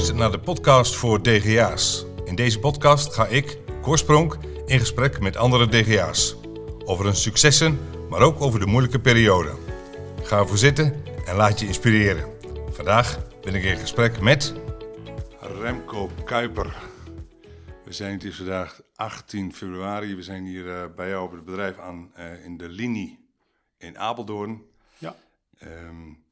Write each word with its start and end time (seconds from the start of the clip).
luistert 0.00 0.20
naar 0.20 0.38
de 0.38 0.44
podcast 0.44 0.96
voor 0.96 1.22
DGA's. 1.22 2.04
In 2.24 2.34
deze 2.34 2.58
podcast 2.58 3.14
ga 3.14 3.26
ik, 3.26 3.58
Korspronk, 3.82 4.38
in 4.66 4.78
gesprek 4.78 5.20
met 5.20 5.36
andere 5.36 5.68
DGA's. 5.68 6.36
Over 6.84 7.04
hun 7.04 7.16
successen, 7.16 7.78
maar 8.08 8.20
ook 8.20 8.40
over 8.40 8.60
de 8.60 8.66
moeilijke 8.66 9.00
periode. 9.00 9.56
Ga 10.22 10.38
ervoor 10.38 10.58
zitten 10.58 11.04
en 11.26 11.36
laat 11.36 11.60
je 11.60 11.66
inspireren. 11.66 12.30
Vandaag 12.70 13.18
ben 13.42 13.54
ik 13.54 13.64
in 13.64 13.76
gesprek 13.76 14.20
met... 14.20 14.54
Remco 15.40 16.10
Kuiper. 16.24 16.76
We 17.84 17.92
zijn 17.92 18.12
het 18.12 18.24
is 18.24 18.36
vandaag 18.36 18.80
18 18.94 19.54
februari. 19.54 20.14
We 20.14 20.22
zijn 20.22 20.44
hier 20.44 20.64
uh, 20.64 20.84
bij 20.96 21.08
jou 21.08 21.24
op 21.24 21.32
het 21.32 21.44
bedrijf 21.44 21.78
aan 21.78 22.12
uh, 22.18 22.44
in 22.44 22.56
de 22.56 22.68
linie 22.68 23.18
in 23.78 23.98
Apeldoorn. 23.98 24.62
Ja. 24.98 25.16
Um, 25.62 26.24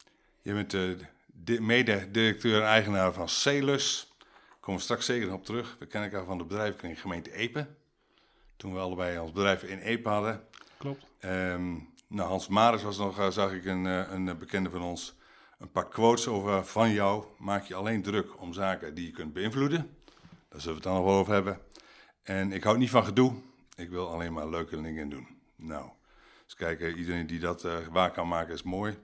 je 0.43 0.53
bent 0.53 0.75
uh, 0.75 0.81
de 0.81 1.05
mede-directeur 1.49 2.61
en 2.61 2.67
eigenaar 2.67 3.13
van 3.13 3.29
Celus. 3.29 4.13
Daar 4.19 4.59
komen 4.61 4.81
we 4.81 4.87
straks 4.87 5.07
zeker 5.07 5.33
op 5.33 5.45
terug. 5.45 5.77
We 5.79 5.87
kennen 5.87 6.11
elkaar 6.11 6.27
van 6.27 6.39
de 6.39 6.45
bedrijvenkring 6.45 7.01
gemeente 7.01 7.33
Epe. 7.33 7.67
Toen 8.57 8.73
we 8.73 8.79
allebei 8.79 9.19
ons 9.19 9.33
bedrijf 9.33 9.63
in 9.63 9.79
Epe 9.79 10.09
hadden. 10.09 10.45
Klopt. 10.79 11.05
Um, 11.25 11.89
nou, 12.09 12.29
Hans 12.29 12.49
Maris 12.49 12.83
was 12.83 12.99
nog, 12.99 13.33
zag 13.33 13.53
ik, 13.53 13.65
een, 13.65 13.85
een 13.85 14.39
bekende 14.39 14.71
van 14.71 14.83
ons. 14.83 15.17
Een 15.59 15.71
paar 15.71 15.89
quotes 15.89 16.27
over 16.27 16.65
van 16.65 16.91
jou. 16.93 17.25
Maak 17.39 17.65
je 17.65 17.75
alleen 17.75 18.03
druk 18.03 18.41
om 18.41 18.53
zaken 18.53 18.95
die 18.95 19.07
je 19.07 19.13
kunt 19.13 19.33
beïnvloeden. 19.33 19.97
Daar 20.49 20.61
zullen 20.61 20.79
we 20.79 20.83
het 20.83 20.83
dan 20.83 20.95
nog 20.95 21.05
wel 21.05 21.19
over 21.19 21.33
hebben. 21.33 21.61
En 22.23 22.53
ik 22.53 22.63
hou 22.63 22.79
niet 22.79 22.91
van 22.91 23.05
gedoe. 23.05 23.33
Ik 23.77 23.91
wil 23.91 24.09
alleen 24.09 24.33
maar 24.33 24.49
leuke 24.49 24.83
dingen 24.83 25.09
doen. 25.09 25.29
Nou, 25.57 25.91
eens 26.45 26.55
kijken. 26.55 26.97
Iedereen 26.97 27.27
die 27.27 27.39
dat 27.39 27.65
uh, 27.65 27.77
waar 27.91 28.11
kan 28.11 28.29
maken 28.29 28.55
is 28.55 28.63
mooi. 28.63 28.99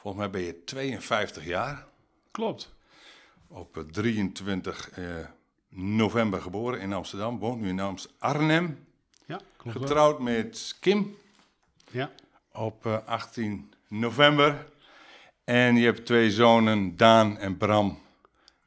Volgens 0.00 0.22
mij 0.22 0.30
ben 0.30 0.42
je 0.42 0.64
52 0.64 1.44
jaar. 1.44 1.86
Klopt. 2.30 2.74
Op 3.48 3.84
23 3.90 4.98
uh, 4.98 5.26
november 5.68 6.42
geboren 6.42 6.80
in 6.80 6.92
Amsterdam. 6.92 7.38
Woont 7.38 7.60
nu 7.60 7.72
in. 7.72 8.08
Arnhem. 8.18 8.86
Ja, 9.26 9.40
klopt. 9.56 9.76
Getrouwd 9.76 10.16
wel. 10.16 10.22
met 10.22 10.76
Kim. 10.80 11.16
Ja. 11.90 12.10
Op 12.52 12.86
uh, 12.86 13.06
18 13.06 13.72
november. 13.88 14.66
En 15.44 15.76
je 15.76 15.84
hebt 15.84 16.06
twee 16.06 16.30
zonen, 16.30 16.96
Daan 16.96 17.38
en 17.38 17.56
Bram. 17.56 17.98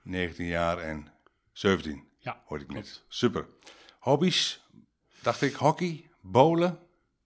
19 0.02 0.45
jaar 0.45 0.77
en 0.77 1.08
17. 1.52 2.03
Ja, 2.19 2.41
hoorde 2.45 2.63
ik 2.63 2.73
net. 2.73 3.03
Super. 3.08 3.47
Hobby's? 3.99 4.61
Dacht 5.21 5.41
ik 5.41 5.53
hockey, 5.53 6.09
bowlen? 6.21 6.80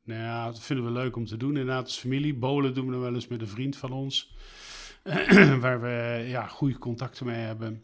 Nou 0.08 0.22
ja, 0.22 0.46
dat 0.46 0.60
vinden 0.60 0.86
we 0.86 0.92
leuk 0.92 1.16
om 1.16 1.26
te 1.26 1.38
doen 1.38 1.50
inderdaad 1.50 1.86
als 1.86 2.00
familie. 2.00 2.34
Bowlen 2.34 2.74
doen 2.74 2.86
we 2.86 2.92
dan 2.92 3.02
wel 3.02 3.14
eens 3.14 3.28
met 3.28 3.42
een 3.42 3.48
vriend 3.48 3.78
van 3.78 3.92
ons. 3.92 4.34
waar 5.60 5.82
we 5.82 6.26
ja, 6.28 6.48
goede 6.48 6.78
contacten 6.78 7.26
mee 7.26 7.40
hebben. 7.40 7.84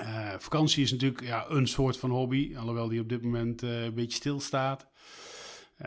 Uh, 0.00 0.32
vakantie 0.38 0.82
is 0.82 0.90
natuurlijk 0.90 1.22
ja, 1.22 1.46
een 1.48 1.68
soort 1.68 1.98
van 1.98 2.10
hobby. 2.10 2.56
Alhoewel 2.56 2.88
die 2.88 3.00
op 3.00 3.08
dit 3.08 3.22
moment 3.22 3.62
uh, 3.62 3.84
een 3.84 3.94
beetje 3.94 4.16
stilstaat. 4.16 4.86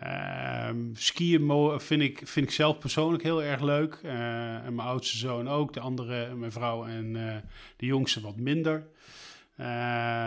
Uh, 0.03 0.69
skiën 0.93 1.79
vind 1.79 2.01
ik, 2.01 2.21
vind 2.23 2.45
ik 2.45 2.51
zelf 2.51 2.79
persoonlijk 2.79 3.23
heel 3.23 3.43
erg 3.43 3.61
leuk. 3.61 3.99
Uh, 4.03 4.65
en 4.65 4.75
mijn 4.75 4.87
oudste 4.87 5.17
zoon 5.17 5.49
ook. 5.49 5.73
De 5.73 5.79
andere, 5.79 6.35
mijn 6.35 6.51
vrouw 6.51 6.85
en 6.85 7.13
de 7.77 7.85
jongste 7.85 8.21
wat 8.21 8.37
minder. 8.37 8.87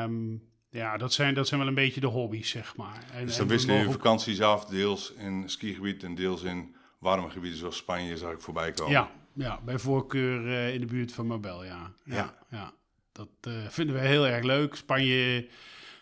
Um, 0.04 0.42
ja, 0.72 0.96
dat 0.96 1.12
zijn, 1.12 1.34
dat 1.34 1.48
zijn 1.48 1.60
wel 1.60 1.68
een 1.68 1.74
beetje 1.74 2.00
de 2.00 2.06
hobby's, 2.06 2.50
zeg 2.50 2.76
maar. 2.76 3.04
En, 3.12 3.26
dus 3.26 3.36
dan 3.36 3.48
wisselen 3.48 3.76
je 3.76 3.90
vakanties 3.90 4.40
af, 4.40 4.64
deels 4.64 5.12
in 5.12 5.48
skigebied 5.48 6.02
en 6.02 6.14
deels 6.14 6.42
in 6.42 6.74
warme 6.98 7.30
gebieden 7.30 7.58
zoals 7.58 7.76
Spanje, 7.76 8.16
zag 8.16 8.32
ik 8.32 8.40
voorbij 8.40 8.72
komen. 8.72 8.92
Ja, 8.92 9.10
ja 9.32 9.60
bij 9.64 9.78
voorkeur 9.78 10.46
uh, 10.46 10.74
in 10.74 10.80
de 10.80 10.86
buurt 10.86 11.12
van 11.12 11.26
Marbella, 11.26 11.64
ja. 11.64 11.92
Ja, 12.04 12.14
ja. 12.14 12.34
ja. 12.50 12.72
dat 13.12 13.28
uh, 13.48 13.54
vinden 13.68 13.94
we 13.94 14.00
heel 14.00 14.26
erg 14.26 14.44
leuk. 14.44 14.74
Spanje, 14.74 15.48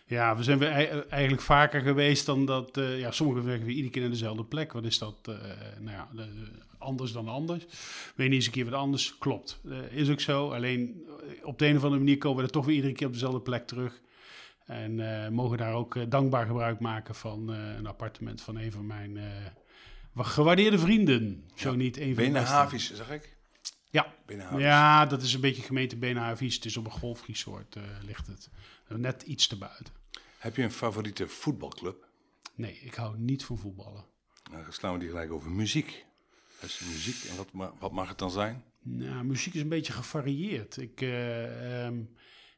ja, 0.05 0.35
we 0.35 0.43
zijn 0.43 0.57
we 0.57 0.65
eigenlijk 1.09 1.41
vaker 1.41 1.81
geweest 1.81 2.25
dan 2.25 2.45
dat... 2.45 2.77
Uh, 2.77 2.99
ja, 2.99 3.11
sommigen 3.11 3.45
werken 3.45 3.65
we 3.65 3.71
iedere 3.71 3.89
keer 3.89 4.01
naar 4.01 4.11
dezelfde 4.11 4.43
plek. 4.43 4.73
Wat 4.73 4.85
is 4.85 4.97
dat, 4.97 5.15
nou 5.79 5.95
ja, 5.97 6.09
de, 6.13 6.27
anders 6.77 7.11
dan 7.11 7.27
anders. 7.27 7.65
Weet 8.15 8.27
niet 8.27 8.35
eens 8.35 8.45
een 8.45 8.51
keer 8.51 8.65
wat 8.65 8.73
anders. 8.73 9.17
Klopt, 9.17 9.61
is 9.89 10.09
ook 10.09 10.19
zo. 10.19 10.51
Alleen 10.51 11.05
op 11.43 11.59
de 11.59 11.67
een 11.67 11.75
of 11.75 11.83
andere 11.83 12.01
manier 12.01 12.17
komen 12.17 12.37
we 12.37 12.43
er 12.43 12.51
toch 12.51 12.65
weer 12.65 12.75
iedere 12.75 12.93
keer 12.93 13.07
op 13.07 13.13
dezelfde 13.13 13.41
plek 13.41 13.67
terug... 13.67 14.01
En 14.71 14.99
uh, 14.99 15.27
mogen 15.27 15.57
daar 15.57 15.73
ook 15.73 15.95
uh, 15.95 16.03
dankbaar 16.09 16.45
gebruik 16.45 16.79
maken 16.79 17.15
van 17.15 17.53
uh, 17.53 17.75
een 17.75 17.87
appartement 17.87 18.41
van 18.41 18.55
een 18.55 18.71
van 18.71 18.85
mijn 18.85 19.19
gewaardeerde 20.17 20.79
vrienden. 20.79 21.49
Zo 21.55 21.69
ja. 21.69 21.75
niet 21.75 21.97
een 21.97 22.15
van 22.15 22.79
zeg 22.79 23.09
ik? 23.09 23.37
Ja. 23.89 24.13
ja, 24.57 25.05
dat 25.05 25.21
is 25.21 25.33
een 25.33 25.41
beetje 25.41 25.61
gemeente 25.61 25.97
Benehavies. 25.97 26.55
Het 26.55 26.65
is 26.65 26.77
op 26.77 26.85
een 26.85 26.91
golfresort 26.91 27.75
ligt 28.01 28.27
het. 28.27 28.49
Net 28.87 29.21
iets 29.21 29.47
te 29.47 29.57
buiten. 29.57 29.93
Heb 30.37 30.55
je 30.55 30.63
een 30.63 30.71
favoriete 30.71 31.27
voetbalclub? 31.27 32.07
Nee, 32.55 32.79
ik 32.81 32.93
hou 32.93 33.17
niet 33.17 33.45
van 33.45 33.57
voetballen. 33.57 34.05
Nou, 34.51 34.63
dan 34.63 34.73
slaan 34.73 34.93
we 34.93 34.99
die 34.99 35.09
gelijk 35.09 35.31
over 35.31 35.51
muziek. 35.51 36.05
Muziek 36.61 37.29
en 37.29 37.35
wat, 37.35 37.73
wat 37.79 37.91
mag 37.91 38.09
het 38.09 38.17
dan 38.17 38.31
zijn? 38.31 38.63
Nou, 38.81 39.23
muziek 39.23 39.53
is 39.53 39.61
een 39.61 39.69
beetje 39.69 39.93
gevarieerd. 39.93 40.77
Ik... 40.77 41.01
Um, 41.01 42.09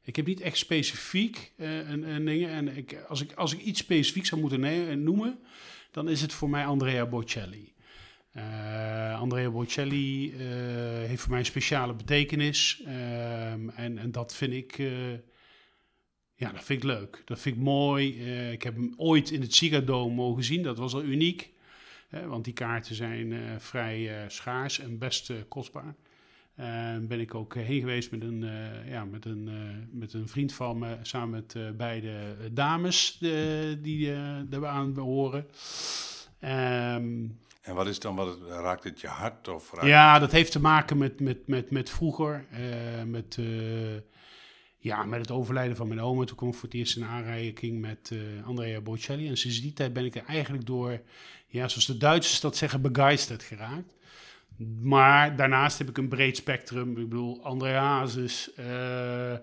ik 0.03 0.16
heb 0.16 0.25
niet 0.25 0.41
echt 0.41 0.58
specifiek 0.58 1.52
een, 1.58 2.09
een 2.09 2.25
dingen. 2.25 2.50
En 2.50 2.78
ik, 2.78 3.03
als, 3.08 3.22
ik, 3.22 3.34
als 3.34 3.53
ik 3.53 3.59
iets 3.59 3.80
specifiek 3.80 4.25
zou 4.25 4.41
moeten 4.41 5.03
noemen, 5.03 5.40
dan 5.91 6.09
is 6.09 6.22
het 6.22 6.34
voor 6.34 6.50
mij 6.50 6.66
Andrea 6.66 7.06
Bocelli. 7.06 7.74
Uh, 8.36 9.19
Andrea 9.19 9.50
Bocelli 9.50 10.34
heeft 11.08 11.22
voor 11.22 11.30
mij 11.30 11.40
een 11.40 11.46
speciale 11.46 11.94
betekenis. 11.94 12.81
Ehm, 12.86 13.69
en, 13.69 13.97
en 13.97 14.12
dat 14.12 14.36
vind 14.36 14.53
ik. 14.53 14.78
ja, 16.36 16.52
dat 16.52 16.63
vind 16.63 16.84
ik 16.84 16.90
leuk. 16.90 17.22
Dat 17.25 17.40
vind 17.40 17.56
ik 17.56 17.62
mooi. 17.62 18.31
ik 18.52 18.63
heb 18.63 18.75
hem 18.75 18.94
ooit 18.97 19.31
in 19.31 19.42
het 19.42 19.56
Sigadome 19.56 20.13
mogen 20.13 20.44
zien. 20.44 20.63
Dat 20.63 20.78
was 20.78 20.94
al 20.94 21.03
uniek. 21.03 21.52
want 22.09 22.44
die 22.44 22.53
kaarten 22.53 22.96
zijn 22.96 23.59
vrij 23.59 24.25
schaars 24.28 24.80
en 24.80 24.97
best 24.97 25.34
kostbaar. 25.47 25.96
Uh, 26.59 26.97
ben 27.02 27.19
ik 27.19 27.36
ook 27.36 27.56
heen 27.56 27.80
geweest 27.80 28.12
met 28.12 28.22
een, 28.22 28.41
uh, 28.41 28.90
ja, 28.90 29.06
met 29.06 29.25
een, 29.25 29.47
uh, 29.47 30.00
met 30.00 30.14
een 30.14 30.28
vriend 30.28 30.53
van 30.53 30.78
me, 30.78 30.97
samen 31.02 31.30
met 31.30 31.78
beide 31.78 32.38
dames 32.52 33.18
die 33.81 34.12
er 34.50 34.66
aan 34.66 34.94
behoren. 34.94 35.46
Um, 36.40 37.40
en 37.62 37.75
wat 37.75 37.88
is 37.88 38.00
dan, 38.00 38.16
wat 38.16 38.38
raakt 38.47 38.84
het 38.84 39.02
je 39.02 39.08
hart? 39.08 39.47
Of 39.47 39.86
ja, 39.86 40.19
dat 40.19 40.31
heeft 40.31 40.52
te 40.52 40.59
maken 40.59 40.97
met, 40.97 41.19
met, 41.19 41.47
met, 41.47 41.72
met 41.72 41.90
vroeger, 41.90 42.46
met, 43.06 43.40
ja, 44.78 45.03
met 45.03 45.19
het 45.19 45.31
overlijden 45.31 45.75
van 45.75 45.88
mijn 45.88 46.02
oma. 46.02 46.25
Toen 46.25 46.38
kwam 46.38 46.50
ik 46.50 46.56
voor 46.56 46.69
het 46.69 46.78
eerst 46.78 46.97
in 46.97 47.03
aanraking 47.03 47.81
met 47.81 48.12
Andrea 48.46 48.81
Bocelli. 48.81 49.28
En 49.28 49.38
sinds 49.38 49.62
die 49.62 49.74
tijd 49.74 49.94
ben 49.94 50.06
ik 50.06 50.16
er 50.16 50.25
eigenlijk 50.25 50.66
door, 50.66 51.02
ja, 51.47 51.68
zoals 51.68 51.86
de 51.86 51.97
Duitsers 51.97 52.40
dat 52.40 52.58
zeggen, 52.58 52.81
begeisterd 52.81 53.44
geraakt. 53.44 53.96
Maar 54.81 55.36
daarnaast 55.36 55.78
heb 55.78 55.90
ik 55.90 55.97
een 55.97 56.08
breed 56.08 56.38
spectrum. 56.38 56.90
Ik 56.90 57.09
bedoel, 57.09 57.44
André 57.44 57.74
Hazes, 57.74 58.50
uh, 58.59 59.31
uh, 59.31 59.38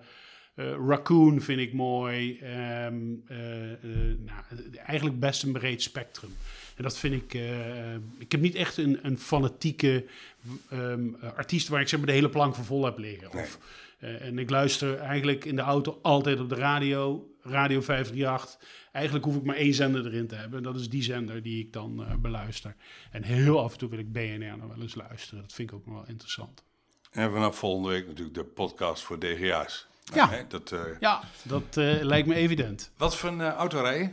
Raccoon 0.87 1.41
vind 1.41 1.59
ik 1.59 1.73
mooi. 1.73 2.39
Um, 2.85 3.23
uh, 3.31 3.37
nou, 4.17 4.43
eigenlijk 4.85 5.19
best 5.19 5.43
een 5.43 5.51
breed 5.51 5.81
spectrum. 5.81 6.31
En 6.75 6.83
dat 6.83 6.97
vind 6.97 7.13
ik... 7.13 7.41
ik 8.17 8.31
heb 8.31 8.41
niet 8.41 8.55
echt 8.55 8.77
een, 8.77 8.99
een 9.01 9.17
fanatieke 9.17 10.05
um, 10.73 11.17
artiest... 11.35 11.67
waar 11.67 11.81
ik 11.81 11.87
zeg 11.87 11.99
maar 11.99 12.07
de 12.07 12.13
hele 12.13 12.29
plank 12.29 12.55
voor 12.55 12.65
vol 12.65 12.85
heb 12.85 12.97
liggen. 12.97 13.29
Nee. 13.33 13.43
Of, 13.43 13.59
en 13.99 14.39
ik 14.39 14.49
luister 14.49 14.97
eigenlijk 14.97 15.45
in 15.45 15.55
de 15.55 15.61
auto 15.61 15.99
altijd 16.01 16.39
op 16.39 16.49
de 16.49 16.55
radio. 16.55 17.29
Radio 17.41 17.81
538 17.81 18.59
eigenlijk 18.91 19.25
hoef 19.25 19.35
ik 19.35 19.43
maar 19.43 19.55
één 19.55 19.73
zender 19.73 20.05
erin 20.05 20.27
te 20.27 20.35
hebben. 20.35 20.57
En 20.57 20.63
dat 20.63 20.75
is 20.75 20.89
die 20.89 21.03
zender 21.03 21.41
die 21.41 21.65
ik 21.65 21.73
dan 21.73 21.99
uh, 21.99 22.15
beluister. 22.15 22.75
En 23.11 23.23
heel 23.23 23.59
af 23.59 23.71
en 23.71 23.77
toe 23.77 23.89
wil 23.89 23.99
ik 23.99 24.11
BNR 24.11 24.57
nog 24.57 24.67
wel 24.67 24.81
eens 24.81 24.95
luisteren. 24.95 25.41
Dat 25.41 25.53
vind 25.53 25.69
ik 25.69 25.75
ook 25.75 25.85
nog 25.85 25.95
wel 25.95 26.07
interessant. 26.07 26.63
En 27.11 27.31
vanaf 27.31 27.57
volgende 27.57 27.89
week 27.89 28.07
natuurlijk 28.07 28.35
de 28.35 28.43
podcast 28.43 29.03
voor 29.03 29.19
DGA's. 29.19 29.87
Nou, 30.05 30.17
ja. 30.17 30.29
Hè, 30.37 30.47
dat, 30.47 30.71
uh... 30.71 30.79
ja, 30.99 31.21
dat 31.43 31.75
lijkt 32.01 32.27
me 32.27 32.35
evident. 32.35 32.91
Wat 32.97 33.17
voor 33.17 33.29
een 33.29 33.41
auto 33.41 33.81
rij 33.81 33.99
je? 33.99 34.09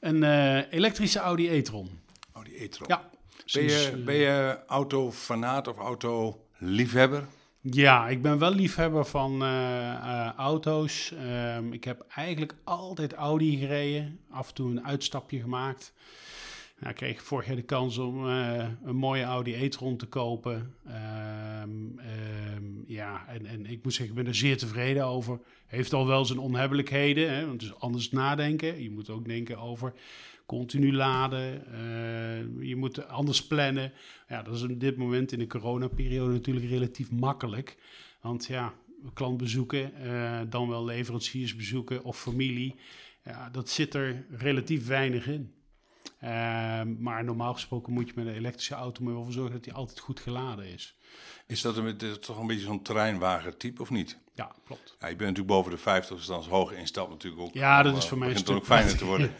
Een 0.00 0.22
elektrische 0.70 1.18
Audi 1.18 1.48
e-tron. 1.48 2.00
Audi 2.32 2.56
e-tron. 2.56 2.88
Ja. 2.88 3.10
Ben 3.52 3.62
je, 3.62 4.02
ben 4.04 4.14
je 4.14 4.58
autofanaat 4.66 5.68
of 5.68 5.78
autoliefhebber? 5.78 7.26
Ja, 7.64 8.08
ik 8.08 8.22
ben 8.22 8.38
wel 8.38 8.54
liefhebber 8.54 9.04
van 9.04 9.42
uh, 9.42 9.48
uh, 9.48 10.32
auto's. 10.36 11.14
Um, 11.56 11.72
ik 11.72 11.84
heb 11.84 12.04
eigenlijk 12.14 12.54
altijd 12.64 13.12
Audi 13.12 13.56
gereden. 13.58 14.18
Af 14.30 14.48
en 14.48 14.54
toe 14.54 14.70
een 14.70 14.84
uitstapje 14.84 15.40
gemaakt. 15.40 15.92
Nou, 16.78 16.90
ik 16.90 16.96
kreeg 16.96 17.22
vorig 17.22 17.46
jaar 17.46 17.56
de 17.56 17.62
kans 17.62 17.98
om 17.98 18.26
uh, 18.26 18.64
een 18.84 18.96
mooie 18.96 19.22
Audi 19.22 19.54
e-tron 19.54 19.96
te 19.96 20.06
kopen. 20.06 20.74
Um, 21.62 22.00
um, 22.54 22.84
ja, 22.86 23.24
en, 23.28 23.46
en 23.46 23.66
ik 23.66 23.82
moet 23.82 23.94
zeggen, 23.94 24.16
ik 24.16 24.22
ben 24.22 24.32
er 24.32 24.38
zeer 24.38 24.56
tevreden 24.58 25.04
over. 25.04 25.40
Heeft 25.66 25.92
al 25.92 26.06
wel 26.06 26.24
zijn 26.24 26.38
onhebbelijkheden, 26.38 27.34
hè, 27.34 27.46
want 27.46 27.62
het 27.62 27.70
is 27.70 27.78
anders 27.78 28.10
nadenken. 28.10 28.82
Je 28.82 28.90
moet 28.90 29.10
ook 29.10 29.24
denken 29.24 29.58
over 29.58 29.92
continu 30.58 30.92
laden. 30.92 31.64
Uh, 31.72 32.68
je 32.68 32.76
moet 32.76 33.08
anders 33.08 33.46
plannen. 33.46 33.92
Ja, 34.28 34.42
dat 34.42 34.54
is 34.54 34.62
op 34.62 34.80
dit 34.80 34.96
moment 34.96 35.32
in 35.32 35.38
de 35.38 35.46
coronaperiode 35.46 36.32
natuurlijk 36.32 36.66
relatief 36.66 37.10
makkelijk. 37.10 37.76
Want 38.20 38.46
ja, 38.46 38.74
klantbezoeken, 39.14 39.92
uh, 40.04 40.40
dan 40.48 40.68
wel 40.68 40.84
leveranciersbezoeken 40.84 42.04
of 42.04 42.20
familie. 42.20 42.74
Ja, 43.24 43.50
dat 43.50 43.68
zit 43.68 43.94
er 43.94 44.26
relatief 44.30 44.86
weinig 44.86 45.26
in. 45.26 45.52
Ehm, 46.22 47.02
maar 47.02 47.24
normaal 47.24 47.52
gesproken 47.52 47.92
moet 47.92 48.08
je 48.08 48.12
met 48.16 48.26
een 48.26 48.34
elektrische 48.34 48.74
auto 48.74 49.04
maar 49.04 49.14
wel 49.14 49.30
zorgen 49.30 49.52
dat 49.52 49.64
die 49.64 49.72
altijd 49.72 49.98
goed 49.98 50.20
geladen 50.20 50.66
is. 50.66 50.96
Is 51.46 51.60
dat 51.60 51.76
een, 51.76 51.96
toch 52.20 52.38
een 52.38 52.46
beetje 52.46 52.64
zo'n 52.64 52.82
terreinwagen 52.82 53.56
type 53.58 53.82
of 53.82 53.90
niet? 53.90 54.18
Ja, 54.34 54.52
klopt. 54.64 54.96
Ja, 55.00 55.06
je 55.06 55.16
bent 55.16 55.28
natuurlijk 55.28 55.46
boven 55.46 55.70
de 55.70 55.76
50, 55.76 56.16
dus 56.16 56.26
dan 56.26 56.40
is 56.40 56.46
hoge 56.46 56.76
instap 56.76 57.08
natuurlijk 57.08 57.42
ook. 57.42 57.54
Ja, 57.54 57.82
dat 57.82 57.96
is 57.96 58.08
voor 58.08 58.18
mij 58.18 58.30
een 58.30 58.36
stuk 58.36 58.56
ook 58.56 58.64
fijner 58.64 58.96
te 58.96 59.04
worden. 59.04 59.34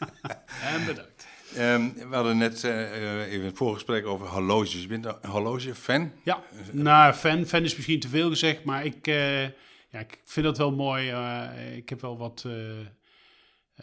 en 0.72 0.86
bedankt. 0.86 1.26
Um, 1.58 1.94
we 1.94 2.14
hadden 2.14 2.38
net 2.38 2.62
uh, 2.64 3.32
even 3.32 3.46
het 3.46 3.56
voorgesprek 3.56 4.06
over 4.06 4.26
horloges. 4.26 4.82
Je 4.82 4.86
bent 4.86 5.04
een 5.04 5.30
horloge-fan? 5.30 6.12
Ja, 6.22 6.42
nou, 6.72 7.12
fan, 7.12 7.46
fan 7.46 7.62
is 7.62 7.76
misschien 7.76 8.00
te 8.00 8.08
veel 8.08 8.28
gezegd, 8.28 8.64
maar 8.64 8.84
ik, 8.84 9.06
uh, 9.06 9.42
ja, 9.42 9.98
ik 9.98 10.20
vind 10.24 10.46
dat 10.46 10.58
wel 10.58 10.72
mooi. 10.72 11.12
Uh, 11.12 11.76
ik 11.76 11.88
heb 11.88 12.00
wel 12.00 12.18
wat, 12.18 12.46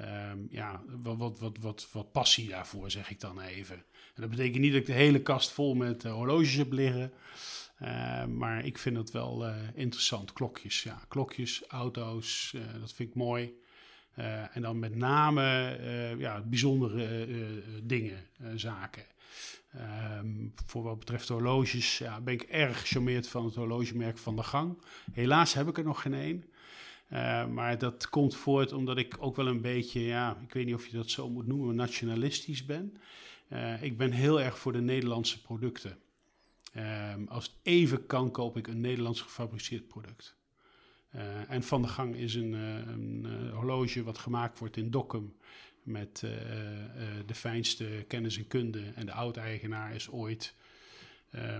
um, 0.01 0.47
ja, 0.49 0.83
wat, 1.03 1.17
wat, 1.17 1.39
wat, 1.39 1.57
wat, 1.59 1.87
wat 1.91 2.11
passie 2.11 2.49
daarvoor, 2.49 2.91
zeg 2.91 3.09
ik 3.09 3.19
dan 3.19 3.41
even. 3.41 3.75
En 4.15 4.21
dat 4.21 4.29
betekent 4.29 4.61
niet 4.61 4.71
dat 4.71 4.81
ik 4.81 4.87
de 4.87 4.93
hele 4.93 5.21
kast 5.21 5.51
vol 5.51 5.73
met 5.73 6.03
horloges 6.03 6.55
heb 6.55 6.71
liggen. 6.71 7.13
maar 8.37 8.65
ik 8.65 8.77
vind 8.77 8.97
het 8.97 9.11
wel 9.11 9.45
interessant. 9.73 10.33
Klokjes, 10.33 10.83
ja. 10.83 11.01
Klokjes, 11.07 11.63
auto's, 11.67 12.55
dat 12.79 12.93
vind 12.93 13.09
ik 13.09 13.15
mooi. 13.15 13.59
En 14.51 14.61
dan 14.61 14.79
met 14.79 14.95
name 14.95 15.77
ja, 16.17 16.41
bijzondere 16.41 17.27
dingen, 17.83 18.27
zaken. 18.55 19.05
Um, 20.19 20.53
voor 20.65 20.83
wat 20.83 20.99
betreft 20.99 21.27
horloges 21.27 21.97
ja, 21.97 22.21
ben 22.21 22.33
ik 22.33 22.41
erg 22.41 22.79
gecharmeerd 22.79 23.27
van 23.27 23.45
het 23.45 23.55
horlogemerk 23.55 24.17
Van 24.17 24.35
de 24.35 24.43
Gang. 24.43 24.77
Helaas 25.11 25.53
heb 25.53 25.67
ik 25.67 25.77
er 25.77 25.83
nog 25.83 26.01
geen 26.01 26.13
één. 26.13 26.43
Maar 27.49 27.77
dat 27.77 28.09
komt 28.09 28.35
voort 28.35 28.73
omdat 28.73 28.97
ik 28.97 29.15
ook 29.19 29.35
wel 29.35 29.47
een 29.47 29.61
beetje, 29.61 30.01
ja, 30.01 30.37
ik 30.43 30.53
weet 30.53 30.65
niet 30.65 30.75
of 30.75 30.87
je 30.87 30.97
dat 30.97 31.09
zo 31.09 31.29
moet 31.29 31.47
noemen, 31.47 31.75
nationalistisch 31.75 32.65
ben. 32.65 32.97
ik 33.81 33.97
ben 33.97 34.11
heel 34.11 34.41
erg 34.41 34.59
voor 34.59 34.71
de 34.71 34.81
Nederlandse 34.81 35.41
producten. 35.41 35.97
Um, 36.77 37.27
als 37.27 37.45
het 37.45 37.53
even 37.63 38.05
kan, 38.05 38.31
koop 38.31 38.57
ik 38.57 38.67
een 38.67 38.81
Nederlands 38.81 39.21
gefabriceerd 39.21 39.87
product. 39.87 40.35
Uh, 41.15 41.49
en 41.49 41.63
Van 41.63 41.81
de 41.81 41.87
Gang 41.87 42.15
is 42.15 42.35
een, 42.35 42.53
een 42.53 43.49
horloge 43.53 44.03
wat 44.03 44.17
gemaakt 44.17 44.59
wordt 44.59 44.77
in 44.77 44.91
Dokkum 44.91 45.35
met 45.83 46.19
de 47.25 47.35
fijnste 47.35 48.05
kennis 48.07 48.37
en 48.37 48.47
kunde. 48.47 48.91
En 48.95 49.05
de 49.05 49.11
oud-eigenaar 49.11 49.95
is 49.95 50.09
ooit 50.09 50.55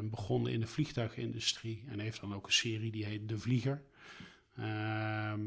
begonnen 0.03 0.51
in 0.51 0.59
de 0.59 0.67
vliegtuigindustrie 0.67 1.83
en 1.87 1.99
heeft 1.99 2.21
dan 2.21 2.33
ook 2.33 2.45
een 2.45 2.53
serie 2.53 2.91
die 2.91 3.05
heet 3.05 3.29
De 3.29 3.37
Vlieger. 3.37 3.81
Ehm, 4.57 5.39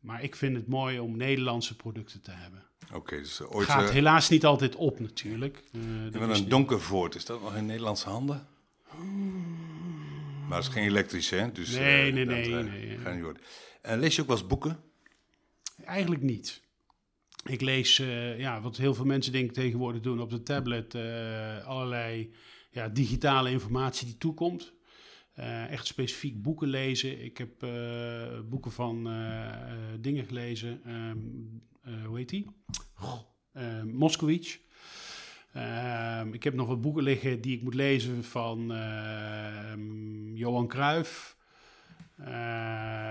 maar 0.00 0.22
ik 0.22 0.36
vind 0.36 0.56
het 0.56 0.66
mooi 0.66 0.98
om 0.98 1.16
Nederlandse 1.16 1.76
producten 1.76 2.22
te 2.22 2.30
hebben. 2.30 2.64
Oké, 2.92 3.16
dus 3.16 3.42
ooit... 3.42 3.68
Gaat 3.68 3.90
helaas 3.90 4.28
niet 4.28 4.44
altijd 4.44 4.74
op 4.74 5.00
natuurlijk. 5.00 5.62
en 5.72 6.10
dan 6.10 6.30
een 6.30 6.48
Donkervoort, 6.48 7.14
is 7.14 7.24
dat 7.24 7.42
nog 7.42 7.56
in 7.56 7.66
Nederlandse 7.66 8.08
handen? 8.08 8.46
Maar 10.48 10.58
het 10.58 10.66
is 10.66 10.72
geen 10.72 10.84
elektrisch, 10.84 11.30
hè? 11.30 11.52
Dus, 11.52 11.70
nee, 11.70 12.12
nee, 12.12 12.24
nee, 12.24 12.48
nee, 12.48 12.62
nee. 12.62 12.98
Ga 12.98 13.12
niet 13.12 13.22
worden. 13.22 13.42
En 13.82 13.98
lees 13.98 14.14
je 14.14 14.22
ook 14.22 14.28
wel 14.28 14.36
eens 14.36 14.46
boeken? 14.46 14.80
Eigenlijk 15.84 16.22
niet. 16.22 16.62
Ik 17.44 17.60
lees, 17.60 17.98
uh, 17.98 18.38
ja, 18.38 18.60
wat 18.60 18.76
heel 18.76 18.94
veel 18.94 19.04
mensen 19.04 19.32
denken 19.32 19.54
tegenwoordig 19.54 20.02
doen 20.02 20.20
op 20.20 20.30
de 20.30 20.42
tablet, 20.42 20.94
uh, 20.94 21.66
allerlei 21.66 22.34
ja, 22.70 22.88
digitale 22.88 23.50
informatie 23.50 24.06
die 24.06 24.18
toekomt. 24.18 24.72
Uh, 25.38 25.70
echt 25.70 25.86
specifiek 25.86 26.42
boeken 26.42 26.68
lezen. 26.68 27.24
Ik 27.24 27.38
heb 27.38 27.66
boeken 28.48 28.72
van 28.72 29.02
dingen 30.00 30.24
gelezen. 30.24 30.80
Um, 30.86 31.62
hoe 32.06 32.16
heet 32.16 32.28
die? 32.28 32.46
Moskowitz. 33.84 34.58
Ehm, 35.52 36.32
ik 36.32 36.44
heb 36.44 36.54
nog 36.54 36.68
wat 36.68 36.80
boeken 36.80 37.02
liggen 37.02 37.40
die 37.40 37.56
ik 37.56 37.62
moet 37.62 37.74
lezen 37.74 38.24
van 38.24 38.72
ehm, 38.72 40.34
Johan 40.34 40.68
Cruijff. 40.68 41.36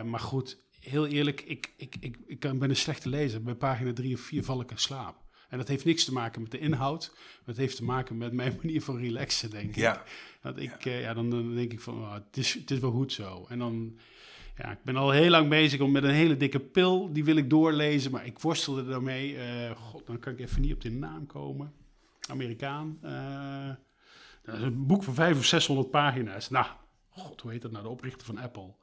maar 0.04 0.20
goed, 0.20 0.60
heel 0.80 1.08
eerlijk, 1.08 1.42
ik, 1.42 1.74
ik, 1.78 1.96
ik, 2.00 2.18
ik 2.26 2.40
ben 2.40 2.70
een 2.70 2.76
slechte 2.76 3.10
lezer. 3.10 3.44
Bij 3.44 3.56
pagina 3.56 3.94
drie 3.94 4.14
of 4.14 4.20
vier 4.20 4.44
val 4.44 4.62
ik 4.62 4.72
in 4.72 4.78
slaap. 4.78 5.25
En 5.56 5.62
dat 5.62 5.70
heeft 5.70 5.86
niks 5.86 6.06
te 6.06 6.14
maken 6.14 6.42
met 6.42 6.52
de 6.52 6.60
inhoud. 6.60 7.14
Dat 7.46 7.58
heeft 7.58 7.76
te 7.76 7.84
maken 7.84 8.18
met 8.18 8.34
mijn 8.34 8.58
manier 8.62 8.82
van 8.82 8.98
relaxen, 8.98 9.50
denk 9.50 9.76
ik. 9.76 9.98
Dat 10.42 10.58
ik, 10.58 10.84
ja. 10.84 10.92
Uh, 10.92 11.02
ja 11.02 11.14
dan, 11.14 11.30
dan, 11.30 11.56
denk 11.56 11.72
ik 11.72 11.80
van, 11.80 11.98
oh, 11.98 12.14
het, 12.14 12.38
is, 12.38 12.54
het 12.54 12.72
is 12.72 12.80
wel 12.80 12.92
goed 12.92 13.14
zo. 13.14 13.46
En 13.50 13.60
dan, 13.60 13.98
ja, 14.58 14.72
ik 14.72 14.84
ben 14.84 14.96
al 14.96 15.12
heel 15.12 15.30
lang 15.30 15.50
bezig 15.50 15.80
om 15.80 15.92
met 15.92 16.04
een 16.04 16.10
hele 16.10 16.38
dikke 16.38 16.60
pil, 16.60 17.14
die 17.14 17.24
wil 17.24 17.36
ik 17.36 17.50
doorlezen. 17.50 18.12
Maar 18.12 18.26
ik 18.26 18.40
worstelde 18.40 18.86
daarmee. 18.86 19.36
Uh, 19.36 19.72
God, 19.72 20.06
dan 20.06 20.20
kan 20.20 20.34
ik 20.34 20.40
even 20.40 20.62
niet 20.62 20.74
op 20.74 20.82
de 20.82 20.92
naam 20.92 21.26
komen. 21.26 21.74
Amerikaan. 22.30 23.00
Uh, 23.04 23.70
dat 24.44 24.56
is 24.56 24.62
een 24.62 24.86
boek 24.86 25.04
van 25.04 25.14
500 25.14 25.38
of 25.38 25.46
600 25.46 25.90
pagina's. 25.90 26.50
Nou, 26.50 26.66
god, 27.10 27.42
hoe 27.42 27.52
heet 27.52 27.62
dat 27.62 27.72
nou? 27.72 27.84
De 27.84 27.90
oprichter 27.90 28.26
van 28.26 28.38
Apple. 28.38 28.74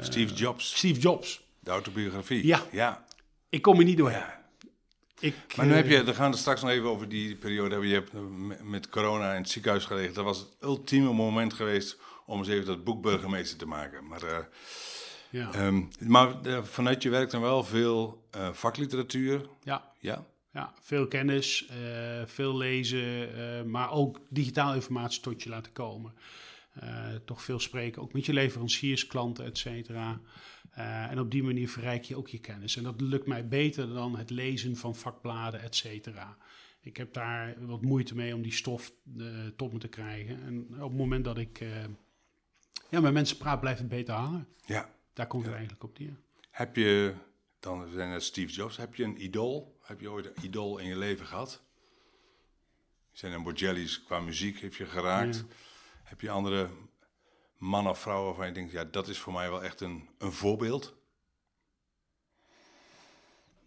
Steve 0.00 0.34
Jobs. 0.34 0.76
Steve 0.76 1.00
Jobs. 1.00 1.44
De 1.60 1.70
autobiografie. 1.70 2.46
Ja. 2.46 2.62
ja. 2.72 3.04
Ik 3.48 3.62
kom 3.62 3.78
er 3.78 3.84
niet 3.84 3.96
doorheen. 3.96 4.18
Ja. 4.18 4.45
Ik, 5.20 5.34
maar 5.56 5.66
nu 5.66 5.72
heb 5.72 5.88
je, 5.88 6.04
we 6.04 6.14
gaan 6.14 6.30
het 6.30 6.40
straks 6.40 6.62
nog 6.62 6.70
even 6.70 6.88
over 6.88 7.08
die 7.08 7.36
periode 7.36 7.70
hebben. 7.70 7.88
Je 7.88 7.94
hebt 7.94 8.12
met 8.62 8.88
corona 8.88 9.32
in 9.32 9.40
het 9.40 9.50
ziekenhuis 9.50 9.84
gelegen. 9.84 10.14
Dat 10.14 10.24
was 10.24 10.38
het 10.38 10.48
ultieme 10.60 11.12
moment 11.12 11.52
geweest 11.52 11.98
om 12.26 12.38
eens 12.38 12.48
even 12.48 12.66
dat 12.66 12.84
boek 12.84 13.02
burgemeester 13.02 13.58
te 13.58 13.66
maken. 13.66 14.06
Maar, 14.06 14.24
uh, 14.24 14.38
ja. 15.30 15.66
um, 15.66 15.88
maar 15.98 16.34
uh, 16.46 16.62
vanuit 16.62 17.02
je 17.02 17.10
werk 17.10 17.30
dan 17.30 17.40
wel 17.40 17.64
veel 17.64 18.28
uh, 18.36 18.52
vakliteratuur. 18.52 19.46
Ja. 19.62 19.92
Ja. 19.98 20.24
Ja, 20.52 20.72
veel 20.80 21.06
kennis, 21.06 21.68
veel 22.24 22.56
lezen, 22.56 23.30
maar 23.70 23.90
ook 23.90 24.20
digitaal 24.28 24.74
informatie 24.74 25.20
tot 25.20 25.42
je 25.42 25.48
laten 25.48 25.72
komen. 25.72 26.14
toch 27.24 27.42
veel 27.42 27.60
spreken, 27.60 28.02
ook 28.02 28.12
met 28.12 28.26
je 28.26 28.32
leveranciers, 28.32 29.06
klanten, 29.06 29.44
et 29.44 29.58
cetera. 29.58 30.20
Uh, 30.78 31.10
en 31.10 31.18
op 31.18 31.30
die 31.30 31.42
manier 31.42 31.68
verrijk 31.68 32.04
je 32.04 32.16
ook 32.16 32.28
je 32.28 32.38
kennis. 32.38 32.76
En 32.76 32.82
dat 32.82 33.00
lukt 33.00 33.26
mij 33.26 33.48
beter 33.48 33.88
dan 33.88 34.16
het 34.16 34.30
lezen 34.30 34.76
van 34.76 34.94
vakbladen, 34.94 35.60
et 35.60 35.74
cetera. 35.74 36.36
Ik 36.80 36.96
heb 36.96 37.12
daar 37.12 37.66
wat 37.66 37.82
moeite 37.82 38.14
mee 38.14 38.34
om 38.34 38.42
die 38.42 38.52
stof 38.52 38.92
uh, 39.16 39.46
tot 39.56 39.72
me 39.72 39.78
te 39.78 39.88
krijgen. 39.88 40.42
En 40.42 40.66
op 40.82 40.88
het 40.88 40.98
moment 40.98 41.24
dat 41.24 41.38
ik 41.38 41.60
uh, 41.60 41.84
ja, 42.90 43.00
met 43.00 43.12
mensen 43.12 43.36
praat, 43.36 43.60
blijft 43.60 43.78
het 43.78 43.88
beter 43.88 44.14
hangen. 44.14 44.48
Ja. 44.64 44.94
Daar 45.12 45.26
komt 45.26 45.42
ja. 45.42 45.48
het 45.48 45.58
eigenlijk 45.58 45.88
op 45.88 45.98
neer. 45.98 46.16
Heb 46.50 46.76
je, 46.76 47.14
dan 47.60 47.88
zijn 47.92 48.10
het 48.10 48.22
Steve 48.22 48.52
Jobs, 48.52 48.76
heb 48.76 48.94
je 48.94 49.04
een 49.04 49.24
idool? 49.24 49.78
Heb 49.82 50.00
je 50.00 50.10
ooit 50.10 50.26
een 50.26 50.44
idool 50.44 50.78
in 50.78 50.86
je 50.86 50.96
leven 50.96 51.26
gehad? 51.26 51.62
Zijn 53.12 53.32
er 53.32 53.42
Bogelli's 53.42 54.04
qua 54.04 54.20
muziek, 54.20 54.58
heeft 54.58 54.76
je 54.76 54.86
geraakt? 54.86 55.36
Ja. 55.36 55.54
Heb 56.02 56.20
je 56.20 56.30
andere 56.30 56.68
man 57.56 57.88
of 57.88 57.98
vrouw 57.98 58.24
waarvan 58.24 58.46
je 58.46 58.52
denkt, 58.52 58.72
ja, 58.72 58.84
dat 58.84 59.08
is 59.08 59.18
voor 59.18 59.32
mij 59.32 59.50
wel 59.50 59.62
echt 59.62 59.80
een, 59.80 60.08
een 60.18 60.32
voorbeeld? 60.32 60.94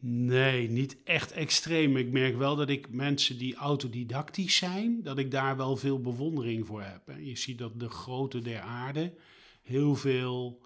Nee, 0.02 0.70
niet 0.70 0.98
echt 1.04 1.32
extreem. 1.32 1.98
Ik 1.98 2.12
merk 2.12 2.38
wel 2.38 2.56
dat 2.56 2.70
ik 2.70 2.90
mensen 2.90 3.38
die 3.38 3.56
autodidactisch 3.56 4.56
zijn, 4.56 5.04
dat 5.04 5.18
ik 5.18 5.32
daar 5.32 5.58
wel 5.58 5.76
veel 5.76 6.02
bewondering 6.02 6.68
voor 6.68 6.82
heb. 6.82 7.02
Je 7.20 7.38
ziet 7.38 7.58
dat 7.58 7.80
de 7.80 7.90
grote 7.90 8.42
der 8.42 8.62
aarde 8.62 9.14
heel 9.62 9.96
veel 9.96 10.62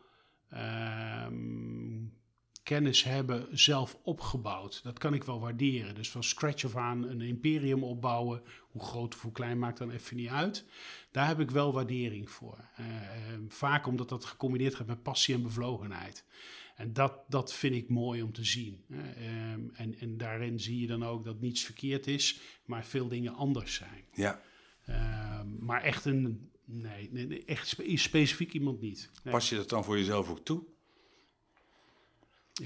um, 0.53 2.13
kennis 2.63 3.03
hebben 3.03 3.47
zelf 3.51 3.97
opgebouwd. 4.03 4.83
Dat 4.83 4.99
kan 4.99 5.13
ik 5.13 5.23
wel 5.23 5.39
waarderen. 5.39 5.95
Dus 5.95 6.11
van 6.11 6.23
scratch 6.23 6.65
af 6.65 6.75
aan 6.75 7.03
een 7.03 7.21
imperium 7.21 7.83
opbouwen, 7.83 8.41
hoe 8.71 8.83
groot 8.83 9.15
of 9.15 9.21
hoe 9.21 9.31
klein 9.31 9.59
maakt 9.59 9.77
dan 9.77 9.91
even 9.91 10.15
niet 10.15 10.29
uit. 10.29 10.65
Daar 11.13 11.27
heb 11.27 11.39
ik 11.39 11.51
wel 11.51 11.73
waardering 11.73 12.29
voor. 12.29 12.65
Uh, 12.79 12.85
vaak 13.47 13.87
omdat 13.87 14.09
dat 14.09 14.25
gecombineerd 14.25 14.75
gaat 14.75 14.87
met 14.87 15.03
passie 15.03 15.35
en 15.35 15.43
bevlogenheid. 15.43 16.25
En 16.75 16.93
dat, 16.93 17.19
dat 17.27 17.53
vind 17.53 17.75
ik 17.75 17.89
mooi 17.89 18.21
om 18.21 18.33
te 18.33 18.43
zien. 18.43 18.83
Uh, 18.87 18.99
en, 19.73 19.95
en 19.99 20.17
daarin 20.17 20.59
zie 20.59 20.79
je 20.79 20.87
dan 20.87 21.05
ook 21.05 21.23
dat 21.23 21.41
niets 21.41 21.63
verkeerd 21.63 22.07
is, 22.07 22.39
maar 22.65 22.85
veel 22.85 23.07
dingen 23.07 23.33
anders 23.33 23.73
zijn. 23.73 24.05
Ja. 24.13 24.41
Uh, 24.89 25.41
maar 25.59 25.81
echt 25.81 26.05
een. 26.05 26.51
Nee, 26.65 27.09
nee 27.11 27.45
echt 27.45 27.67
spe 27.67 27.97
specifiek 27.97 28.53
iemand 28.53 28.81
niet. 28.81 29.11
Nee. 29.23 29.33
Pas 29.33 29.49
je 29.49 29.55
dat 29.55 29.69
dan 29.69 29.83
voor 29.83 29.97
jezelf 29.97 30.29
ook 30.29 30.45
toe? 30.45 30.63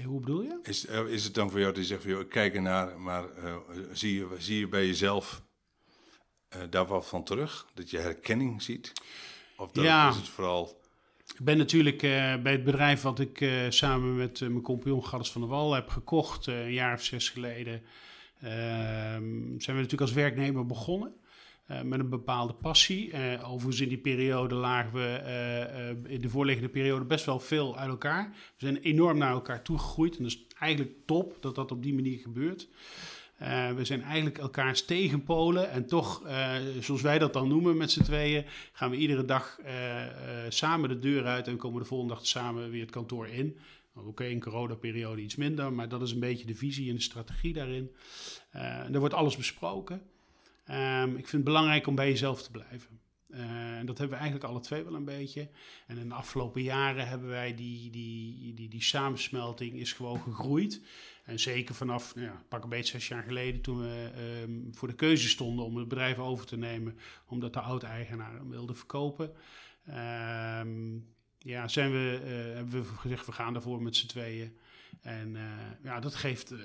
Hoe 0.04 0.20
bedoel 0.20 0.42
je? 0.42 0.58
Is, 0.62 0.84
is 0.84 1.24
het 1.24 1.34
dan 1.34 1.50
voor 1.50 1.60
jou 1.60 1.74
te 1.74 1.84
zeggen, 1.84 2.10
van, 2.10 2.18
joh, 2.18 2.30
kijk 2.30 2.54
ernaar, 2.54 3.00
maar 3.00 3.38
uh, 3.38 3.56
zie, 3.92 4.14
je, 4.14 4.36
zie 4.38 4.58
je 4.58 4.68
bij 4.68 4.86
jezelf 4.86 5.47
uh, 6.56 6.62
daar 6.70 6.86
wat 6.86 7.06
van 7.06 7.24
terug? 7.24 7.66
Dat 7.74 7.90
je 7.90 7.98
herkenning 7.98 8.62
ziet? 8.62 8.92
Of 9.56 9.70
dat 9.70 9.84
ja. 9.84 10.08
is 10.08 10.16
het 10.16 10.28
vooral... 10.28 10.80
Ik 11.34 11.44
ben 11.44 11.58
natuurlijk 11.58 12.00
bij 12.42 12.52
het 12.52 12.64
bedrijf 12.64 13.02
wat 13.02 13.20
ik 13.20 13.50
samen 13.68 14.16
met 14.16 14.40
mijn 14.40 14.60
compagnon 14.60 15.04
Gallus 15.04 15.30
van 15.30 15.40
der 15.40 15.50
Wal 15.50 15.72
heb 15.72 15.88
gekocht, 15.88 16.46
een 16.46 16.72
jaar 16.72 16.94
of 16.94 17.02
zes 17.02 17.28
geleden, 17.28 17.82
ehm, 18.40 18.50
zijn 19.58 19.76
we 19.76 19.82
natuurlijk 19.82 20.00
als 20.00 20.12
werknemer 20.12 20.66
begonnen. 20.66 21.14
Uh, 21.70 21.82
met 21.82 22.00
een 22.00 22.08
bepaalde 22.08 22.52
passie. 22.52 23.12
Uh, 23.12 23.50
overigens 23.50 23.80
in 23.80 23.88
die 23.88 23.98
periode 23.98 24.54
lagen 24.54 24.92
we 24.92 25.20
uh, 26.04 26.12
in 26.12 26.20
de 26.20 26.28
voorliggende 26.28 26.70
periode 26.70 27.04
best 27.04 27.24
wel 27.24 27.40
veel 27.40 27.78
uit 27.78 27.88
elkaar. 27.88 28.28
We 28.30 28.66
zijn 28.66 28.76
enorm 28.76 29.18
naar 29.18 29.30
elkaar 29.30 29.62
toegegroeid. 29.62 30.16
En 30.16 30.22
dat 30.22 30.32
is 30.32 30.46
eigenlijk 30.58 30.92
top 31.06 31.36
dat 31.40 31.54
dat 31.54 31.70
op 31.70 31.82
die 31.82 31.94
manier 31.94 32.18
gebeurt. 32.18 32.68
We 33.76 33.80
zijn 33.82 34.02
eigenlijk 34.02 34.38
elkaars 34.38 34.84
tegenpolen. 34.84 35.70
En 35.70 35.86
toch, 35.86 36.22
zoals 36.80 37.02
wij 37.02 37.18
dat 37.18 37.32
dan 37.32 37.48
noemen 37.48 37.76
met 37.76 37.90
z'n 37.90 38.02
tweeën, 38.02 38.44
gaan 38.72 38.90
we 38.90 38.96
iedere 38.96 39.24
dag 39.24 39.58
samen 40.48 40.88
de 40.88 40.98
deur 40.98 41.26
uit 41.26 41.48
en 41.48 41.56
komen 41.56 41.82
de 41.82 41.88
volgende 41.88 42.14
dag 42.14 42.26
samen 42.26 42.70
weer 42.70 42.80
het 42.80 42.90
kantoor 42.90 43.28
in. 43.28 43.58
Oké, 43.94 44.08
okay, 44.08 44.30
in 44.30 44.40
coronaperiode 44.40 45.22
iets 45.22 45.36
minder, 45.36 45.72
maar 45.72 45.88
dat 45.88 46.02
is 46.02 46.12
een 46.12 46.20
beetje 46.20 46.46
de 46.46 46.54
visie 46.54 46.88
en 46.88 46.94
de 46.94 47.02
strategie 47.02 47.52
daarin. 47.52 47.90
Er 48.92 48.98
wordt 48.98 49.14
alles 49.14 49.36
besproken. 49.36 50.02
Um, 50.70 51.10
ik 51.10 51.28
vind 51.28 51.32
het 51.32 51.44
belangrijk 51.44 51.86
om 51.86 51.94
bij 51.94 52.08
jezelf 52.08 52.42
te 52.42 52.50
blijven. 52.50 53.00
En 53.30 53.86
dat 53.86 53.98
hebben 53.98 54.16
we 54.16 54.22
eigenlijk 54.22 54.52
alle 54.52 54.60
twee 54.60 54.82
wel 54.82 54.94
een 54.94 55.04
beetje. 55.04 55.48
En 55.86 55.98
in 55.98 56.08
de 56.08 56.14
afgelopen 56.14 56.62
jaren 56.62 57.08
hebben 57.08 57.28
wij 57.28 57.54
die, 57.54 57.90
die, 57.90 58.54
die, 58.54 58.68
die 58.68 58.82
samensmelting 58.82 59.74
is 59.74 59.92
gewoon 59.92 60.20
gegroeid. 60.20 60.82
En 61.28 61.38
zeker 61.38 61.74
vanaf, 61.74 62.14
nou 62.14 62.26
ja, 62.26 62.42
pak 62.48 62.62
een 62.62 62.68
beetje 62.68 62.92
zes 62.92 63.08
jaar 63.08 63.22
geleden, 63.22 63.60
toen 63.60 63.80
we 63.80 64.10
um, 64.42 64.68
voor 64.74 64.88
de 64.88 64.94
keuze 64.94 65.28
stonden 65.28 65.64
om 65.64 65.76
het 65.76 65.88
bedrijf 65.88 66.18
over 66.18 66.46
te 66.46 66.56
nemen, 66.56 66.98
omdat 67.26 67.52
de 67.52 67.60
oud-eigenaar 67.60 68.32
hem 68.32 68.50
wilde 68.50 68.74
verkopen. 68.74 69.32
Um, 69.88 71.06
ja, 71.38 71.68
zijn 71.68 71.90
we, 71.90 72.20
uh, 72.24 72.54
hebben 72.54 72.82
we 72.82 72.84
gezegd, 72.84 73.26
we 73.26 73.32
gaan 73.32 73.54
ervoor 73.54 73.82
met 73.82 73.96
z'n 73.96 74.06
tweeën. 74.06 74.58
En 75.00 75.34
uh, 75.34 75.42
ja, 75.82 76.00
dat 76.00 76.14
geeft 76.14 76.52
uh, 76.52 76.58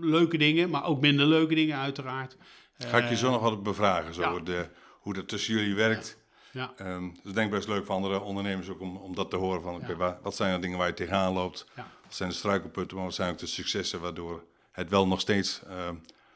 leuke 0.00 0.38
dingen, 0.38 0.70
maar 0.70 0.84
ook 0.84 1.00
minder 1.00 1.26
leuke 1.26 1.54
dingen 1.54 1.78
uiteraard. 1.78 2.36
Ga 2.78 2.98
ik 2.98 3.08
je 3.08 3.16
zo 3.16 3.30
nog 3.30 3.40
wat 3.40 3.62
bevragen, 3.62 4.14
zo 4.14 4.22
ja. 4.22 4.40
de, 4.40 4.68
hoe 5.00 5.14
dat 5.14 5.28
tussen 5.28 5.54
jullie 5.54 5.74
werkt. 5.74 6.16
Ja. 6.18 6.25
Ja. 6.56 6.74
Um, 6.80 7.12
dus 7.12 7.30
ik 7.30 7.34
denk 7.34 7.50
best 7.50 7.68
leuk 7.68 7.86
voor 7.86 7.94
andere 7.94 8.20
ondernemers 8.20 8.68
ook 8.68 8.80
om, 8.80 8.96
om 8.96 9.14
dat 9.14 9.30
te 9.30 9.36
horen. 9.36 9.62
Van, 9.62 9.74
okay, 9.74 9.96
ja. 9.98 10.18
wat 10.22 10.36
zijn 10.36 10.54
de 10.54 10.60
dingen 10.60 10.78
waar 10.78 10.86
je 10.86 10.94
tegenaan 10.94 11.32
loopt? 11.32 11.66
Wat 11.74 12.14
zijn 12.14 12.28
de 12.28 12.34
struikelpunten, 12.34 12.96
maar 12.96 13.06
wat 13.06 13.14
zijn 13.14 13.32
ook 13.32 13.38
de 13.38 13.46
successen 13.46 14.00
waardoor 14.00 14.44
het 14.70 14.90
wel 14.90 15.06
nog 15.06 15.20
steeds 15.20 15.62
uh, 15.68 15.90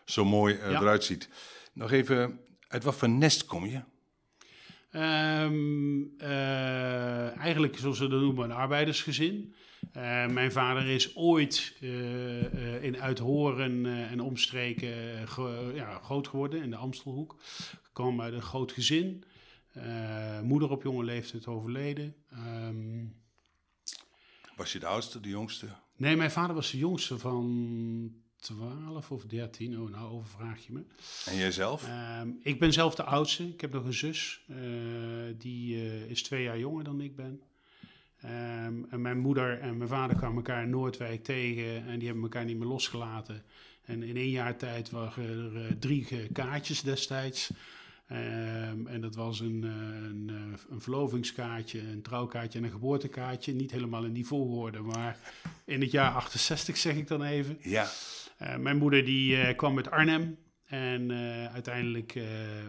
zo 0.05 0.25
mooi 0.25 0.55
eruit 0.55 1.05
ziet? 1.05 1.29
Nog 1.73 1.93
even, 1.93 2.41
uit 2.69 2.85
wat 2.85 2.95
voor 2.95 3.09
nest 3.09 3.45
kom 3.45 3.67
je? 3.67 3.81
Um, 4.93 6.15
uh, 6.19 7.37
eigenlijk, 7.37 7.79
zoals 7.79 7.97
ze 7.97 8.09
dat 8.09 8.21
noemen, 8.21 8.45
een 8.45 8.57
arbeidersgezin. 8.57 9.55
Uh, 9.97 10.27
mijn 10.27 10.53
vader 10.53 10.87
is 10.87 11.17
ooit 11.17 11.77
uh, 11.81 12.83
in 12.83 13.00
Uithoren 13.00 13.87
en 13.87 14.21
omstreken 14.21 15.29
ge, 15.29 15.73
ja, 15.75 15.99
groot 16.03 16.29
geworden 16.29 16.62
in 16.62 16.71
de 16.71 16.77
Amstelhoek. 16.77 17.37
Kwam 17.93 18.21
uit 18.21 18.35
een 18.35 18.43
groot 18.43 18.73
gezin. 18.73 19.25
Moeder 20.43 20.71
op 20.71 20.83
jonge 20.83 21.05
leeftijd 21.05 21.47
overleden. 21.47 22.15
Um, 22.33 23.15
was 24.57 24.73
je 24.73 24.79
de 24.79 24.87
oudste, 24.87 25.21
de 25.21 25.29
jongste? 25.29 25.67
Nee, 25.97 26.17
mijn 26.17 26.31
vader 26.31 26.55
was 26.55 26.71
de 26.71 26.79
jongste 26.79 27.19
van 27.19 28.15
12 28.41 29.11
of 29.11 29.25
13. 29.25 29.81
Oh, 29.81 29.91
nou 29.91 30.11
overvraag 30.11 30.67
je 30.67 30.73
me. 30.73 30.85
En 31.27 31.37
jijzelf? 31.37 31.89
Uh, 31.89 32.21
ik 32.43 32.59
ben 32.59 32.73
zelf 32.73 32.95
de 32.95 33.03
oudste. 33.03 33.49
Ik 33.49 33.61
heb 33.61 33.73
nog 33.73 33.85
een 33.85 33.95
zus. 33.95 34.45
Uh, 34.49 34.57
die 35.39 35.75
uh, 35.77 36.11
is 36.11 36.23
twee 36.23 36.43
jaar 36.43 36.59
jonger 36.59 36.85
dan 36.85 37.00
ik 37.00 37.17
ben. 37.17 37.43
Um, 38.25 38.87
en 38.91 39.00
mijn 39.00 39.19
moeder 39.19 39.59
en 39.61 39.77
mijn 39.77 39.89
vader 39.89 40.17
kwamen 40.17 40.37
elkaar 40.37 40.62
in 40.62 40.71
Noordwijk 40.71 41.25
tegen. 41.25 41.87
En 41.87 41.99
die 41.99 42.07
hebben 42.07 42.25
elkaar 42.25 42.45
niet 42.45 42.59
meer 42.59 42.69
losgelaten. 42.69 43.43
En 43.85 44.03
in 44.03 44.17
één 44.17 44.31
jaar 44.31 44.57
tijd 44.57 44.91
waren 44.91 45.25
er 45.25 45.53
uh, 45.53 45.71
drie 45.79 46.29
kaartjes 46.33 46.83
destijds. 46.83 47.50
Um, 48.12 48.87
en 48.87 49.00
dat 49.00 49.14
was 49.14 49.40
een, 49.40 49.62
een, 49.62 50.31
een, 50.71 50.81
verlovingskaartje, 50.81 51.81
een 51.81 52.02
trouwkaartje 52.02 52.59
en 52.59 52.64
een 52.64 52.71
geboortekaartje. 52.71 53.52
Niet 53.52 53.71
helemaal 53.71 54.05
in 54.05 54.12
die 54.12 54.26
volgorde, 54.26 54.81
maar 54.81 55.19
in 55.64 55.81
het 55.81 55.90
jaar 55.90 56.12
68 56.12 56.76
zeg 56.76 56.97
ik 56.97 57.07
dan 57.07 57.23
even. 57.23 57.59
Ja. 57.61 57.88
Uh, 58.43 58.57
mijn 58.57 58.76
moeder 58.76 59.05
die 59.05 59.37
uh, 59.37 59.57
kwam 59.57 59.76
uit 59.76 59.90
Arnhem. 59.90 60.38
En 60.64 61.11
uh, 61.11 61.47
uiteindelijk 61.47 62.12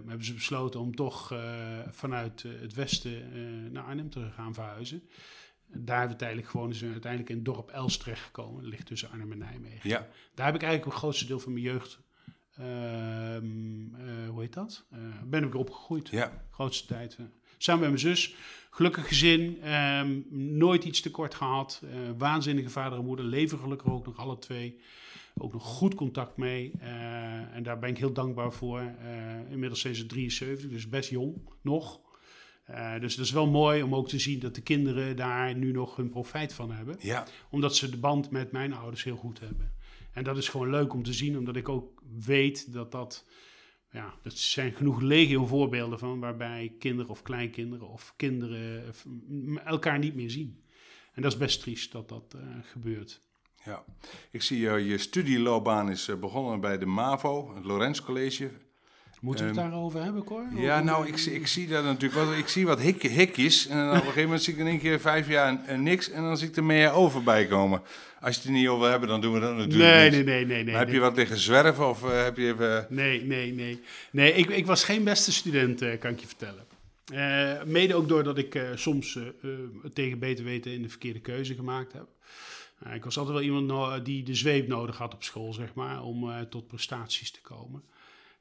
hebben 0.08 0.26
ze 0.26 0.34
besloten 0.34 0.80
om 0.80 0.96
toch 0.96 1.34
vanuit 1.90 2.42
het 2.42 2.74
westen 2.74 3.72
naar 3.72 3.84
Arnhem 3.84 4.10
te 4.10 4.30
gaan 4.36 4.54
verhuizen. 4.54 5.04
Daar 5.74 5.98
hebben 5.98 6.18
we 6.18 6.24
tijdelijk 6.24 6.50
gewoon 6.50 6.74
zijn 6.74 6.92
uiteindelijk 6.92 7.32
in 7.32 7.36
het 7.36 7.46
dorp 7.46 7.70
Els 7.70 7.98
terechtgekomen. 7.98 8.62
Dat 8.62 8.72
ligt 8.72 8.86
tussen 8.86 9.10
Arnhem 9.10 9.32
en 9.32 9.38
Nijmegen. 9.38 9.90
Ja. 9.90 10.08
Daar 10.36 10.46
heb 10.46 10.56
ik 10.56 10.62
eigenlijk 10.62 10.92
het 10.92 11.02
grootste 11.02 11.26
deel 11.26 11.40
van 11.40 11.54
mijn 11.54 11.66
jeugd 11.66 12.00
ehm, 12.00 12.11
hoe 12.56 14.42
heet 14.42 14.54
dat? 14.54 14.86
ben 15.26 15.44
ik 15.44 15.54
erop 15.54 15.70
gegroeid. 15.70 16.10
Ja. 16.10 16.46
Grootste 16.52 16.88
tijd. 16.88 17.18
Samen 17.58 17.82
met 17.82 17.90
mijn 17.90 18.16
zus. 18.16 18.36
Gelukkig 18.70 19.08
gezin. 19.08 19.70
Um, 19.74 20.26
nooit 20.58 20.84
iets 20.84 21.02
tekort 21.02 21.36
gehad. 21.36 21.84
Waanzinnige 22.18 22.70
vader 22.70 22.98
en 22.98 23.06
moeder. 23.06 23.26
Leven 23.26 23.60
gelukkig 23.60 23.92
ook 23.92 24.06
nog 24.06 24.18
alle 24.18 24.40
twee 24.40 24.82
ook 25.38 25.54
nog 25.54 25.64
goed 25.64 25.96
contact 25.96 26.38
mee. 26.38 26.72
Uh, 26.82 27.56
en 27.56 27.64
daar 27.64 27.80
ben 27.80 27.90
ik 27.90 27.98
heel 27.98 28.14
dankbaar 28.14 28.52
voor. 28.52 28.82
Uh, 28.82 29.52
inmiddels 29.52 29.82
zijn 29.82 29.96
ze 29.96 30.06
73, 30.06 30.70
dus 30.70 30.90
best 30.90 31.10
jong 31.10 31.50
nog. 31.62 32.00
Uh, 32.70 33.00
dus 33.00 33.16
dat 33.16 33.26
is 33.26 33.32
wel 33.32 33.48
mooi 33.48 33.84
om 33.84 33.96
ook 33.96 34.08
te 34.08 34.20
zien 34.20 34.40
dat 34.40 34.56
de 34.56 34.62
kinderen 34.62 35.16
daar 35.16 35.56
nu 35.56 35.72
nog 35.72 35.96
hun 35.96 36.10
profijt 36.10 36.54
van 36.54 36.72
hebben. 36.72 36.96
Ja. 37.00 37.26
Omdat 37.50 37.76
ze 37.76 37.90
de 37.90 37.98
band 37.98 38.32
met 38.32 38.52
mijn 38.52 38.74
ouders 38.74 39.04
heel 39.04 39.16
goed 39.16 39.40
hebben. 39.40 39.74
En 40.14 40.24
dat 40.24 40.38
is 40.38 40.50
gewoon 40.50 40.70
leuk 40.70 40.94
om 40.94 41.04
te 41.04 41.14
zien, 41.14 41.38
omdat 41.38 41.56
ik 41.56 41.70
ook 41.70 42.02
weet 42.26 42.74
dat 42.74 42.92
dat... 42.92 43.26
Ja, 43.92 44.14
dat 44.22 44.34
zijn 44.34 44.72
genoeg 44.74 45.02
legio 45.02 45.46
voorbeelden 45.46 46.00
van 46.00 46.20
waarbij 46.20 46.76
kinderen 46.80 47.12
of 47.12 47.22
kleinkinderen 47.22 47.88
of 47.88 48.14
kinderen 48.16 48.94
elkaar 49.66 50.00
niet 50.00 50.16
meer 50.16 50.30
zien. 50.30 50.64
En 51.14 51.22
dat 51.22 51.32
is 51.32 51.38
best 51.38 51.62
triest 51.62 51.92
dat 51.92 52.10
dat 52.10 52.36
gebeurt. 52.62 53.22
Ja, 53.66 53.86
ik 54.32 54.42
zie 54.42 54.60
uh, 54.60 54.90
je 54.90 54.98
studieloopbaan 54.98 55.90
is 55.90 56.20
begonnen 56.20 56.60
bij 56.60 56.78
de 56.78 56.86
MAVO, 56.86 57.56
het 57.56 57.66
Lorenz 57.66 58.02
College. 58.02 58.52
Moeten 59.22 59.46
we 59.46 59.52
het 59.52 59.60
um, 59.60 59.70
daarover 59.70 60.04
hebben, 60.04 60.24
Cor? 60.24 60.46
Ja, 60.56 60.82
nou, 60.82 61.08
ik, 61.08 61.20
ik 61.20 61.48
zie 61.48 61.68
dat 61.68 61.84
natuurlijk. 61.84 62.26
Wat, 62.26 62.38
ik 62.38 62.48
zie 62.48 62.66
wat 62.66 62.80
hik, 62.80 63.02
hikjes. 63.02 63.68
En 63.68 63.78
dan 63.78 63.88
op 63.88 63.94
een 63.94 64.00
gegeven 64.00 64.24
moment 64.24 64.44
zie 64.44 64.54
ik 64.54 64.60
in 64.60 64.68
één 64.68 64.80
keer 64.80 65.00
vijf 65.00 65.28
jaar 65.28 65.66
en, 65.66 65.84
niks. 65.84 66.10
En 66.10 66.22
dan 66.22 66.38
zie 66.38 66.48
ik 66.48 66.56
er 66.56 66.64
meer 66.64 66.92
over 66.92 67.24
bij 67.24 67.48
komen. 67.48 67.82
Als 68.22 68.36
je 68.36 68.42
het 68.42 68.50
er 68.50 68.56
niet 68.56 68.68
over 68.68 68.90
hebben, 68.90 69.10
dan 69.10 69.22
doen 69.22 69.34
we 69.34 69.40
dat 69.40 69.56
natuurlijk 69.56 69.92
nee, 69.92 70.10
niet. 70.10 70.12
Nee, 70.12 70.24
nee, 70.24 70.46
nee. 70.46 70.64
nee 70.64 70.76
heb 70.76 70.90
je 70.90 71.00
wat 71.00 71.16
liggen 71.16 71.38
zwerven 71.38 71.90
of 71.90 72.04
uh, 72.04 72.24
heb 72.24 72.38
je 72.38 72.48
even... 72.48 72.86
Nee, 72.90 73.24
nee, 73.24 73.54
nee. 73.54 73.82
Nee, 74.12 74.34
ik, 74.34 74.50
ik 74.50 74.66
was 74.66 74.84
geen 74.84 75.04
beste 75.04 75.32
student, 75.32 75.82
uh, 75.82 76.00
kan 76.00 76.12
ik 76.12 76.20
je 76.20 76.28
vertellen. 76.28 76.66
Uh, 77.14 77.64
mede 77.64 77.96
ook 77.96 78.08
doordat 78.08 78.38
ik 78.38 78.60
soms 78.76 79.20
tegen 79.94 80.20
beter 80.20 80.46
weten 80.46 80.72
in 80.72 80.82
de 80.82 80.90
verkeerde 80.90 81.20
keuze 81.20 81.56
gemaakt 81.56 81.94
heb. 81.94 82.08
Ik 82.94 83.04
was 83.04 83.18
altijd 83.18 83.36
wel 83.36 83.46
iemand 83.46 84.06
die 84.06 84.24
de 84.24 84.36
zweep 84.36 84.68
nodig 84.68 84.98
had 84.98 85.14
op 85.14 85.24
school, 85.24 85.54
zeg 85.54 85.74
maar, 85.74 86.04
om 86.04 86.48
tot 86.50 86.68
prestaties 86.68 87.32
te 87.32 87.42
komen. 87.42 87.84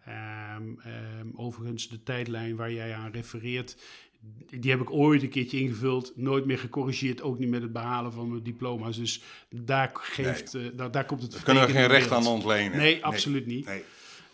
Um, 0.08 0.80
um, 1.20 1.32
overigens, 1.36 1.88
de 1.88 2.02
tijdlijn 2.02 2.56
waar 2.56 2.72
jij 2.72 2.94
aan 2.94 3.10
refereert, 3.10 3.76
die 4.50 4.70
heb 4.70 4.80
ik 4.80 4.90
ooit 4.90 5.22
een 5.22 5.28
keertje 5.28 5.60
ingevuld, 5.60 6.12
nooit 6.16 6.44
meer 6.44 6.58
gecorrigeerd, 6.58 7.22
ook 7.22 7.38
niet 7.38 7.48
met 7.48 7.62
het 7.62 7.72
behalen 7.72 8.12
van 8.12 8.30
mijn 8.30 8.42
diploma's. 8.42 8.96
Dus 8.96 9.22
daar, 9.50 9.90
geeft, 9.92 10.52
nee. 10.52 10.70
uh, 10.70 10.76
daar, 10.76 10.90
daar 10.90 11.04
komt 11.04 11.22
het 11.22 11.32
Daar 11.32 11.42
kunnen 11.42 11.66
we 11.66 11.72
geen 11.72 11.86
recht 11.86 12.12
aan 12.12 12.26
ontlenen. 12.26 12.78
Nee, 12.78 13.04
absoluut 13.04 13.46
niet. 13.46 13.66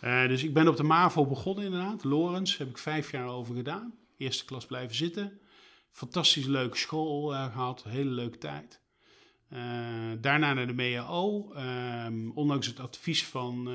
Nee. 0.01 0.27
dus 0.27 0.43
ik 0.43 0.53
ben 0.53 0.67
op 0.67 0.77
de 0.77 0.83
MAVO 0.83 1.25
begonnen 1.25 1.65
inderdaad, 1.65 2.03
Lorens, 2.03 2.57
heb 2.57 2.69
ik 2.69 2.77
vijf 2.77 3.11
jaar 3.11 3.27
over 3.27 3.55
gedaan. 3.55 3.93
Eerste 4.17 4.45
klas 4.45 4.65
blijven 4.65 4.95
zitten. 4.95 5.39
Fantastisch 5.91 6.45
leuke 6.45 6.77
school 6.77 7.27
gehad, 7.27 7.83
hele 7.83 8.09
leuke 8.09 8.37
tijd. 8.37 8.81
Uh, 9.53 9.59
daarna 10.19 10.53
naar 10.53 10.67
de 10.67 10.73
MEAO. 10.73 11.53
Um, 12.05 12.31
ondanks 12.31 12.67
het 12.67 12.79
advies 12.79 13.25
van 13.25 13.69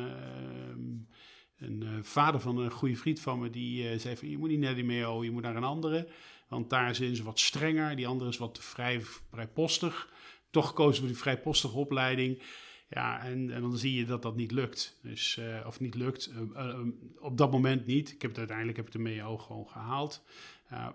een 1.62 1.82
uh, 1.82 1.90
vader 2.02 2.40
van 2.40 2.58
een 2.58 2.70
goede 2.70 2.96
vriend 2.96 3.20
van 3.20 3.38
me, 3.38 3.50
die 3.50 3.98
zei 3.98 4.16
van 4.16 4.28
je 4.28 4.38
moet 4.38 4.48
niet 4.48 4.58
naar 4.58 4.74
die 4.74 4.84
MEAO, 4.84 5.24
je 5.24 5.30
moet 5.30 5.42
naar 5.42 5.56
een 5.56 5.64
andere. 5.64 6.08
Want 6.48 6.70
daar 6.70 6.94
zijn 6.94 7.16
ze 7.16 7.22
wat 7.22 7.38
strenger, 7.38 7.96
die 7.96 8.06
andere 8.06 8.30
is 8.30 8.38
wat 8.38 8.58
vrij, 8.60 9.00
vrijpostig. 9.30 10.12
Toch 10.50 10.72
kozen 10.72 11.02
we 11.02 11.08
die 11.08 11.18
vrijpostige 11.18 11.76
opleiding. 11.76 12.42
Ja, 12.88 13.24
en, 13.24 13.50
en, 13.50 13.60
dan 13.60 13.76
zie 13.76 13.94
je 13.94 14.04
dat 14.04 14.22
dat 14.22 14.36
niet 14.36 14.50
lukt. 14.50 14.98
Dus, 15.02 15.40
of 15.66 15.80
niet 15.80 15.94
lukt, 15.94 16.30
op 17.18 17.36
dat 17.38 17.50
moment 17.50 17.86
niet. 17.86 18.12
Ik 18.12 18.22
heb 18.22 18.30
het 18.30 18.38
uiteindelijk 18.38 18.76
heb 18.76 18.86
ik 18.86 18.92
de 18.92 18.98
MEAO 18.98 19.38
gewoon 19.38 19.68
gehaald. 19.68 20.24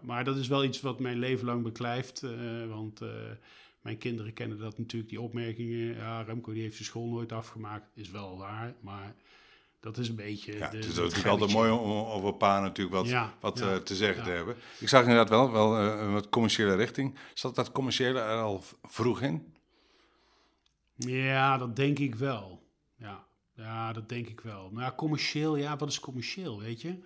maar 0.02 0.24
dat 0.24 0.38
is 0.38 0.48
wel 0.48 0.64
iets 0.64 0.82
wat 0.82 1.00
mijn 1.00 1.20
leven 1.20 1.46
lang 1.46 1.64
beklijft. 1.64 2.26
want 2.70 3.02
mijn 3.88 3.98
kinderen 4.00 4.34
kennen 4.34 4.58
dat 4.58 4.78
natuurlijk, 4.78 5.10
die 5.10 5.22
opmerkingen. 5.22 5.96
Ja, 5.96 6.22
Remco 6.22 6.54
die 6.54 6.62
heeft 6.62 6.76
zijn 6.76 6.88
school 6.88 7.08
nooit 7.08 7.32
afgemaakt. 7.32 7.90
Is 7.96 8.12
wel 8.12 8.38
waar, 8.38 8.76
maar 8.82 9.16
dat 9.88 9.98
is 9.98 10.10
een 10.10 10.16
beetje... 10.16 10.58
Ja, 10.58 10.70
de, 10.70 10.78
het 10.78 10.86
is 10.86 10.96
natuurlijk 10.96 11.28
altijd 11.28 11.52
mooi 11.52 11.72
om 11.72 11.92
over 11.92 12.34
pa 12.34 12.60
natuurlijk 12.60 12.96
wat, 12.96 13.08
ja, 13.08 13.34
wat 13.40 13.60
ja, 13.60 13.74
uh, 13.74 13.76
te 13.76 13.96
zeggen 13.96 14.24
te 14.24 14.30
hebben. 14.30 14.56
Ik 14.80 14.90
zag 14.90 15.02
inderdaad 15.02 15.30
wel, 15.30 15.52
wel 15.52 15.82
uh, 15.82 16.02
een 16.02 16.14
wat 16.14 16.30
commerciële 16.30 16.76
richting. 16.76 17.16
Zat 17.34 17.56
dat 17.56 17.72
commerciële 17.72 18.20
er 18.20 18.42
al 18.42 18.64
vroeg 18.84 19.22
in? 19.22 19.54
Ja, 20.96 21.58
dat 21.58 21.76
denk 21.76 22.00
ik 22.00 22.16
wel. 22.16 22.62
Ja, 22.96 23.26
ja 23.56 23.94
dat 23.94 24.10
denk 24.10 24.28
ik 24.28 24.42
wel. 24.42 24.70
Maar 24.72 24.96
commercieel, 24.96 25.56
ja, 25.56 25.76
wat 25.76 25.90
is 25.90 26.00
commercieel, 26.00 26.60
weet 26.60 26.82
je? 26.82 27.00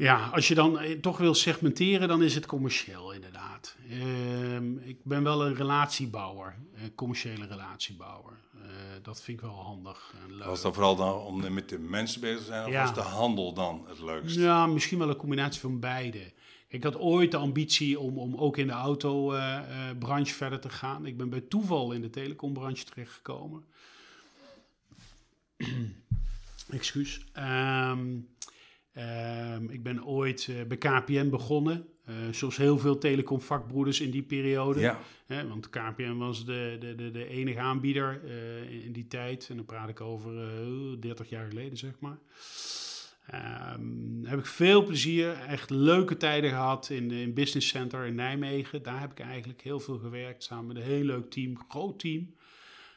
Ja, 0.00 0.26
als 0.32 0.48
je 0.48 0.54
dan 0.54 0.78
eh, 0.78 0.98
toch 1.00 1.18
wil 1.18 1.34
segmenteren, 1.34 2.08
dan 2.08 2.22
is 2.22 2.34
het 2.34 2.46
commercieel 2.46 3.12
inderdaad. 3.12 3.76
Ehm, 3.90 4.76
ik 4.78 5.04
ben 5.04 5.22
wel 5.22 5.46
een 5.46 5.54
relatiebouwer, 5.54 6.56
een 6.74 6.94
commerciële 6.94 7.46
relatiebouwer. 7.46 8.32
Uh, 8.54 8.62
dat 9.02 9.22
vind 9.22 9.38
ik 9.38 9.44
wel 9.44 9.54
handig 9.54 10.14
en 10.24 10.36
leuk. 10.36 10.46
Was 10.46 10.62
dat 10.62 10.74
vooral 10.74 10.96
dan 10.96 11.14
om 11.14 11.52
met 11.52 11.68
de 11.68 11.78
mensen 11.78 12.20
bezig 12.20 12.38
te 12.38 12.44
zijn, 12.44 12.64
of 12.64 12.70
Ja. 12.70 12.82
was 12.82 12.94
de 12.94 13.00
handel 13.00 13.52
dan 13.52 13.84
het 13.88 14.00
leukst? 14.00 14.36
Ja, 14.36 14.66
misschien 14.66 14.98
wel 14.98 15.08
een 15.08 15.16
combinatie 15.16 15.60
van 15.60 15.80
beide. 15.80 16.32
Ik 16.68 16.82
had 16.82 16.96
ooit 16.98 17.30
de 17.30 17.36
ambitie 17.36 17.98
om, 17.98 18.18
om 18.18 18.36
ook 18.36 18.56
in 18.56 18.66
de 18.66 18.72
autobranche 18.72 20.34
verder 20.34 20.60
te 20.60 20.68
gaan. 20.68 21.06
Ik 21.06 21.16
ben 21.16 21.28
bij 21.30 21.40
toeval 21.40 21.92
in 21.92 22.00
de 22.00 22.10
telecombranche 22.10 22.84
terechtgekomen. 22.84 23.64
Excuus. 26.70 27.24
Ehm, 27.32 28.08
ehm, 28.92 29.68
ik 29.68 29.82
ben 29.82 30.04
ooit 30.04 30.48
eh, 30.50 30.66
bij 30.66 30.76
KPN 30.76 31.28
begonnen. 31.28 31.86
eh, 32.04 32.14
zoals 32.30 32.56
heel 32.56 32.78
veel 32.78 32.98
telecomvakbroeders 32.98 34.00
in 34.00 34.10
die 34.10 34.22
periode. 34.22 34.80
Ja, 34.80 34.98
want 35.46 35.70
KPN 35.70 36.16
was 36.16 36.44
de, 36.44 36.76
de, 36.80 36.94
de, 36.94 37.10
de 37.10 37.26
enige 37.28 37.58
aanbieder 37.60 38.20
eh, 38.24 38.84
in, 38.84 38.92
die 38.92 39.06
tijd. 39.06 39.46
En 39.50 39.56
dan 39.56 39.64
praat 39.64 39.88
ik 39.88 40.00
over 40.00 40.42
eh 40.42 41.00
30 41.00 41.28
jaar 41.28 41.46
geleden, 41.48 41.78
zeg 41.78 41.92
maar. 42.00 42.18
Ehm, 43.26 44.24
heb 44.24 44.38
ik 44.38 44.46
veel 44.46 44.84
plezier, 44.84 45.32
echt 45.32 45.70
leuke 45.70 46.16
tijden 46.16 46.50
gehad 46.50 46.88
in, 46.90 47.10
in 47.10 47.34
Business 47.34 47.68
Center 47.68 48.06
in 48.06 48.14
Nijmegen. 48.14 48.82
Daar 48.82 49.00
heb 49.00 49.10
ik 49.10 49.20
eigenlijk 49.20 49.60
heel 49.62 49.80
veel 49.80 49.98
gewerkt, 49.98 50.42
samen 50.42 50.66
met 50.66 50.76
een 50.76 50.82
heel 50.82 51.04
leuk 51.04 51.30
team, 51.30 51.58
groot 51.68 51.98
team. 51.98 52.34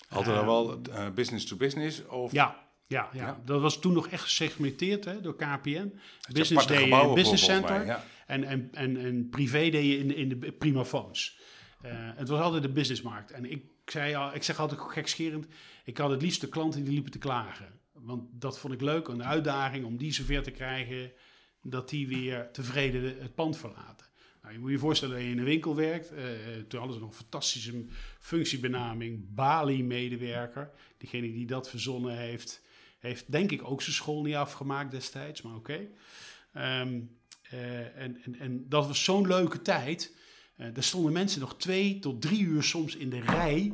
altijd 0.10 0.36
Ehm, 0.38 0.46
wel 0.46 0.82
business 1.16 1.46
to 1.46 1.56
business? 1.56 2.06
Of 2.06 2.32
Ja, 2.32 2.63
ja, 2.94 3.10
ja, 3.14 3.26
Ja. 3.26 3.42
dat 3.46 3.62
was 3.62 3.80
toen 3.80 3.94
nog 3.94 4.08
echt 4.08 4.24
gesegmenteerd 4.24 5.06
hè, 5.06 5.22
door 5.22 5.36
KPN. 5.36 5.94
Business 6.34 6.68
in 6.68 6.78
gebouwen 6.78 7.16
Business 7.16 7.44
Center. 7.46 7.78
mij, 7.78 7.86
ja. 7.86 8.06
En, 8.28 8.44
en, 8.44 8.70
en, 8.74 8.98
en 8.98 9.30
privé 9.30 9.70
deed 9.70 9.86
je 9.86 9.98
in, 9.98 10.08
de- 10.08 10.16
in 10.16 10.30
de 10.30 10.52
primafoons. 10.52 11.40
Eh 11.82 11.92
het 11.96 12.28
was 12.30 12.40
altijd 12.40 12.62
de 12.64 12.70
businessmarkt. 12.70 13.32
En 13.32 13.52
ik, 13.52 13.64
zei 13.86 14.16
al, 14.16 14.36
ik 14.36 14.44
zeg 14.44 14.60
altijd 14.60 14.80
gekscherend, 14.82 15.46
ik 15.86 15.98
had 15.98 16.10
het 16.10 16.22
liefst 16.22 16.42
de 16.42 16.48
klanten 16.50 16.84
die 16.84 16.94
liepen 16.94 17.12
te 17.12 17.18
klagen. 17.18 17.80
Want 17.94 18.24
dat 18.32 18.60
vond 18.60 18.74
ik 18.74 18.82
leuk, 18.82 19.08
een 19.08 19.24
uitdaging 19.24 19.86
om 19.86 19.98
die 19.98 20.14
zover 20.14 20.44
te 20.44 20.52
krijgen 20.52 21.12
dat 21.62 21.90
die 21.90 22.08
weer 22.08 22.50
tevreden 22.52 23.04
het 23.20 23.36
pand 23.36 23.58
verlaten. 23.58 24.08
Nou, 24.42 24.54
je 24.56 24.60
moet 24.62 24.72
je 24.72 24.78
voorstellen 24.80 25.16
dat 25.16 25.24
je 25.24 25.30
in 25.32 25.38
een 25.38 25.44
winkel 25.44 25.76
werkt. 25.76 26.12
Eh, 26.12 26.24
toen 26.68 26.80
hadden 26.80 26.94
ze 26.98 27.02
nog 27.04 27.10
een 27.12 27.16
fantastische 27.16 27.86
functiebenaming, 28.20 29.26
Bali-medewerker. 29.36 30.72
Diegene 30.98 31.32
die 31.32 31.46
dat 31.46 31.70
verzonnen 31.70 32.18
heeft, 32.18 32.62
heeft 33.04 33.32
denk 33.32 33.52
ik 33.52 33.64
ook 33.64 33.82
zijn 33.82 33.96
school 33.96 34.22
niet 34.24 34.36
afgemaakt 34.36 34.92
destijds, 34.92 35.42
maar 35.42 35.56
oké. 35.56 35.88
Ehm, 36.54 37.00
eh, 37.42 37.98
en, 37.98 38.22
en, 38.24 38.40
en 38.40 38.70
dat 38.70 38.88
was 38.88 39.04
zo'n 39.04 39.28
leuke 39.28 39.62
tijd. 39.62 40.16
Eh 40.56 40.68
daar 40.74 40.84
stonden 40.84 41.14
mensen 41.14 41.40
nog 41.40 41.58
twee 41.58 42.00
tot 42.00 42.22
drie 42.22 42.42
uur 42.42 42.64
soms 42.64 42.96
in 42.96 43.10
de 43.10 43.20
rij 43.20 43.74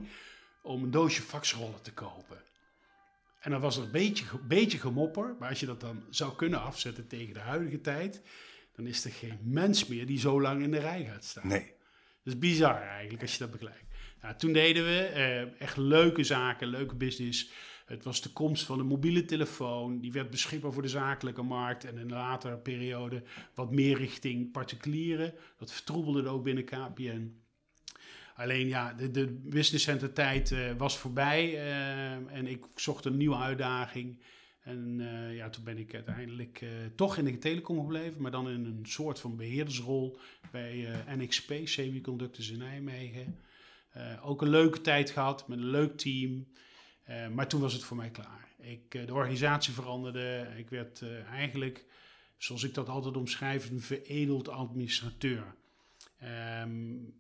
om 0.64 0.84
een 0.84 0.92
doosje 0.92 1.22
faxrollen 1.22 1.82
te 1.82 1.94
kopen. 1.94 2.38
En 3.40 3.52
dan 3.52 3.62
was 3.62 3.78
er 3.78 3.84
een 3.84 3.92
beetje, 3.92 4.26
beetje 4.48 4.78
gemopper, 4.78 5.36
maar 5.40 5.50
als 5.50 5.60
je 5.60 5.66
dat 5.66 5.82
dan 5.82 6.04
zou 6.10 6.36
kunnen 6.36 6.62
afzetten 6.62 7.08
tegen 7.08 7.34
de 7.34 7.40
huidige 7.40 7.82
tijd, 7.82 8.22
dan 8.76 8.88
is 8.88 9.06
er 9.06 9.12
geen 9.12 9.40
mens 9.44 9.88
meer 9.88 10.06
die 10.06 10.20
zo 10.20 10.42
lang 10.42 10.62
in 10.62 10.72
de 10.72 10.80
rij 10.80 11.06
gaat 11.06 11.24
staan. 11.24 11.48
Nee. 11.48 11.74
Dat 12.24 12.34
is 12.34 12.40
bizar 12.40 12.82
eigenlijk 12.82 13.22
als 13.22 13.32
je 13.32 13.40
dat 13.40 13.52
bekijkt. 13.52 13.88
Nou, 14.22 14.36
toen 14.36 14.54
deden 14.54 14.86
we 14.86 15.00
eh, 15.00 15.62
echt 15.62 15.78
leuke 15.78 16.24
zaken, 16.24 16.68
leuke 16.68 16.96
business. 16.96 17.52
Het 17.90 18.04
was 18.04 18.22
de 18.22 18.30
komst 18.30 18.66
van 18.66 18.78
de 18.78 18.84
mobiele 18.84 19.26
telefoon. 19.26 20.00
Die 20.00 20.12
werd 20.12 20.30
beschikbaar 20.30 20.74
voor 20.74 20.82
de 20.82 20.88
zakelijke 20.88 21.42
markt. 21.42 21.84
En 21.84 21.98
in 21.98 22.00
een 22.02 22.10
latere 22.10 22.58
periode 22.58 23.24
wat 23.54 23.72
meer 23.72 23.98
richting 23.98 24.52
particulieren. 24.52 25.34
Dat 25.58 25.72
vertroebelde 25.72 26.28
ook 26.28 26.44
binnen 26.44 26.64
KPN. 26.64 27.42
Alleen 28.36 28.68
ja, 28.68 28.94
de, 28.94 29.12
de 29.12 29.28
business 29.44 29.84
center 29.84 30.14
tijd 30.14 30.52
eh, 30.52 30.60
was 30.78 30.98
voorbij. 30.98 31.54
eh, 31.56 32.12
en 32.12 32.48
ik 32.48 32.66
zocht 32.76 33.06
een 33.06 33.18
nieuwe 33.18 33.38
uitdaging. 33.38 34.20
En 34.60 34.98
eh, 35.00 35.36
ja, 35.36 35.50
toen 35.50 35.64
ben 35.64 35.78
ik 35.78 35.94
uiteindelijk 35.94 36.66
toch 36.96 37.18
in 37.18 37.26
de 37.26 37.38
telecom 37.38 37.80
gebleven. 37.80 38.22
Maar 38.22 38.32
dan 38.32 38.50
in 38.50 38.66
een 38.66 38.86
soort 38.86 39.20
van 39.20 39.38
beheerdersrol 39.38 40.20
bij 40.52 40.88
NXP, 41.16 41.54
Semiconductors 41.64 42.50
in 42.50 42.58
Nijmegen. 42.58 43.40
Ook 44.24 44.42
een 44.42 44.50
leuke 44.50 44.82
tijd 44.82 45.10
gehad 45.10 45.48
met 45.48 45.58
een 45.58 45.70
leuk 45.70 45.98
team. 45.98 46.48
Eh, 47.10 47.28
maar 47.28 47.48
toen 47.48 47.62
was 47.62 47.74
het 47.74 47.84
voor 47.84 47.98
mij 47.98 48.10
klaar. 48.10 48.48
Ik, 48.58 48.96
eh, 48.96 49.06
de 49.06 49.14
organisatie 49.14 49.74
veranderde. 49.74 50.48
Ik 50.58 50.70
werd 50.70 51.02
eh, 51.02 51.24
eigenlijk, 51.24 51.86
zoals 52.38 52.64
ik 52.64 52.74
dat 52.74 52.90
altijd 52.90 53.18
omschrijf, 53.18 53.70
een 53.70 53.82
veredeld 53.82 54.50
administrateur. 54.50 55.56
Ehm, 56.20 56.72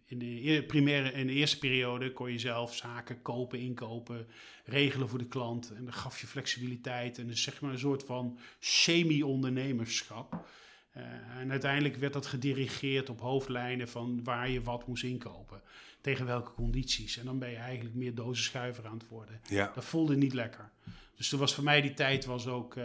in, 0.05 0.19
de 0.19 0.43
eer- 0.43 0.63
primaire, 0.63 1.11
in 1.11 1.27
de 1.27 1.33
eerste 1.33 1.59
periode 1.59 2.13
kon 2.13 2.31
je 2.31 2.39
zelf 2.39 2.75
zaken 2.75 3.21
kopen, 3.21 3.59
inkopen, 3.59 4.27
regelen 4.65 5.09
voor 5.09 5.19
de 5.19 5.27
klant. 5.27 5.73
En 5.75 5.83
dan 5.83 5.93
gaf 5.93 6.21
je 6.21 6.27
flexibiliteit 6.27 7.17
en 7.17 7.27
dus 7.27 7.43
zeg 7.43 7.61
maar 7.61 7.71
een 7.71 7.79
soort 7.79 8.03
van 8.03 8.39
semi-ondernemerschap. 8.59 10.47
Eh, 10.91 11.03
en 11.39 11.51
uiteindelijk 11.51 11.95
werd 11.95 12.13
dat 12.13 12.25
gedirigeerd 12.25 13.09
op 13.09 13.19
hoofdlijnen 13.19 13.87
van 13.87 14.23
waar 14.23 14.49
je 14.49 14.61
wat 14.61 14.87
moest 14.87 15.03
inkopen. 15.03 15.61
Tegen 16.01 16.25
welke 16.25 16.51
condities. 16.51 17.17
En 17.17 17.25
dan 17.25 17.39
ben 17.39 17.49
je 17.49 17.55
eigenlijk 17.55 17.95
meer 17.95 18.15
dozenschuiver 18.15 18.85
aan 18.85 18.97
het 18.97 19.07
worden. 19.07 19.41
Ja. 19.47 19.71
Dat 19.75 19.85
voelde 19.85 20.15
niet 20.17 20.33
lekker. 20.33 20.69
Dus 21.15 21.29
toen 21.29 21.39
was 21.39 21.55
voor 21.55 21.63
mij 21.63 21.81
die 21.81 21.93
tijd 21.93 22.25
was 22.25 22.47
ook 22.47 22.75
eh, 22.75 22.83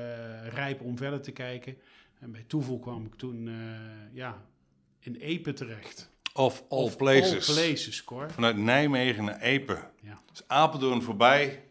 rijp 0.49 0.81
om 0.81 0.97
verder 0.97 1.21
te 1.21 1.33
kijken. 1.33 1.77
En 2.19 2.33
bij 2.33 2.45
toeval 2.47 2.79
kwam 2.79 3.05
ik 3.05 3.15
toen 3.15 3.49
eh, 3.49 3.55
ja, 4.13 4.43
in 4.99 5.15
Epe 5.15 5.53
terecht. 5.53 6.11
Of 6.33 6.65
all 6.69 6.83
Of 6.85 6.97
places. 6.97 7.49
All 7.49 7.55
places, 7.55 8.05
Cor. 8.05 8.31
Vanuit 8.31 8.57
Nijmegen 8.57 9.25
naar 9.25 9.41
Epe. 9.41 9.91
Ja. 10.01 10.23
Dus 10.31 10.43
Apeldoorn 10.47 11.03
voorbij 11.03 11.65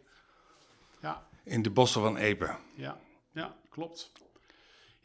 Ja, 1.00 1.26
in 1.44 1.62
de 1.62 1.70
bossen 1.70 2.00
van 2.00 2.16
Epe. 2.16 2.56
ja, 2.74 2.98
ja, 3.32 3.56
klopt. 3.68 4.12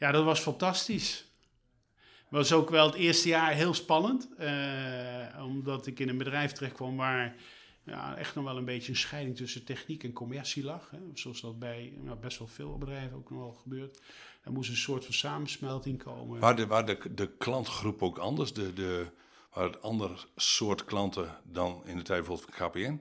Ja, 0.00 0.10
dat 0.10 0.24
was 0.24 0.40
fantastisch. 0.40 1.24
Was 2.28 2.52
ook 2.52 2.70
wel 2.70 2.86
het 2.86 2.94
eerste 2.94 3.28
jaar 3.28 3.52
heel 3.52 3.74
spannend. 3.74 4.28
eh, 4.36 5.44
omdat 5.44 5.86
ik 5.86 5.98
in 5.98 6.08
een 6.08 6.18
bedrijf 6.18 6.52
terecht 6.52 6.74
kwam 6.74 6.96
waar 6.96 7.34
ja, 7.84 8.16
echt 8.16 8.34
nog 8.34 8.44
wel 8.44 8.56
een 8.56 8.64
beetje 8.64 8.90
een 8.90 8.98
scheiding 8.98 9.36
tussen 9.36 9.64
techniek 9.64 10.04
en 10.04 10.12
commercie 10.12 10.64
lag. 10.64 10.90
Hè, 10.90 10.98
zoals 11.14 11.40
dat 11.40 11.58
bij 11.58 11.92
nou, 11.96 12.18
best 12.18 12.38
wel 12.38 12.48
veel 12.48 12.78
bedrijven 12.78 13.16
ook 13.16 13.30
nog 13.30 13.38
wel 13.38 13.52
gebeurt. 13.52 14.00
Er 14.42 14.52
moest 14.52 14.70
een 14.70 14.76
soort 14.76 15.04
van 15.04 15.14
samensmelting 15.14 16.02
komen. 16.02 16.40
Waar 16.40 16.56
de, 16.56 16.66
waar 16.66 16.86
de, 16.86 17.14
de 17.14 17.36
klantgroep 17.36 18.02
ook 18.02 18.18
anders? 18.18 18.52
De, 18.52 18.72
de, 18.72 19.06
waar 19.52 19.64
het 19.64 19.82
ander 19.82 20.26
soort 20.36 20.84
klanten 20.84 21.38
dan 21.44 21.82
in 21.86 21.96
de 21.96 22.02
tijd 22.02 22.18
bijvoorbeeld 22.26 22.54
van 22.54 22.68
KPN? 22.68 23.00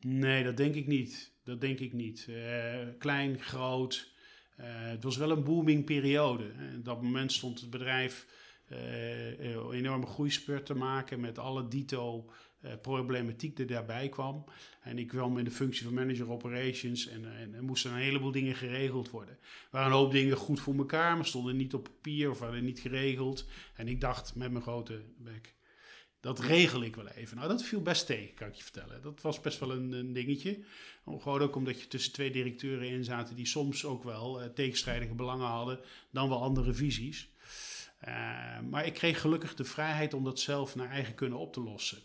Nee, 0.00 0.44
dat 0.44 0.56
denk 0.56 0.74
ik 0.74 0.86
niet. 0.86 1.32
Dat 1.44 1.60
denk 1.60 1.78
ik 1.78 1.92
niet. 1.92 2.26
Eh, 2.28 2.88
klein, 2.98 3.38
groot. 3.38 4.12
Eh, 4.56 4.66
het 4.68 5.04
was 5.04 5.16
wel 5.16 5.30
een 5.30 5.44
booming 5.44 5.84
periode. 5.84 6.44
Op 6.76 6.84
dat 6.84 7.02
moment 7.02 7.32
stond 7.32 7.60
het 7.60 7.70
bedrijf 7.70 8.26
eh, 8.68 9.38
een 9.38 9.72
enorme 9.72 10.06
groeispurt 10.06 10.66
te 10.66 10.74
maken 10.74 11.20
met 11.20 11.38
alle 11.38 11.68
dito 11.68 12.30
eh, 12.64 12.72
problematiek 12.82 13.56
die 13.56 13.66
daarbij 13.66 14.08
kwam. 14.08 14.44
En 14.82 14.98
ik 14.98 15.08
kwam 15.08 15.38
in 15.38 15.44
de 15.44 15.50
functie 15.50 15.84
van 15.84 15.94
manager 15.94 16.30
operations 16.30 17.08
en, 17.08 17.24
eh, 17.24 17.40
en 17.40 17.54
er 17.54 17.62
moesten 17.62 17.90
een 17.90 17.96
heleboel 17.96 18.30
dingen 18.30 18.54
geregeld 18.54 19.10
worden. 19.10 19.34
Er 19.34 19.68
waren 19.70 19.90
een 19.90 19.96
hoop 19.96 20.12
dingen 20.12 20.36
goed 20.36 20.60
voor 20.60 20.74
elkaar, 20.74 21.16
maar 21.16 21.26
stonden 21.26 21.56
niet 21.56 21.74
op 21.74 21.82
papier 21.82 22.30
of 22.30 22.38
waren 22.38 22.64
niet 22.64 22.80
geregeld. 22.80 23.46
En 23.74 23.88
ik 23.88 24.00
dacht 24.00 24.34
met 24.34 24.50
mijn 24.50 24.62
grote 24.62 25.02
bek, 25.18 25.54
dat 26.24 26.40
regel 26.40 26.82
ik 26.82 26.96
wel 26.96 27.08
even. 27.08 27.36
Nou, 27.36 27.48
dat 27.48 27.62
viel 27.62 27.82
best 27.82 28.06
tegen, 28.06 28.34
kan 28.34 28.48
ik 28.48 28.54
je 28.54 28.62
vertellen. 28.62 29.02
Dat 29.02 29.20
was 29.20 29.40
best 29.40 29.58
wel 29.58 29.70
een, 29.70 30.12
dingetje. 30.12 30.64
Gewoon 31.04 31.40
ook 31.40 31.56
omdat 31.56 31.80
je 31.80 31.88
tussen 31.88 32.12
twee 32.12 32.30
directeuren 32.30 32.88
in 32.88 33.04
zaten 33.04 33.36
die 33.36 33.46
soms 33.46 33.84
ook 33.84 34.04
wel 34.04 34.40
eh, 34.40 34.48
tegenstrijdige 34.48 35.14
belangen 35.14 35.46
hadden, 35.46 35.80
dan 36.10 36.28
wel 36.28 36.42
andere 36.42 36.72
visies. 36.72 37.28
Eh, 37.98 38.60
maar 38.60 38.86
ik 38.86 38.94
kreeg 38.94 39.20
gelukkig 39.20 39.54
de 39.54 39.64
vrijheid 39.64 40.14
om 40.14 40.24
dat 40.24 40.40
zelf 40.40 40.74
naar 40.74 40.90
eigen 40.90 41.14
kunnen 41.14 41.38
op 41.38 41.52
te 41.52 41.60
lossen. 41.60 41.98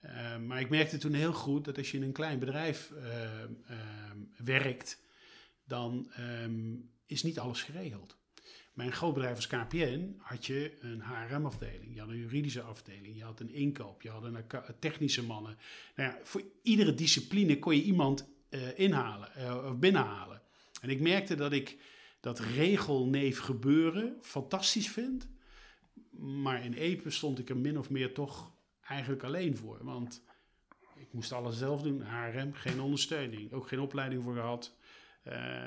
Eh, 0.00 0.38
maar 0.38 0.60
ik 0.60 0.68
merkte 0.68 0.98
toen 0.98 1.14
heel 1.14 1.32
goed 1.32 1.64
dat 1.64 1.78
als 1.78 1.90
je 1.90 1.96
in 1.96 2.02
een 2.02 2.12
klein 2.12 2.38
bedrijf 2.38 2.92
werkt, 4.36 5.02
dan 5.64 6.10
ehm, 6.12 6.74
is 7.06 7.22
niet 7.22 7.38
alles 7.38 7.62
geregeld. 7.62 8.16
Bij 8.76 8.86
een 8.86 8.92
groot 8.92 9.14
bedrijf 9.14 9.36
als 9.36 9.46
KPN 9.46 10.14
had 10.18 10.46
je 10.46 10.76
een 10.80 11.00
HRM-afdeling, 11.00 11.94
je 11.94 12.00
had 12.00 12.08
een 12.08 12.16
juridische 12.16 12.60
afdeling, 12.60 13.16
je 13.16 13.22
had 13.22 13.40
een 13.40 13.50
inkoop, 13.50 14.02
je 14.02 14.10
had 14.10 14.24
een 14.24 14.44
technische 14.78 15.24
mannen. 15.24 15.56
Nou 15.94 16.10
ja, 16.10 16.18
voor 16.22 16.42
iedere 16.62 16.94
discipline 16.94 17.58
kon 17.58 17.76
je 17.76 17.82
iemand 17.82 18.28
eh, 18.48 18.78
inhalen 18.78 19.34
eh, 19.34 19.64
of 19.66 19.78
binnenhalen. 19.78 20.42
En 20.80 20.90
ik 20.90 21.00
merkte 21.00 21.34
dat 21.34 21.52
ik 21.52 21.78
dat 22.20 22.38
regelneef 22.38 23.38
gebeuren 23.38 24.16
fantastisch 24.20 24.88
vind. 24.88 25.28
Maar 26.18 26.64
in 26.64 26.72
Epe 26.72 27.10
stond 27.10 27.38
ik 27.38 27.48
er 27.48 27.56
min 27.56 27.78
of 27.78 27.90
meer 27.90 28.14
toch 28.14 28.52
eigenlijk 28.80 29.22
alleen 29.22 29.56
voor. 29.56 29.78
Want 29.84 30.22
ik 30.96 31.12
moest 31.12 31.32
alles 31.32 31.58
zelf 31.58 31.82
doen. 31.82 32.02
HRM, 32.02 32.52
geen 32.52 32.80
ondersteuning. 32.80 33.52
Ook 33.52 33.68
geen 33.68 33.80
opleiding 33.80 34.22
voor 34.22 34.34
gehad. 34.34 34.75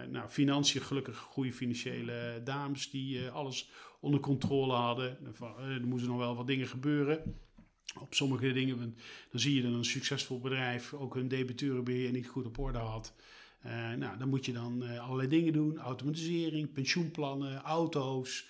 Nou, 0.10 0.30
financiën, 0.30 0.82
gelukkig 0.82 1.18
goede 1.18 1.54
financiële 1.54 2.42
dames 2.44 2.90
die 2.90 3.30
alles 3.30 3.70
onder 4.00 4.20
controle 4.20 4.74
hadden. 4.74 5.18
Er 5.60 5.88
moesten 5.88 6.10
nog 6.10 6.20
wel 6.20 6.36
wat 6.36 6.48
dingen 6.48 6.68
gebeuren. 6.68 7.36
Op 8.00 8.14
sommige 8.14 8.52
dingen, 8.52 8.96
dan 9.32 9.40
zie 9.40 9.56
je 9.56 9.62
dat 9.62 9.74
een 9.74 9.86
succesvol 9.86 10.40
bedrijf 10.40 10.94
ook 10.94 11.14
hun 11.14 11.28
debiteurenbeheer 11.28 12.12
niet 12.12 12.28
goed 12.28 12.46
op 12.46 12.60
orde 12.60 12.78
had. 12.78 13.14
Nou, 13.98 14.18
dan 14.18 14.30
moet 14.30 14.46
je 14.46 14.54
dan 14.54 15.00
allerlei 15.00 15.28
dingen 15.28 15.54
doen. 15.54 15.78
Automatisering, 15.78 16.74
pensioenplannen, 16.74 17.62
auto's, 17.62 18.48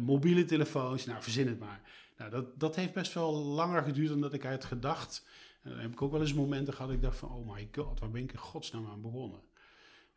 mobiele 0.00 0.44
telefoons. 0.44 1.06
Nou, 1.06 1.22
verzin 1.22 1.48
het 1.48 1.58
maar. 1.58 1.80
Nou, 2.18 2.30
dat, 2.30 2.60
dat 2.60 2.76
heeft 2.76 2.92
best 2.92 3.14
wel 3.14 3.34
langer 3.34 3.82
geduurd 3.82 4.08
dan 4.08 4.20
dat 4.20 4.32
ik 4.32 4.42
had 4.42 4.64
gedacht. 4.64 5.26
En 5.62 5.70
dan 5.70 5.80
heb 5.80 5.92
ik 5.92 6.02
ook 6.02 6.12
wel 6.12 6.20
eens 6.20 6.34
momenten 6.34 6.72
gehad 6.72 6.88
dat 6.88 6.96
ik 6.96 7.02
dacht 7.02 7.18
van... 7.18 7.30
oh 7.30 7.52
my 7.52 7.68
god, 7.72 8.00
waar 8.00 8.10
ben 8.10 8.22
ik 8.22 8.32
in 8.32 8.38
godsnaam 8.38 8.86
aan 8.86 9.02
begonnen? 9.02 9.40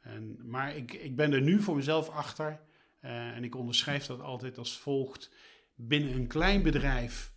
En, 0.02 0.50
maar 0.50 0.76
ik, 0.76 0.94
ik 0.94 1.16
ben 1.16 1.34
er 1.34 1.42
nu 1.42 1.62
voor 1.62 1.76
mezelf 1.76 2.10
achter. 2.10 2.62
en 3.00 3.44
ik 3.44 3.56
onderschrijf 3.56 4.06
dat 4.06 4.22
altijd 4.22 4.58
als 4.58 4.78
volgt. 4.78 5.32
Binnen 5.76 6.14
een 6.14 6.28
klein 6.28 6.62
bedrijf 6.62 7.34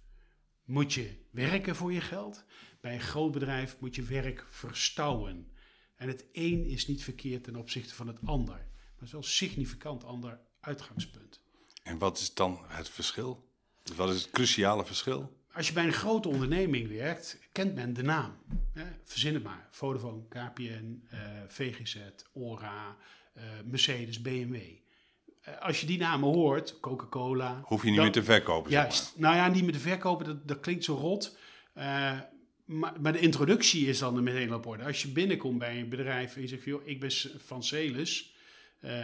moet 0.65 0.93
je 0.93 1.17
werken 1.31 1.77
voor 1.77 1.93
je 1.93 2.01
geld. 2.01 2.45
Bij 2.81 2.95
een 2.95 3.01
groot 3.01 3.33
bedrijf 3.33 3.77
moet 3.81 3.95
je 3.95 4.03
werk 4.03 4.47
verstouwen. 4.49 5.53
En 5.95 6.09
het 6.09 6.25
een 6.33 6.65
is 6.65 6.87
niet 6.87 7.05
verkeerd 7.05 7.45
ten 7.45 7.57
opzichte 7.57 7.95
van 7.95 8.07
het 8.07 8.19
ander. 8.25 8.55
Maar 8.55 8.95
het 8.95 9.03
is 9.03 9.13
wel 9.13 9.21
een 9.21 9.27
significant 9.27 10.05
ander 10.05 10.41
uitgangspunt. 10.61 11.41
En 11.83 11.99
wat 11.99 12.19
is 12.19 12.35
dan 12.35 12.65
het 12.67 12.89
verschil? 12.89 13.49
Wat 13.97 14.11
is 14.11 14.23
het 14.23 14.31
cruciale 14.31 14.85
verschil? 14.85 15.44
Als 15.55 15.67
je 15.67 15.73
bij 15.73 15.85
een 15.85 15.93
grote 15.93 16.29
onderneming 16.29 16.89
werkt, 16.89 17.39
kent 17.53 17.75
men 17.75 17.93
de 17.93 18.03
naam. 18.03 18.37
Hè? 18.73 18.85
Verzin 19.05 19.35
het 19.35 19.43
maar. 19.43 19.69
Vodafone, 19.71 20.23
KPN, 20.29 21.03
uh, 21.13 21.21
VGZ, 21.49 21.99
ORA, 22.33 22.97
uh, 23.37 23.43
Mercedes, 23.65 24.23
BMW. 24.23 24.55
Uh, 24.55 25.61
als 25.61 25.81
je 25.81 25.87
die 25.87 25.99
namen 25.99 26.29
hoort, 26.29 26.81
Coca-Cola... 26.81 27.61
Hoef 27.65 27.83
je 27.83 27.91
niet 27.91 28.01
meer 28.01 28.13
te 28.13 28.25
verkopen, 28.25 28.71
Juist. 28.71 29.05
Zeg 29.05 29.13
maar. 29.17 29.31
Nou 29.31 29.37
ja, 29.37 29.55
niet 29.55 29.63
meer 29.63 29.73
te 29.73 29.79
verkopen, 29.79 30.27
dat, 30.27 30.49
dat 30.49 30.61
klinkt 30.61 30.85
zo 30.85 30.95
rot. 30.95 31.39
Maar, 31.75 33.01
maar, 33.01 33.13
de 33.13 33.19
introductie 33.19 33.87
is 33.87 33.99
dan 33.99 34.23
meteen 34.23 34.55
op 34.55 34.67
orde. 34.67 34.85
Als 34.85 35.03
je 35.03 35.09
binnenkomt 35.09 35.59
bij 35.59 35.81
een 35.81 35.89
bedrijf 35.89 36.35
en 36.37 36.41
je 36.41 36.49
zegt, 36.49 36.65
joh, 36.65 36.87
ik 36.87 37.01
ben 37.01 37.11
van 37.37 37.63
Celis, 37.63 38.35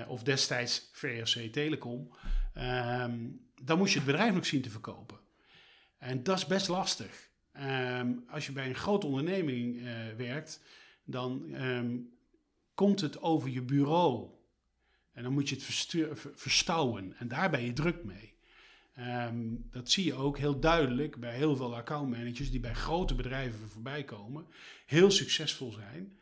of 0.09 0.23
destijds 0.23 0.91
VRC 0.93 1.53
Telecom, 1.53 2.11
um, 2.57 3.41
dan 3.63 3.79
moet 3.79 3.91
je 3.91 3.97
het 3.97 4.07
bedrijf 4.07 4.35
nog 4.35 4.47
zien 4.47 4.63
te 4.63 4.71
verkopen. 4.71 5.20
En 6.01 6.23
dat 6.23 6.39
is 6.39 6.47
best 6.47 6.69
lastig. 6.69 7.29
Um, 7.57 8.25
als 8.29 8.47
je 8.47 8.53
bij 8.53 8.69
een 8.69 8.75
grote 8.75 9.07
onderneming 9.07 9.77
uh, 9.77 9.93
werkt, 10.17 10.63
dan 11.05 11.55
um, 11.55 12.13
komt 12.75 13.01
het 13.01 13.23
over 13.23 13.49
je 13.51 13.63
bureau. 13.63 14.29
En 15.13 15.23
dan 15.23 15.33
moet 15.33 15.49
je 15.49 15.55
het 15.55 15.65
verstouwen. 16.35 17.15
En 17.19 17.29
daar 17.29 17.51
ben 17.51 17.63
je 17.63 17.73
druk 17.73 18.05
mee. 18.05 18.35
Um, 18.99 19.69
dat 19.71 19.91
zie 19.91 20.05
je 20.05 20.15
ook 20.15 20.39
heel 20.39 20.61
duidelijk 20.61 21.21
bij 21.21 21.35
heel 21.35 21.57
veel 21.57 21.77
accountmanagers 21.77 22.51
die 22.51 22.61
bij 22.61 22.75
grote 22.75 23.15
bedrijven 23.15 23.69
voorbij 23.69 24.05
komen, 24.05 24.47
heel 24.87 25.11
succesvol 25.11 25.73
zijn 25.73 26.19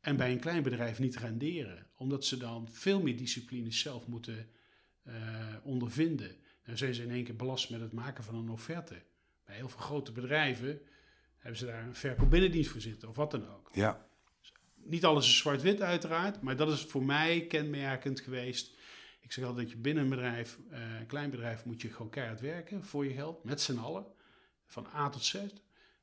en 0.00 0.16
bij 0.16 0.32
een 0.32 0.40
klein 0.40 0.62
bedrijf 0.62 0.98
niet 0.98 1.16
renderen, 1.16 1.86
omdat 1.96 2.24
ze 2.24 2.36
dan 2.36 2.68
veel 2.70 3.02
meer 3.02 3.16
discipline 3.16 3.70
zelf 3.70 4.06
moeten 4.06 4.48
uh, 5.06 5.14
ondervinden. 5.62 6.36
Dan 6.64 6.76
zijn 6.76 6.94
ze 6.94 7.02
in 7.02 7.10
één 7.10 7.24
keer 7.24 7.36
belast 7.36 7.70
met 7.70 7.80
het 7.80 7.92
maken 7.92 8.24
van 8.24 8.34
een 8.34 8.48
offerte. 8.48 9.02
Bij 9.46 9.56
heel 9.56 9.68
veel 9.68 9.80
grote 9.80 10.12
bedrijven 10.12 10.80
hebben 11.38 11.58
ze 11.58 11.66
daar 11.66 11.82
een 11.82 11.94
verkoopbinnendienst 11.94 12.70
voor 12.70 12.80
zitten 12.80 13.08
of 13.08 13.16
wat 13.16 13.30
dan 13.30 13.48
ook. 13.48 13.68
Ja. 13.72 14.06
Niet 14.74 15.04
alles 15.04 15.26
is 15.26 15.36
zwart-wit 15.36 15.80
uiteraard, 15.80 16.40
maar 16.40 16.56
dat 16.56 16.72
is 16.72 16.82
voor 16.82 17.04
mij 17.04 17.46
kenmerkend 17.46 18.20
geweest 18.20 18.76
ik 19.26 19.32
zeg 19.32 19.44
altijd 19.44 19.66
dat 19.66 19.76
je 19.76 19.80
binnen 19.82 20.02
een 20.02 20.10
bedrijf, 20.10 20.58
uh, 20.72 20.98
een 21.00 21.06
klein 21.06 21.30
bedrijf, 21.30 21.64
moet 21.64 21.82
je 21.82 21.92
gewoon 21.92 22.10
keihard 22.10 22.40
werken 22.40 22.84
voor 22.84 23.04
je 23.04 23.12
geld, 23.12 23.44
met 23.44 23.60
z'n 23.60 23.78
allen, 23.78 24.06
van 24.64 24.86
A 24.94 25.08
tot 25.08 25.24
Z. 25.24 25.34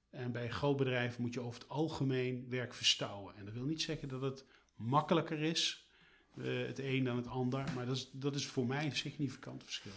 En 0.09 0.31
bij 0.31 0.43
een 0.43 0.51
groot 0.51 0.77
bedrijf 0.77 1.17
moet 1.17 1.33
je 1.33 1.41
over 1.41 1.61
het 1.61 1.69
algemeen 1.69 2.45
werk 2.49 2.73
verstouwen. 2.73 3.35
En 3.35 3.45
dat 3.45 3.53
wil 3.53 3.63
niet 3.63 3.81
zeggen 3.81 4.07
dat 4.07 4.21
het 4.21 4.45
makkelijker 4.75 5.41
is, 5.41 5.87
uh, 6.35 6.67
het 6.67 6.79
een 6.79 7.03
dan 7.03 7.15
het 7.15 7.27
ander, 7.27 7.63
maar 7.75 7.85
dat 7.85 7.95
is, 7.95 8.09
dat 8.11 8.35
is 8.35 8.47
voor 8.47 8.65
mij 8.65 8.85
een 8.85 8.95
significant 8.95 9.63
verschil. 9.63 9.91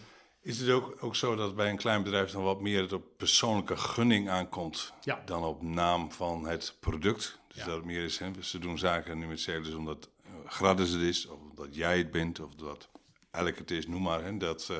Is 0.47 0.59
het 0.59 0.69
ook, 0.69 1.03
ook 1.03 1.15
zo 1.15 1.35
dat 1.35 1.55
bij 1.55 1.69
een 1.69 1.77
klein 1.77 2.03
bedrijf 2.03 2.31
dan 2.31 2.43
wat 2.43 2.61
meer 2.61 2.81
het 2.81 2.93
op 2.93 3.17
persoonlijke 3.17 3.77
gunning 3.77 4.29
aankomt 4.29 4.93
ja. 5.01 5.21
dan 5.25 5.43
op 5.43 5.61
naam 5.61 6.11
van 6.11 6.45
het 6.45 6.75
product? 6.79 7.39
Dus 7.47 7.63
dat 7.63 7.75
het 7.75 7.85
meer 7.85 8.03
is, 8.03 8.17
hè, 8.17 8.31
ze 8.39 8.59
doen 8.59 8.77
zaken 8.77 9.17
nu 9.17 9.27
met 9.27 9.39
Celis 9.39 9.73
omdat 9.73 10.09
uh, 10.25 10.49
gratis 10.49 10.89
het 10.89 11.01
is, 11.01 11.25
of 11.25 11.39
omdat 11.49 11.75
jij 11.75 11.97
het 11.97 12.11
bent, 12.11 12.39
of 12.39 12.55
dat 12.55 12.89
elk 13.31 13.57
het 13.57 13.71
is, 13.71 13.87
noem 13.87 14.01
maar, 14.01 14.23
hè, 14.23 14.37
dat, 14.37 14.67
uh, 14.71 14.77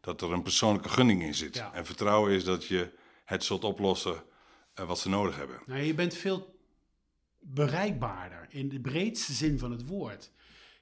dat 0.00 0.22
er 0.22 0.32
een 0.32 0.42
persoonlijke 0.42 0.88
gunning 0.88 1.22
in 1.22 1.34
zit. 1.34 1.64
En 1.72 1.86
vertrouwen 1.86 2.32
is 2.32 2.44
dat 2.44 2.66
je 2.66 2.92
het 3.24 3.44
zult 3.44 3.64
oplossen 3.64 4.22
uh, 4.80 4.86
wat 4.86 4.98
ze 4.98 5.08
nodig 5.08 5.36
hebben. 5.36 5.60
Nou, 5.66 5.80
je 5.80 5.94
bent 5.94 6.14
veel 6.14 6.60
bereikbaarder 7.40 8.46
in 8.48 8.68
de 8.68 8.80
breedste 8.80 9.32
zin 9.32 9.58
van 9.58 9.70
het 9.70 9.86
woord. 9.86 10.30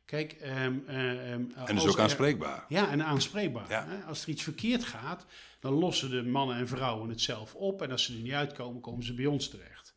Kijk, 0.05 0.37
um, 0.43 0.85
um, 0.88 1.53
en 1.55 1.75
dus 1.75 1.87
ook 1.87 1.99
aanspreekbaar. 1.99 2.64
ja, 2.69 2.90
en 2.90 3.05
aanspreekbaar. 3.05 3.69
Ja. 3.69 3.87
Hè? 3.87 4.03
Als 4.03 4.23
er 4.23 4.29
iets 4.29 4.43
verkeerd 4.43 4.85
gaat, 4.85 5.27
dan 5.61 5.73
lossen 5.73 6.11
de 6.11 6.23
mannen 6.23 6.57
en 6.57 6.69
vrouwen 6.69 7.09
het 7.09 7.21
zelf 7.21 7.55
op. 7.55 7.83
En 7.83 7.90
als 7.90 8.05
ze 8.05 8.14
er 8.14 8.21
niet 8.21 8.33
uitkomen, 8.33 8.81
komen 8.81 9.05
ze 9.05 9.14
bij 9.14 9.27
ons 9.27 9.49
terecht. 9.49 9.95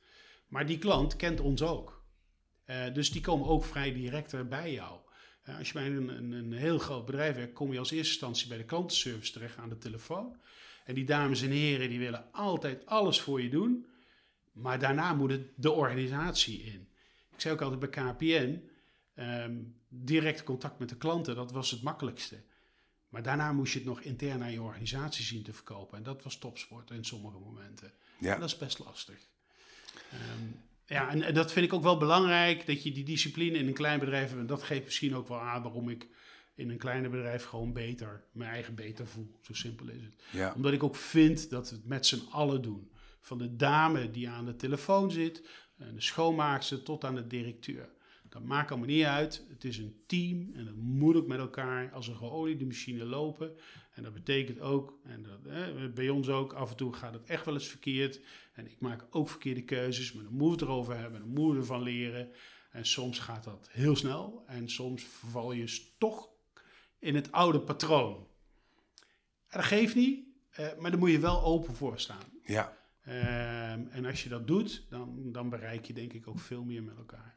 Maar 0.47 0.65
die 0.65 0.77
klant 0.77 1.15
kent 1.15 1.39
ons 1.39 1.61
ook. 1.61 2.05
Uh, 2.65 2.93
dus 2.93 3.11
die 3.11 3.21
komen 3.21 3.47
ook 3.47 3.65
vrij 3.65 3.93
direct 3.93 4.49
bij 4.49 4.73
jou. 4.73 4.99
Als 5.57 5.67
je 5.67 5.73
bij 5.73 5.85
een, 5.87 6.09
een, 6.09 6.31
een, 6.31 6.53
heel 6.53 6.77
groot 6.77 7.05
bedrijf 7.05 7.35
werkt, 7.35 7.53
kom 7.53 7.71
je 7.71 7.79
als 7.79 7.91
eerste 7.91 8.11
instantie 8.11 8.47
bij 8.47 8.57
de 8.57 8.63
klantenservice 8.63 9.31
terecht 9.31 9.57
aan 9.57 9.69
de 9.69 9.77
telefoon. 9.77 10.37
En 10.85 10.93
die 10.93 11.05
dames 11.05 11.41
en 11.41 11.49
heren 11.49 11.89
die 11.89 11.99
willen 11.99 12.31
altijd 12.31 12.85
alles 12.85 13.21
voor 13.21 13.41
je 13.41 13.49
doen, 13.49 13.85
maar 14.51 14.79
daarna 14.79 15.13
moet 15.13 15.31
het 15.31 15.47
de 15.55 15.71
organisatie 15.71 16.63
in. 16.63 16.87
Ik 17.33 17.41
zei 17.41 17.53
ook 17.53 17.61
altijd 17.61 17.79
bij 17.79 17.89
KPN, 17.89 18.69
ehm, 19.15 19.55
direct 19.89 20.43
contact 20.43 20.79
met 20.79 20.89
de 20.89 20.97
klanten, 20.97 21.35
dat 21.35 21.51
was 21.51 21.71
het 21.71 21.81
makkelijkste. 21.81 22.41
Maar 23.09 23.23
daarna 23.23 23.51
moest 23.51 23.73
je 23.73 23.79
het 23.79 23.87
nog 23.87 24.01
intern 24.01 24.39
naar 24.39 24.51
je 24.51 24.61
organisatie 24.61 25.25
zien 25.25 25.43
te 25.43 25.53
verkopen. 25.53 25.97
En 25.97 26.03
dat 26.03 26.23
was 26.23 26.37
topsport 26.37 26.91
in 26.91 27.05
sommige 27.05 27.37
momenten. 27.37 27.91
Ja. 28.19 28.33
En 28.33 28.39
dat 28.39 28.49
is 28.49 28.57
best 28.57 28.79
lastig. 28.79 29.27
Um, 30.13 30.61
ja, 30.85 31.09
en, 31.09 31.33
dat 31.33 31.51
vind 31.51 31.65
ik 31.65 31.73
ook 31.73 31.83
wel 31.83 31.97
belangrijk, 31.97 32.65
dat 32.65 32.83
je 32.83 32.91
die 32.91 33.03
discipline 33.03 33.57
in 33.57 33.67
een 33.67 33.73
klein 33.73 33.99
bedrijf 33.99 34.27
hebt. 34.27 34.41
En 34.41 34.47
dat 34.47 34.63
geeft 34.63 34.85
misschien 34.85 35.15
ook 35.15 35.27
wel 35.27 35.39
aan 35.39 35.61
waarom 35.61 35.89
ik 35.89 36.07
in 36.55 36.69
een 36.69 36.77
kleiner 36.77 37.09
bedrijf 37.09 37.43
gewoon 37.43 37.73
beter, 37.73 38.23
mijn 38.31 38.49
eigen 38.49 38.75
beter 38.75 39.07
voel. 39.07 39.39
Zo 39.41 39.53
simpel 39.53 39.87
is 39.87 40.01
het. 40.01 40.15
Ja. 40.31 40.53
Omdat 40.55 40.73
ik 40.73 40.83
ook 40.83 40.95
vind 40.95 41.49
dat 41.49 41.69
we 41.69 41.75
het 41.75 41.85
met 41.85 42.05
z'n 42.05 42.27
allen 42.31 42.61
doen. 42.61 42.91
Van 43.21 43.37
de 43.37 43.55
dame 43.55 44.11
die 44.11 44.29
aan 44.29 44.45
de 44.45 44.55
telefoon 44.55 45.11
zit, 45.11 45.43
de 45.75 46.01
schoonmaakster 46.01 46.83
tot 46.83 47.03
aan 47.03 47.15
de 47.15 47.27
directeur. 47.27 47.89
Dat 48.37 48.45
maakt 48.45 48.69
allemaal 48.69 48.87
niet 48.87 49.03
uit. 49.03 49.45
Het 49.49 49.63
is 49.63 49.77
een 49.77 49.95
team 50.05 50.49
en 50.53 50.65
dat 50.65 50.75
moet 50.75 51.15
ook 51.15 51.27
met 51.27 51.39
elkaar 51.39 51.91
als 51.91 52.07
een 52.07 52.15
geoliede 52.15 52.65
machine 52.65 53.05
lopen. 53.05 53.55
En 53.93 54.03
dat 54.03 54.13
betekent 54.13 54.59
ook, 54.59 54.99
en 55.03 55.23
dat, 55.23 55.93
bij 55.93 56.09
ons 56.09 56.29
ook, 56.29 56.53
af 56.53 56.69
en 56.69 56.75
toe 56.75 56.93
gaat 56.93 57.13
het 57.13 57.23
echt 57.23 57.45
wel 57.45 57.53
eens 57.53 57.67
verkeerd. 57.67 58.21
En 58.53 58.65
ik 58.65 58.79
maak 58.79 59.05
ook 59.09 59.29
verkeerde 59.29 59.63
keuzes, 59.63 60.13
maar 60.13 60.23
dan 60.23 60.33
moeten 60.33 60.67
we 60.67 60.73
het 60.73 60.73
erover 60.73 60.97
hebben, 60.97 61.19
dan 61.19 61.29
moeten 61.29 61.53
we 61.53 61.59
ervan 61.59 61.81
leren. 61.81 62.29
En 62.71 62.85
soms 62.85 63.19
gaat 63.19 63.43
dat 63.43 63.69
heel 63.71 63.95
snel 63.95 64.43
en 64.47 64.69
soms 64.69 65.03
verval 65.03 65.51
je 65.51 65.85
toch 65.97 66.29
in 66.99 67.15
het 67.15 67.31
oude 67.31 67.59
patroon. 67.59 68.27
En 69.47 69.59
dat 69.59 69.65
geeft 69.65 69.95
niet, 69.95 70.25
eh, 70.49 70.67
maar 70.79 70.91
daar 70.91 70.99
moet 70.99 71.11
je 71.11 71.19
wel 71.19 71.43
open 71.43 71.73
voor 71.73 71.99
staan. 71.99 72.31
Ja. 72.43 72.77
Ehm, 73.01 73.87
en 73.89 74.05
als 74.05 74.23
je 74.23 74.29
dat 74.29 74.47
doet, 74.47 74.85
dan, 74.89 75.31
dan 75.31 75.49
bereik 75.49 75.85
je 75.85 75.93
denk 75.93 76.13
ik 76.13 76.27
ook 76.27 76.39
veel 76.39 76.63
meer 76.63 76.83
met 76.83 76.97
elkaar. 76.97 77.35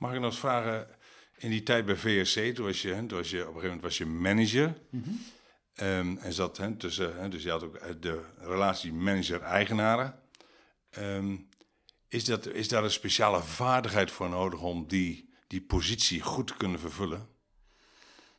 Mag 0.00 0.12
ik 0.12 0.20
nog 0.20 0.30
eens 0.30 0.40
vragen, 0.40 0.88
in 1.36 1.50
die 1.50 1.62
tijd 1.62 1.86
bij 1.86 1.96
VSC, 1.96 2.54
toen 2.54 2.64
was 2.64 2.82
je, 2.82 3.06
toen 3.06 3.18
was 3.18 3.30
je 3.30 3.40
op 3.40 3.54
een 3.54 3.60
gegeven 3.60 3.66
moment 3.66 3.82
was 3.82 3.98
je 3.98 4.06
manager. 4.06 4.76
Mm 4.90 5.20
en 5.80 6.32
zat 6.32 6.56
hè, 6.56 6.76
tussen, 6.76 7.20
hè, 7.20 7.28
dus 7.28 7.42
je 7.42 7.50
had 7.50 7.62
ook 7.62 7.74
eh, 7.74 7.94
de 8.00 8.24
relatie 8.38 8.92
manager-eigenaren. 8.92 10.20
Um, 10.98 11.48
is, 12.08 12.24
dat, 12.24 12.46
is 12.46 12.68
daar 12.68 12.84
een 12.84 12.90
speciale 12.90 13.42
vaardigheid 13.42 14.10
voor 14.10 14.28
nodig 14.28 14.60
om 14.60 14.88
die, 14.88 15.34
die 15.46 15.62
positie 15.62 16.20
goed 16.20 16.46
te 16.46 16.56
kunnen 16.56 16.80
vervullen? 16.80 17.28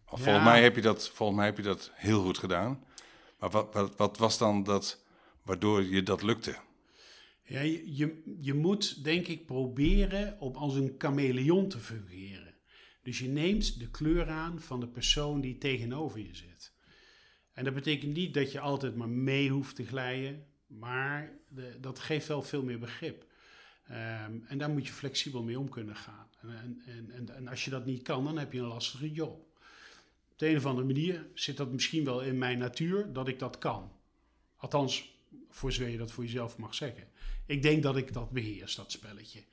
Volgens, 0.05 0.43
mij 0.43 0.61
heb 0.63 0.75
je 0.75 0.81
dat, 0.81 1.09
volgens 1.09 1.37
mij 1.37 1.47
heb 1.47 1.57
je 1.57 1.63
dat 1.63 1.91
heel 1.93 2.23
goed 2.23 2.37
gedaan. 2.37 2.83
Maar 3.39 3.49
wat, 3.49 3.73
wat, 3.73 3.95
wat 3.95 4.17
was 4.17 4.37
dan 4.37 4.63
dat 4.63 4.99
waardoor 5.43 5.83
je 5.83 6.03
dat 6.03 6.21
lukte? 6.21 6.55
Ja, 7.51 7.61
je, 7.61 8.21
je 8.39 8.53
moet 8.53 9.03
denk 9.03 9.27
ik 9.27 9.45
proberen 9.45 10.39
om 10.39 10.55
als 10.55 10.75
een 10.75 10.95
chameleon 10.97 11.67
te 11.67 11.77
fungeren. 11.77 12.53
Dus 13.03 13.19
je 13.19 13.27
neemt 13.27 13.79
de 13.79 13.89
kleur 13.89 14.29
aan 14.29 14.61
van 14.61 14.79
de 14.79 14.87
persoon 14.87 15.41
die 15.41 15.57
tegenover 15.57 16.19
je 16.19 16.35
zit. 16.35 16.73
En 17.53 17.63
dat 17.63 17.73
betekent 17.73 18.13
niet 18.13 18.33
dat 18.33 18.51
je 18.51 18.59
altijd 18.59 18.95
maar 18.95 19.09
mee 19.09 19.49
hoeft 19.49 19.75
te 19.75 19.85
glijden, 19.85 20.45
maar 20.67 21.31
de, 21.49 21.77
dat 21.81 21.99
geeft 21.99 22.27
wel 22.27 22.41
veel 22.41 22.63
meer 22.63 22.79
begrip. 22.79 23.25
Ehm, 23.87 24.39
en 24.47 24.57
daar 24.57 24.69
moet 24.69 24.87
je 24.87 24.93
flexibel 24.93 25.43
mee 25.43 25.59
om 25.59 25.69
kunnen 25.69 25.95
gaan. 25.95 26.27
En, 26.41 26.81
en, 26.85 27.11
en, 27.11 27.35
en, 27.35 27.47
als 27.47 27.65
je 27.65 27.69
dat 27.69 27.85
niet 27.85 28.01
kan, 28.01 28.23
dan 28.23 28.37
heb 28.37 28.53
je 28.53 28.59
een 28.59 28.65
lastige 28.65 29.11
job. 29.11 29.39
Op 30.31 30.39
de 30.39 30.49
een 30.49 30.57
of 30.57 30.65
andere 30.65 30.87
manier 30.87 31.27
zit 31.33 31.57
dat 31.57 31.71
misschien 31.71 32.05
wel 32.05 32.21
in 32.21 32.37
mijn 32.37 32.57
natuur 32.57 33.13
dat 33.13 33.27
ik 33.27 33.39
dat 33.39 33.57
kan. 33.57 33.91
Althans, 34.55 35.19
voor 35.49 35.71
zover 35.71 35.91
je 35.91 35.97
dat 35.97 36.11
voor 36.11 36.23
jezelf 36.23 36.57
mag 36.57 36.75
zeggen. 36.75 37.09
Ik 37.51 37.61
denk 37.61 37.83
dat 37.83 37.97
ik 37.97 38.13
dat 38.13 38.31
beheers, 38.31 38.75
dat 38.75 38.91
spelletje. 38.91 39.43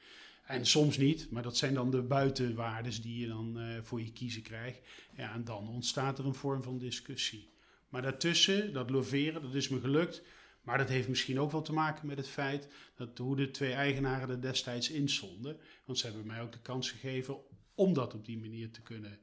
En 0.45 0.67
soms 0.67 0.97
niet, 0.97 1.31
maar 1.31 1.43
dat 1.43 1.57
zijn 1.57 1.75
dan 1.75 1.91
de 1.91 2.03
buitenwaardes 2.03 3.03
die 3.03 3.21
je 3.21 3.27
dan 3.27 3.59
uh, 3.59 3.79
voor 3.83 4.01
je 4.01 4.13
kiezen 4.13 4.43
krijgt. 4.43 4.81
Ja, 5.17 5.33
en 5.33 5.45
dan 5.45 5.69
ontstaat 5.69 6.19
er 6.19 6.27
een 6.27 6.35
vorm 6.35 6.63
van 6.63 6.79
discussie. 6.79 7.53
Maar 7.89 8.03
daartussen, 8.03 8.73
dat 8.73 8.91
loveren, 8.91 9.43
dat 9.43 9.55
is 9.55 9.69
me 9.69 9.81
gelukt. 9.81 10.23
Maar 10.63 10.79
dat 10.79 10.89
heeft 10.89 11.09
misschien 11.09 11.41
ook 11.41 11.53
wel 11.53 11.63
te 11.63 11.73
maken 11.73 12.07
met 12.07 12.17
het 12.17 12.29
feit 12.29 12.69
dat 12.95 13.19
hoe 13.19 13.37
de 13.37 13.51
twee 13.51 13.73
eigenaren 13.73 14.29
er 14.29 14.41
destijds 14.41 14.91
in 14.91 15.09
stonden. 15.09 15.61
Want 15.85 15.99
ze 15.99 16.07
hebben 16.07 16.27
mij 16.27 16.41
ook 16.41 16.53
de 16.53 16.63
kans 16.63 16.91
gegeven 16.91 17.37
om 17.75 17.93
dat 17.93 18.15
op 18.15 18.25
die 18.25 18.39
manier 18.39 18.71
te 18.71 18.83
kunnen 18.83 19.19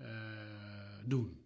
uh, 0.00 0.06
doen. 1.04 1.44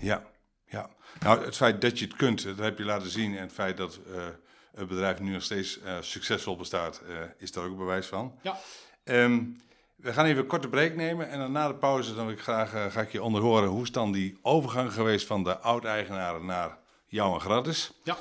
Ja, 0.00 0.30
ja. 0.66 0.96
Nou, 1.20 1.44
het 1.44 1.56
feit 1.56 1.80
dat 1.80 1.98
je 1.98 2.04
het 2.04 2.16
kunt, 2.16 2.42
dat 2.42 2.58
heb 2.58 2.78
je 2.78 2.84
laten 2.84 3.10
zien. 3.10 3.34
En 3.34 3.42
het 3.42 3.52
feit 3.52 3.76
dat 3.76 4.00
uh, 4.06 4.28
het 4.76 4.88
bedrijf 4.88 5.20
nu 5.20 5.32
nog 5.32 5.42
steeds 5.42 5.78
uh, 5.78 5.96
succesvol 6.00 6.56
bestaat, 6.56 7.02
is 7.38 7.52
daar 7.52 7.64
ook 7.64 7.76
bewijs 7.76 8.06
van. 8.06 8.38
Ja. 8.42 8.58
Um, 9.04 9.60
we 9.96 10.12
gaan 10.12 10.24
even 10.24 10.42
een 10.42 10.46
korte 10.46 10.68
break 10.68 10.94
nemen 10.94 11.28
en 11.28 11.38
dan 11.38 11.52
na 11.52 11.68
de 11.68 11.74
pauze 11.74 12.14
dan 12.14 12.24
wil 12.24 12.34
ik 12.34 12.40
graag, 12.40 12.92
ga 12.92 13.00
ik 13.00 13.12
je 13.12 13.22
onderhoren 13.22 13.68
hoe 13.68 13.82
is 13.82 13.92
dan 13.92 14.12
die 14.12 14.38
overgang 14.42 14.92
geweest 14.92 15.26
van 15.26 15.44
de 15.44 15.58
oud-eigenaren 15.58 16.46
naar 16.46 16.78
jou 17.06 17.34
en 17.34 17.40
gratis. 17.40 17.92
Ja. 18.02 18.16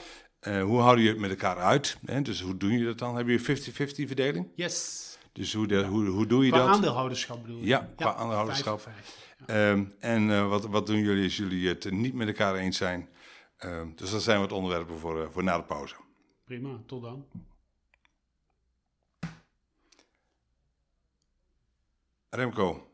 Uh, 0.48 0.64
hoe 0.64 0.80
houden 0.80 1.04
je 1.04 1.10
het 1.10 1.20
met 1.20 1.30
elkaar 1.30 1.58
uit? 1.58 1.98
Hè? 2.06 2.22
Dus 2.22 2.42
hoe 2.42 2.58
doe 2.58 2.72
je 2.72 2.86
dat 2.86 2.98
dan? 2.98 3.16
Heb 3.16 3.28
je 3.28 3.40
50-50 3.40 3.44
verdeling? 4.08 4.48
Yes. 4.56 5.04
Dus 5.34 5.54
hoe, 5.54 5.68
de, 5.68 5.84
hoe, 5.84 6.06
hoe 6.06 6.28
doe 6.28 6.46
je 6.46 6.52
qua 6.52 6.60
dat? 6.60 6.68
aandeelhouderschap 6.68 7.42
bedoel 7.42 7.60
je? 7.60 7.66
Ja, 7.66 7.90
qua 7.96 8.14
aandeelhouderschap. 8.14 8.88
Ja. 9.48 9.70
Um, 9.70 9.94
en 10.00 10.30
uh, 10.30 10.50
wat, 10.50 10.66
wat 10.66 10.88
doen 10.88 11.00
jullie 11.00 11.24
als 11.24 11.38
jullie 11.38 11.68
het 11.68 11.92
niet 11.92 12.14
met 12.14 12.28
elkaar 12.28 12.56
eens 12.56 12.78
zijn? 12.78 13.10
Um, 13.60 13.94
dus 13.96 14.12
dat 14.12 14.24
zijn 14.24 14.40
wat 14.40 14.52
onderwerpen 14.52 14.98
voor, 14.98 15.30
voor 15.32 15.44
na 15.44 15.58
de 15.58 15.64
pauze. 15.64 15.96
Prima, 16.46 16.80
tot 16.86 17.02
dan. 17.02 17.26
Remco, 22.30 22.92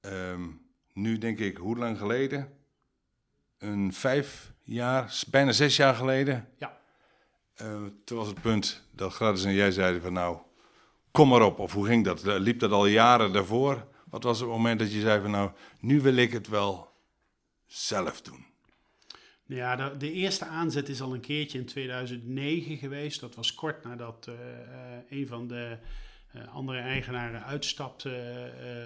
um, 0.00 0.66
nu 0.92 1.18
denk 1.18 1.38
ik, 1.38 1.56
hoe 1.56 1.76
lang 1.76 1.98
geleden? 1.98 2.58
Een 3.58 3.92
vijf 3.92 4.52
jaar, 4.62 5.22
bijna 5.30 5.52
zes 5.52 5.76
jaar 5.76 5.94
geleden. 5.94 6.48
Ja. 6.58 6.80
Uh, 7.62 7.86
toen 8.04 8.18
was 8.18 8.26
het 8.26 8.40
punt 8.40 8.88
dat 8.90 9.12
Gradus 9.12 9.44
en 9.44 9.52
jij 9.52 9.70
zeiden 9.70 10.02
van 10.02 10.12
nou, 10.12 10.38
kom 11.10 11.28
maar 11.28 11.42
op. 11.42 11.58
Of 11.58 11.72
hoe 11.72 11.86
ging 11.86 12.04
dat? 12.04 12.22
Liep 12.24 12.60
dat 12.60 12.70
al 12.70 12.86
jaren 12.86 13.32
daarvoor? 13.32 13.88
Wat 14.04 14.22
was 14.22 14.40
het 14.40 14.48
moment 14.48 14.78
dat 14.78 14.92
je 14.92 15.00
zei 15.00 15.20
van 15.20 15.30
nou, 15.30 15.50
nu 15.80 16.00
wil 16.00 16.16
ik 16.16 16.32
het 16.32 16.48
wel 16.48 16.92
zelf 17.66 18.20
doen? 18.22 18.46
Ja, 19.46 19.76
de, 19.76 19.96
de, 19.96 20.12
eerste 20.12 20.44
aanzet 20.44 20.88
is 20.88 21.00
al 21.00 21.14
een 21.14 21.20
keertje 21.20 21.58
in 21.58 21.66
2009 21.66 22.76
geweest. 22.76 23.20
Dat 23.20 23.34
was 23.34 23.54
kort 23.54 23.84
nadat 23.84 24.26
uh, 24.28 24.34
uh, 24.34 25.18
een 25.18 25.26
van 25.26 25.48
de 25.48 25.78
uh, 26.36 26.54
andere 26.54 26.78
eigenaren 26.78 27.44
uitstapte 27.44 28.10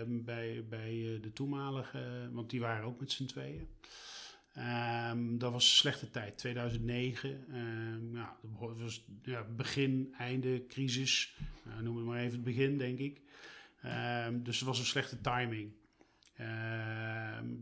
bij, 0.07 0.65
bij 0.69 1.19
de 1.23 1.33
toenmalige, 1.33 2.29
want 2.33 2.51
die 2.51 2.61
waren 2.61 2.85
ook 2.85 3.01
met 3.01 3.13
z'n 3.13 3.25
tweeën. 3.25 3.69
Um, 5.11 5.39
dat 5.39 5.53
was 5.53 5.65
een 5.65 5.77
slechte 5.77 6.11
tijd, 6.11 6.39
2009. 6.39 7.45
Um, 7.55 8.17
ja, 8.17 8.37
dat 8.43 8.81
was 8.81 9.05
ja, 9.23 9.47
begin, 9.57 10.15
einde, 10.19 10.67
crisis. 10.67 11.37
Uh, 11.67 11.79
noem 11.83 11.97
het 11.97 12.07
maar 12.07 12.19
even 12.19 12.33
het 12.33 12.45
begin, 12.45 12.79
denk 12.79 12.99
ik. 12.99 13.21
Dus 14.33 14.59
het 14.59 14.69
was 14.69 14.79
een 14.79 14.85
slechte 14.85 15.21
timing. 15.21 15.73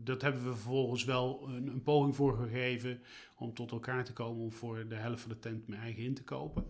Dat 0.03 0.21
hebben 0.21 0.43
we 0.43 0.53
vervolgens 0.53 1.03
wel 1.03 1.47
een, 1.47 1.67
een, 1.67 1.83
poging 1.83 2.15
voor 2.15 2.37
gegeven 2.37 3.01
om 3.37 3.53
tot 3.53 3.71
elkaar 3.71 4.03
te 4.03 4.13
komen 4.13 4.43
om 4.43 4.51
voor 4.51 4.87
de 4.87 4.95
helft 4.95 5.21
van 5.21 5.31
de 5.31 5.39
tent 5.39 5.67
mijn 5.67 5.81
eigen 5.81 6.03
in 6.03 6.13
te 6.13 6.23
kopen. 6.23 6.65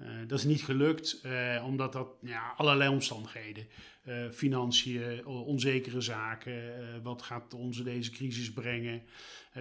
Uh, 0.00 0.08
dat 0.26 0.38
is 0.38 0.44
niet 0.44 0.62
gelukt, 0.62 1.20
uh, 1.26 1.62
omdat 1.66 1.92
dat 1.92 2.08
ja, 2.22 2.54
allerlei 2.56 2.90
omstandigheden, 2.90 3.66
uh, 4.04 4.30
financiën, 4.30 5.26
onzekere 5.26 6.00
zaken, 6.00 6.62
wat 7.02 7.22
gaat 7.22 7.54
ons 7.54 7.82
deze 7.82 8.10
crisis 8.10 8.52
brengen. 8.52 9.02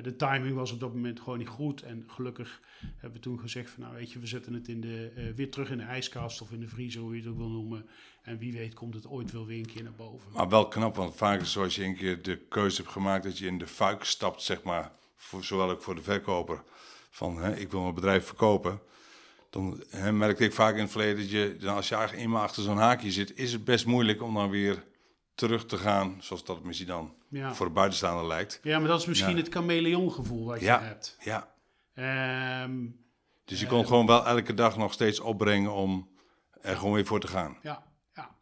de 0.01 0.15
timing 0.15 0.55
was 0.55 0.71
op 0.71 0.79
dat 0.79 0.93
moment 0.93 1.19
gewoon 1.19 1.37
niet 1.37 1.47
goed 1.47 1.81
en 1.81 2.03
gelukkig 2.07 2.61
hebben 2.91 3.11
we 3.11 3.19
toen 3.19 3.39
gezegd 3.39 3.69
van 3.69 3.83
nou 3.83 3.95
weet 3.95 4.11
je, 4.11 4.19
we 4.19 4.27
zetten 4.27 4.53
het 4.53 4.67
in 4.67 4.81
de, 4.81 5.31
weer 5.35 5.51
terug 5.51 5.69
in 5.69 5.77
de 5.77 5.83
ijskast 5.83 6.41
of 6.41 6.51
in 6.51 6.59
de 6.59 6.67
vriezer, 6.67 7.01
hoe 7.01 7.15
je 7.15 7.21
het 7.21 7.29
ook 7.29 7.37
wil 7.37 7.49
noemen. 7.49 7.85
En 8.23 8.37
wie 8.37 8.53
weet 8.53 8.73
komt 8.73 8.93
het 8.93 9.07
ooit 9.07 9.31
wel 9.31 9.45
weer 9.45 9.57
een 9.57 9.65
keer 9.65 9.83
naar 9.83 9.95
boven. 9.95 10.31
Maar 10.31 10.49
wel 10.49 10.67
knap, 10.67 10.95
want 10.95 11.15
vaak 11.15 11.41
is 11.41 11.51
zoals 11.51 11.75
je 11.75 11.83
een 11.83 11.95
keer 11.95 12.21
de 12.21 12.37
keuze 12.37 12.81
hebt 12.81 12.93
gemaakt 12.93 13.23
dat 13.23 13.37
je 13.37 13.47
in 13.47 13.57
de 13.57 13.67
fuik 13.67 14.03
stapt, 14.03 14.41
zeg 14.41 14.63
maar, 14.63 14.91
voor, 15.15 15.43
zowel 15.43 15.69
ook 15.69 15.81
voor 15.81 15.95
de 15.95 16.01
verkoper, 16.01 16.63
van 17.09 17.37
hè, 17.37 17.55
ik 17.55 17.71
wil 17.71 17.81
mijn 17.81 17.93
bedrijf 17.93 18.25
verkopen 18.25 18.81
dan 19.53 19.83
hè, 19.89 20.11
merkte 20.11 20.43
ik 20.43 20.53
vaak 20.53 20.75
in 20.75 20.81
het 20.81 20.91
verleden 20.91 21.17
dat 21.17 21.29
je, 21.29 21.55
dan 21.59 21.75
als 21.75 21.89
je 21.89 21.95
eigenlijk 21.95 22.25
eenmaal 22.25 22.43
achter 22.43 22.63
zo'n 22.63 22.77
haakje 22.77 23.11
zit, 23.11 23.37
is 23.37 23.51
het 23.51 23.63
best 23.63 23.85
moeilijk 23.85 24.21
om 24.21 24.33
dan 24.33 24.49
weer 24.49 24.83
terug 25.35 25.65
te 25.65 25.77
gaan, 25.77 26.17
zoals 26.19 26.43
dat 26.43 26.63
misschien 26.63 26.87
dan 26.87 27.15
ja. 27.29 27.53
voor 27.53 27.65
de 27.65 27.71
buitenstaander 27.71 28.27
lijkt. 28.27 28.59
Ja, 28.63 28.79
maar 28.79 28.87
dat 28.87 28.99
is 28.99 29.05
misschien 29.05 29.35
ja. 29.35 29.41
het 29.41 29.53
chameleongevoel 29.53 30.45
wat 30.45 30.59
ja. 30.59 30.79
je 30.79 30.85
hebt. 30.85 31.17
Ja. 31.19 31.53
Um, 32.63 33.05
dus 33.45 33.59
je 33.59 33.67
kon 33.67 33.81
uh, 33.81 33.87
gewoon 33.87 34.05
wel 34.05 34.25
elke 34.25 34.53
dag 34.53 34.77
nog 34.77 34.93
steeds 34.93 35.19
opbrengen 35.19 35.71
om 35.71 36.09
er 36.61 36.77
gewoon 36.77 36.93
weer 36.93 37.05
voor 37.05 37.19
te 37.19 37.27
gaan. 37.27 37.57
Ja 37.61 37.91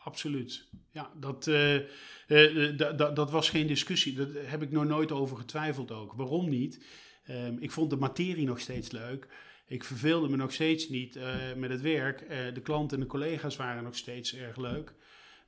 absoluut. 0.03 0.69
Ja, 0.91 1.11
dat, 1.19 1.47
uh, 1.47 1.75
uh, 2.27 2.77
dat 2.97 3.31
was 3.31 3.49
geen 3.49 3.67
discussie. 3.67 4.13
Daar 4.13 4.27
heb 4.49 4.61
ik 4.61 4.71
nog 4.71 4.85
nooit 4.85 5.11
over 5.11 5.37
getwijfeld 5.37 5.91
ook. 5.91 6.13
Waarom 6.13 6.49
niet? 6.49 6.85
Um, 7.29 7.57
ik 7.59 7.71
vond 7.71 7.89
de 7.89 7.95
materie 7.95 8.45
nog 8.45 8.59
steeds 8.59 8.91
leuk. 8.91 9.27
Ik 9.67 9.83
verveelde 9.83 10.29
me 10.29 10.35
nog 10.35 10.53
steeds 10.53 10.89
niet 10.89 11.19
met 11.55 11.69
het 11.69 11.81
werk. 11.81 12.29
De 12.53 12.61
klanten 12.61 12.97
en 12.97 13.03
de 13.03 13.09
collega's 13.09 13.55
waren 13.55 13.83
nog 13.83 13.95
steeds 13.95 14.35
erg 14.35 14.57
leuk. 14.57 14.93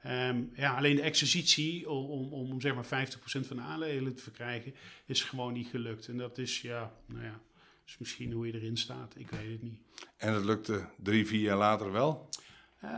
Um, 0.08 0.52
ja, 0.56 0.76
alleen 0.76 0.96
de 0.96 1.02
exercitie 1.02 1.90
om, 1.90 2.10
om, 2.10 2.34
om 2.34 2.62
zeg 2.62 2.76
maar 2.76 3.08
50% 3.08 3.18
van 3.24 3.58
de 3.58 3.62
aandelen 3.62 4.16
te 4.16 4.22
verkrijgen 4.22 4.74
is 5.06 5.24
gewoon 5.24 5.54
niet 5.54 5.68
gelukt. 5.68 6.08
En 6.08 6.18
dat 6.18 6.38
is, 6.38 6.62
ja, 6.62 6.94
nou 7.06 7.24
ja, 7.24 7.42
is 7.86 7.98
misschien 7.98 8.32
hoe 8.32 8.48
je 8.48 8.54
erin 8.54 8.78
staat. 8.78 9.14
Ik 9.18 9.30
weet 9.30 9.52
het 9.52 9.62
niet. 9.62 9.80
En 10.18 10.34
het 10.34 10.46
lukte 10.46 10.90
drie, 10.98 11.28
vier 11.28 11.42
jaar 11.42 11.58
later 11.58 11.92
wel? 11.92 12.30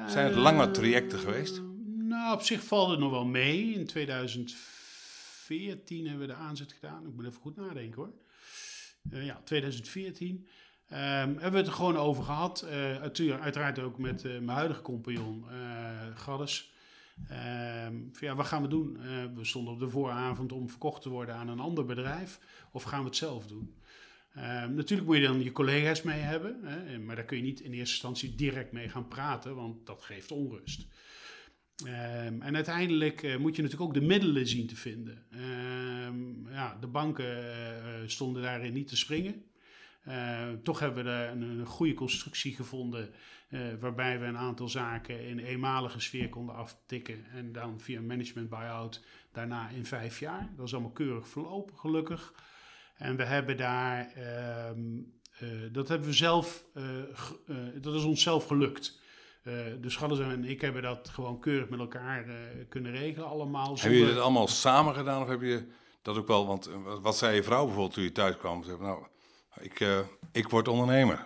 Zijn 0.08 0.26
het 0.26 0.36
lange 0.36 0.72
trajecten 0.72 1.20
geweest? 1.20 1.62
Nou, 1.86 2.34
op 2.34 2.42
zich 2.42 2.64
valt 2.64 2.90
het 2.90 3.00
nog 3.00 3.12
wel 3.12 3.26
mee. 3.26 3.74
In 3.74 3.86
2014 3.86 6.08
hebben 6.08 6.28
we 6.28 6.34
de 6.34 6.40
aanzet 6.40 6.74
gedaan. 6.74 7.08
Ik 7.08 7.14
moet 7.16 7.26
even 7.26 7.42
goed 7.42 7.56
nadenken 7.56 8.02
hoor. 8.02 8.14
ja, 9.24 9.42
2014. 9.44 10.48
Um, 10.92 10.98
hebben 10.98 11.52
we 11.52 11.58
het 11.58 11.68
er 11.68 11.74
gewoon 11.74 11.98
over 11.98 12.24
gehad. 12.24 12.66
Uh, 12.66 13.02
uiteraard 13.42 13.80
ook 13.80 13.98
met 13.98 14.24
mijn 14.24 14.50
huidige 14.50 14.82
compagnon, 14.82 15.46
Gaddes. 16.16 16.74
Um, 17.88 18.12
ja, 18.20 18.36
wat 18.36 18.46
gaan 18.46 18.62
we 18.62 18.68
doen? 18.68 18.98
we 19.36 19.46
stonden 19.46 19.74
op 19.74 19.80
de 19.80 19.90
vooravond 19.90 20.52
om 20.52 20.70
verkocht 20.70 21.02
te 21.02 21.10
worden 21.10 21.36
aan 21.36 21.48
een 21.48 21.60
ander 21.60 21.86
bedrijf. 21.86 22.40
Of 22.72 22.84
gaan 22.84 23.00
we 23.00 23.06
het 23.06 23.16
zelf 23.16 23.48
doen? 23.48 23.76
Um, 24.38 24.74
natuurlijk 24.74 25.08
moet 25.08 25.18
je 25.18 25.24
dan 25.24 25.44
je 25.44 25.52
collega's 25.52 26.02
mee 26.02 26.20
hebben. 26.20 26.60
Hè, 26.64 27.00
maar 27.00 27.16
daar 27.16 27.26
kun 27.26 27.38
je 27.38 27.44
niet 27.44 27.60
in 27.60 27.72
eerste 27.72 27.94
instantie 27.94 28.36
direct 28.36 28.72
mee 28.72 28.90
gaan 28.90 29.08
praten, 29.08 29.56
want 29.56 29.86
dat 29.86 30.04
geeft 30.04 30.32
onrust. 30.32 30.88
en 32.40 32.56
uiteindelijk 32.56 33.22
moet 33.40 33.56
je 33.56 33.62
natuurlijk 33.62 33.90
ook 33.90 33.94
de 33.94 34.08
middelen 34.08 34.48
zien 34.48 34.68
te 34.68 34.76
vinden. 34.76 35.26
ja, 36.52 36.78
de 36.80 36.88
banken 36.88 37.44
stonden 38.10 38.42
daarin 38.42 38.74
niet 38.74 38.88
te 38.88 38.98
springen. 38.98 39.44
Toch 40.64 40.80
hebben 40.80 41.04
we 41.04 41.30
een, 41.32 41.42
een 41.42 41.66
goede 41.66 41.94
constructie 41.94 42.56
gevonden. 42.56 43.10
Uh, 43.50 43.62
waarbij 43.80 44.20
we 44.20 44.26
een 44.26 44.38
aantal 44.38 44.70
zaken 44.70 45.28
in 45.28 45.40
eenmalige 45.40 46.00
sfeer 46.00 46.30
konden 46.30 46.56
aftikken. 46.56 47.26
En 47.26 47.52
dan 47.52 47.80
via 47.80 48.02
management 48.02 48.50
buyout 48.50 49.04
daarna 49.32 49.70
in 49.70 49.86
vijf 49.86 50.20
jaar. 50.20 50.50
Dat 50.56 50.66
is 50.66 50.74
allemaal 50.74 50.92
keurig 50.92 51.28
verlopen, 51.28 51.78
gelukkig. 51.78 52.34
En 52.98 53.16
we 53.16 53.24
hebben 53.24 53.58
daar, 53.58 54.14
uh, 54.18 55.50
dat 55.72 55.88
hebben 55.88 56.08
we 56.08 56.14
zelf, 56.14 56.66
dat 57.82 57.96
is 57.96 58.04
ons 58.04 58.22
zelf 58.22 58.46
gelukt. 58.46 59.00
dus 59.80 59.94
Schalles 59.94 60.20
en 60.20 60.46
ik 60.46 60.62
hebben 60.62 60.82
dat 60.82 61.10
gewoon 61.10 61.40
keurig 61.40 61.70
met 61.70 61.80
elkaar 61.80 62.26
kunnen 62.70 62.92
regelen 62.92 63.28
allemaal. 63.28 63.78
Hebben 63.80 64.00
jullie 64.00 64.14
dat 64.14 64.24
allemaal 64.24 64.48
samen 64.48 64.96
gedaan 64.96 65.22
of 65.22 65.28
heb 65.28 65.42
je 65.42 65.68
dat 66.02 66.18
ook 66.18 66.28
wel, 66.28 66.48
want 66.48 66.70
wat 67.02 67.18
zei 67.18 67.36
je 67.36 67.44
vrouw 67.44 67.66
bijvoorbeeld 67.66 67.94
toen 67.94 68.04
je 68.04 68.12
thuis 68.12 68.38
kwam? 68.38 68.64
Zei, 68.64 68.78
nou, 68.80 69.06
ik, 69.60 70.06
ik 70.32 70.50
word 70.50 70.68
ondernemer. 70.68 71.26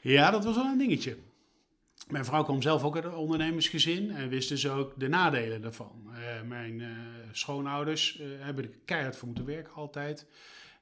Ja, 0.00 0.30
dat 0.30 0.44
was 0.44 0.54
wel 0.54 0.64
een 0.64 0.78
dingetje. 0.78 1.16
Mijn 2.08 2.24
vrouw 2.24 2.44
kwam 2.44 2.62
zelf 2.62 2.84
ook 2.84 2.94
uit 2.94 3.04
een 3.04 3.14
ondernemersgezin 3.14 4.10
en 4.10 4.28
wist 4.28 4.48
dus 4.48 4.68
ook 4.68 4.92
de 4.96 5.08
nadelen 5.08 5.62
daarvan. 5.62 6.02
Uh, 6.08 6.48
mijn 6.48 6.78
uh, 6.80 6.88
schoonouders 7.32 8.20
hebben 8.38 8.64
er 8.64 8.70
keihard 8.84 9.16
voor 9.16 9.26
moeten 9.26 9.46
werken 9.46 9.74
altijd. 9.74 10.26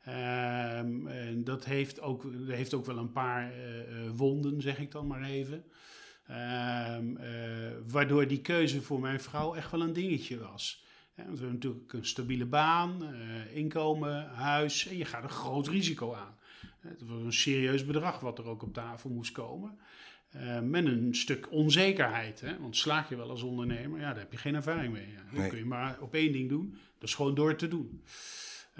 Ehm, 0.04 1.06
en 1.06 1.44
dat 1.44 1.64
heeft 1.64 2.00
ook, 2.00 2.26
heeft 2.46 2.74
ook 2.74 2.86
wel 2.86 2.98
een 2.98 3.12
paar 3.12 3.52
wonden, 4.14 4.60
zeg 4.60 4.78
ik 4.78 4.90
dan 4.90 5.06
maar 5.06 5.22
even. 5.22 5.64
Ehm, 6.26 7.16
eh, 7.16 7.70
waardoor 7.86 8.26
die 8.26 8.40
keuze 8.40 8.82
voor 8.82 9.00
mijn 9.00 9.20
vrouw 9.20 9.54
echt 9.54 9.70
wel 9.70 9.80
een 9.80 9.92
dingetje 9.92 10.38
was. 10.38 10.84
want 11.14 11.28
we 11.38 11.44
hebben 11.44 11.52
natuurlijk 11.52 11.92
een 11.92 12.06
stabiele 12.06 12.46
baan, 12.46 13.02
uh, 13.02 13.56
inkomen, 13.56 14.28
huis 14.28 14.86
en 14.86 14.96
je 14.96 15.04
gaat 15.04 15.22
een 15.22 15.28
groot 15.28 15.68
risico 15.68 16.14
aan. 16.14 16.36
Het 16.80 17.02
was 17.06 17.22
een 17.22 17.32
serieus 17.32 17.84
bedrag 17.84 18.20
wat 18.20 18.38
er 18.38 18.46
ook 18.46 18.62
op 18.62 18.74
tafel 18.74 19.10
moest 19.10 19.32
komen. 19.32 19.78
Uh, 20.36 20.60
met 20.60 20.86
een 20.86 21.14
stuk 21.14 21.50
onzekerheid. 21.50 22.40
Hè? 22.40 22.58
Want 22.58 22.76
slaag 22.76 23.08
je 23.08 23.16
wel 23.16 23.30
als 23.30 23.42
ondernemer, 23.42 24.00
ja, 24.00 24.06
daar 24.06 24.18
heb 24.18 24.32
je 24.32 24.38
geen 24.38 24.54
ervaring 24.54 24.92
mee. 24.92 25.08
Ja. 25.08 25.36
Dan 25.36 25.48
kun 25.48 25.58
je 25.58 25.64
maar 25.64 26.00
op 26.00 26.14
één 26.14 26.32
ding 26.32 26.48
doen, 26.48 26.78
dat 26.98 27.08
is 27.08 27.14
gewoon 27.14 27.34
door 27.34 27.56
te 27.56 27.68
doen. 27.68 28.02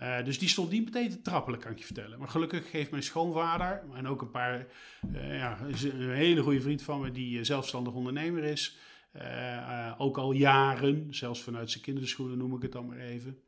Uh, 0.00 0.24
dus 0.24 0.38
die 0.38 0.48
stond 0.48 0.70
niet 0.70 0.84
meteen 0.84 1.10
te 1.10 1.20
trappelen, 1.20 1.60
kan 1.60 1.72
ik 1.72 1.78
je 1.78 1.84
vertellen. 1.84 2.18
Maar 2.18 2.28
gelukkig 2.28 2.70
geeft 2.70 2.90
mijn 2.90 3.02
schoonvader 3.02 3.82
en 3.94 4.06
ook 4.06 4.22
een 4.22 4.30
paar, 4.30 4.66
uh, 5.14 5.38
ja, 5.38 5.58
een 5.60 6.10
hele 6.10 6.42
goede 6.42 6.60
vriend 6.60 6.82
van 6.82 7.00
me 7.00 7.12
die 7.12 7.44
zelfstandig 7.44 7.92
ondernemer 7.92 8.44
is. 8.44 8.76
ook 9.98 10.18
al 10.18 10.32
jaren, 10.32 11.06
zelfs 11.10 11.42
vanuit 11.42 11.70
zijn 11.70 11.82
kinderschoenen 11.82 12.38
noem 12.38 12.56
ik 12.56 12.62
het 12.62 12.72
dan 12.72 12.86
maar 12.86 12.98
even. 12.98 13.38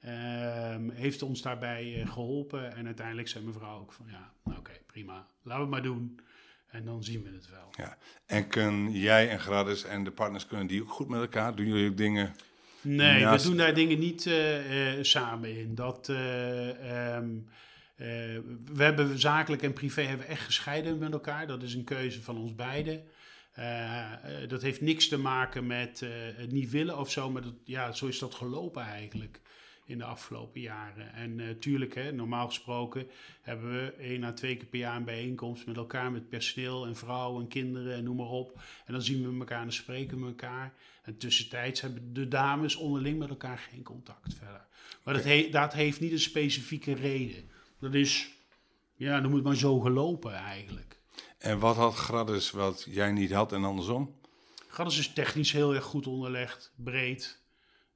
Ehm, 0.00 0.90
heeft 0.90 1.22
ons 1.22 1.42
daarbij 1.42 2.02
geholpen. 2.06 2.74
En 2.76 2.86
uiteindelijk 2.86 3.28
zei 3.28 3.44
mijn 3.44 3.56
vrouw 3.56 3.80
ook 3.80 3.92
van 3.92 4.06
ja, 4.10 4.32
nou 4.44 4.58
oké, 4.58 4.72
prima, 4.86 5.28
laten 5.42 5.56
we 5.56 5.60
het 5.60 5.70
maar 5.70 5.82
doen. 5.82 6.20
En 6.66 6.84
dan 6.84 7.04
zien 7.04 7.22
we 7.22 7.30
het 7.30 7.50
wel. 7.50 7.68
Ja. 7.76 7.96
En 8.26 8.48
kun 8.48 8.92
jij 8.92 9.30
en 9.30 9.40
Gradus 9.40 9.84
en 9.84 10.04
de 10.04 10.10
partners, 10.10 10.46
kunnen 10.46 10.66
die 10.66 10.82
ook 10.82 10.90
goed 10.90 11.08
met 11.08 11.20
elkaar? 11.20 11.56
Doen 11.56 11.66
jullie 11.66 11.90
ook 11.90 11.96
dingen? 11.96 12.34
Nee, 12.86 13.26
we 13.26 13.42
doen 13.42 13.56
daar 13.56 13.74
dingen 13.74 13.98
niet 13.98 14.26
uh, 14.26 14.58
samen 15.00 15.58
in. 15.58 15.74
Dat, 15.74 16.08
uh, 16.08 16.16
we 18.72 18.82
hebben 18.82 19.18
zakelijk 19.18 19.62
en 19.62 19.72
privé 19.72 20.02
hebben 20.02 20.26
echt 20.26 20.44
gescheiden 20.44 20.98
met 20.98 21.12
elkaar. 21.12 21.46
Dat 21.46 21.62
is 21.62 21.74
een 21.74 21.84
keuze 21.84 22.22
van 22.22 22.38
ons 22.38 22.54
beiden. 22.54 23.04
dat 24.48 24.62
heeft 24.62 24.80
niks 24.80 25.08
te 25.08 25.18
maken 25.18 25.66
met 25.66 26.02
het 26.36 26.52
niet 26.52 26.70
willen 26.70 26.98
of 26.98 27.10
zo, 27.10 27.30
maar 27.30 27.42
dat, 27.42 27.54
ja, 27.64 27.92
zo 27.92 28.06
is 28.06 28.18
dat 28.18 28.34
gelopen 28.34 28.82
eigenlijk 28.82 29.40
in 29.86 29.98
de 29.98 30.04
afgelopen 30.04 30.60
jaren. 30.60 31.12
En 31.12 31.34
natuurlijk, 31.34 31.96
uh, 31.96 32.08
normaal 32.08 32.46
gesproken 32.46 33.06
hebben 33.40 33.72
we 33.72 33.92
één 33.92 34.24
à 34.24 34.32
twee 34.32 34.56
keer 34.56 34.66
per 34.66 34.78
jaar 34.78 34.96
een 34.96 35.04
bijeenkomst 35.04 35.66
met 35.66 35.76
elkaar, 35.76 36.12
met 36.12 36.28
personeel 36.28 36.86
en 36.86 36.96
vrouwen 36.96 37.42
en 37.42 37.48
kinderen 37.48 37.94
en 37.94 38.04
noem 38.04 38.16
maar 38.16 38.26
op. 38.26 38.60
En 38.84 38.92
dan 38.92 39.02
zien 39.02 39.32
we 39.32 39.38
elkaar 39.38 39.58
en 39.58 39.64
dan 39.64 39.72
spreken 39.72 40.20
we 40.20 40.26
elkaar. 40.26 40.74
En 41.02 41.18
tussentijds 41.18 41.80
hebben 41.80 42.12
de 42.12 42.28
dames 42.28 42.76
onderling 42.76 43.18
met 43.18 43.28
elkaar 43.28 43.58
geen 43.58 43.82
contact 43.82 44.34
verder. 44.34 44.66
Maar 45.04 45.14
dat, 45.14 45.24
he 45.24 45.48
dat 45.50 45.72
heeft 45.72 46.00
niet 46.00 46.12
een 46.12 46.18
specifieke 46.18 46.94
reden. 46.94 47.50
Dat 47.80 47.94
is, 47.94 48.30
ja, 48.94 49.20
dan 49.20 49.30
moet 49.30 49.42
maar 49.42 49.56
zo 49.56 49.80
gelopen 49.80 50.34
eigenlijk. 50.34 51.00
En 51.38 51.58
wat 51.58 51.76
had 51.76 51.94
Gradus 51.94 52.50
wat 52.50 52.86
jij 52.90 53.12
niet 53.12 53.32
had 53.32 53.52
en 53.52 53.64
andersom? 53.64 54.14
Gradus 54.68 54.98
is 54.98 55.12
technisch 55.12 55.52
heel 55.52 55.74
erg 55.74 55.84
goed 55.84 56.06
onderlegd, 56.06 56.72
breed. 56.76 57.40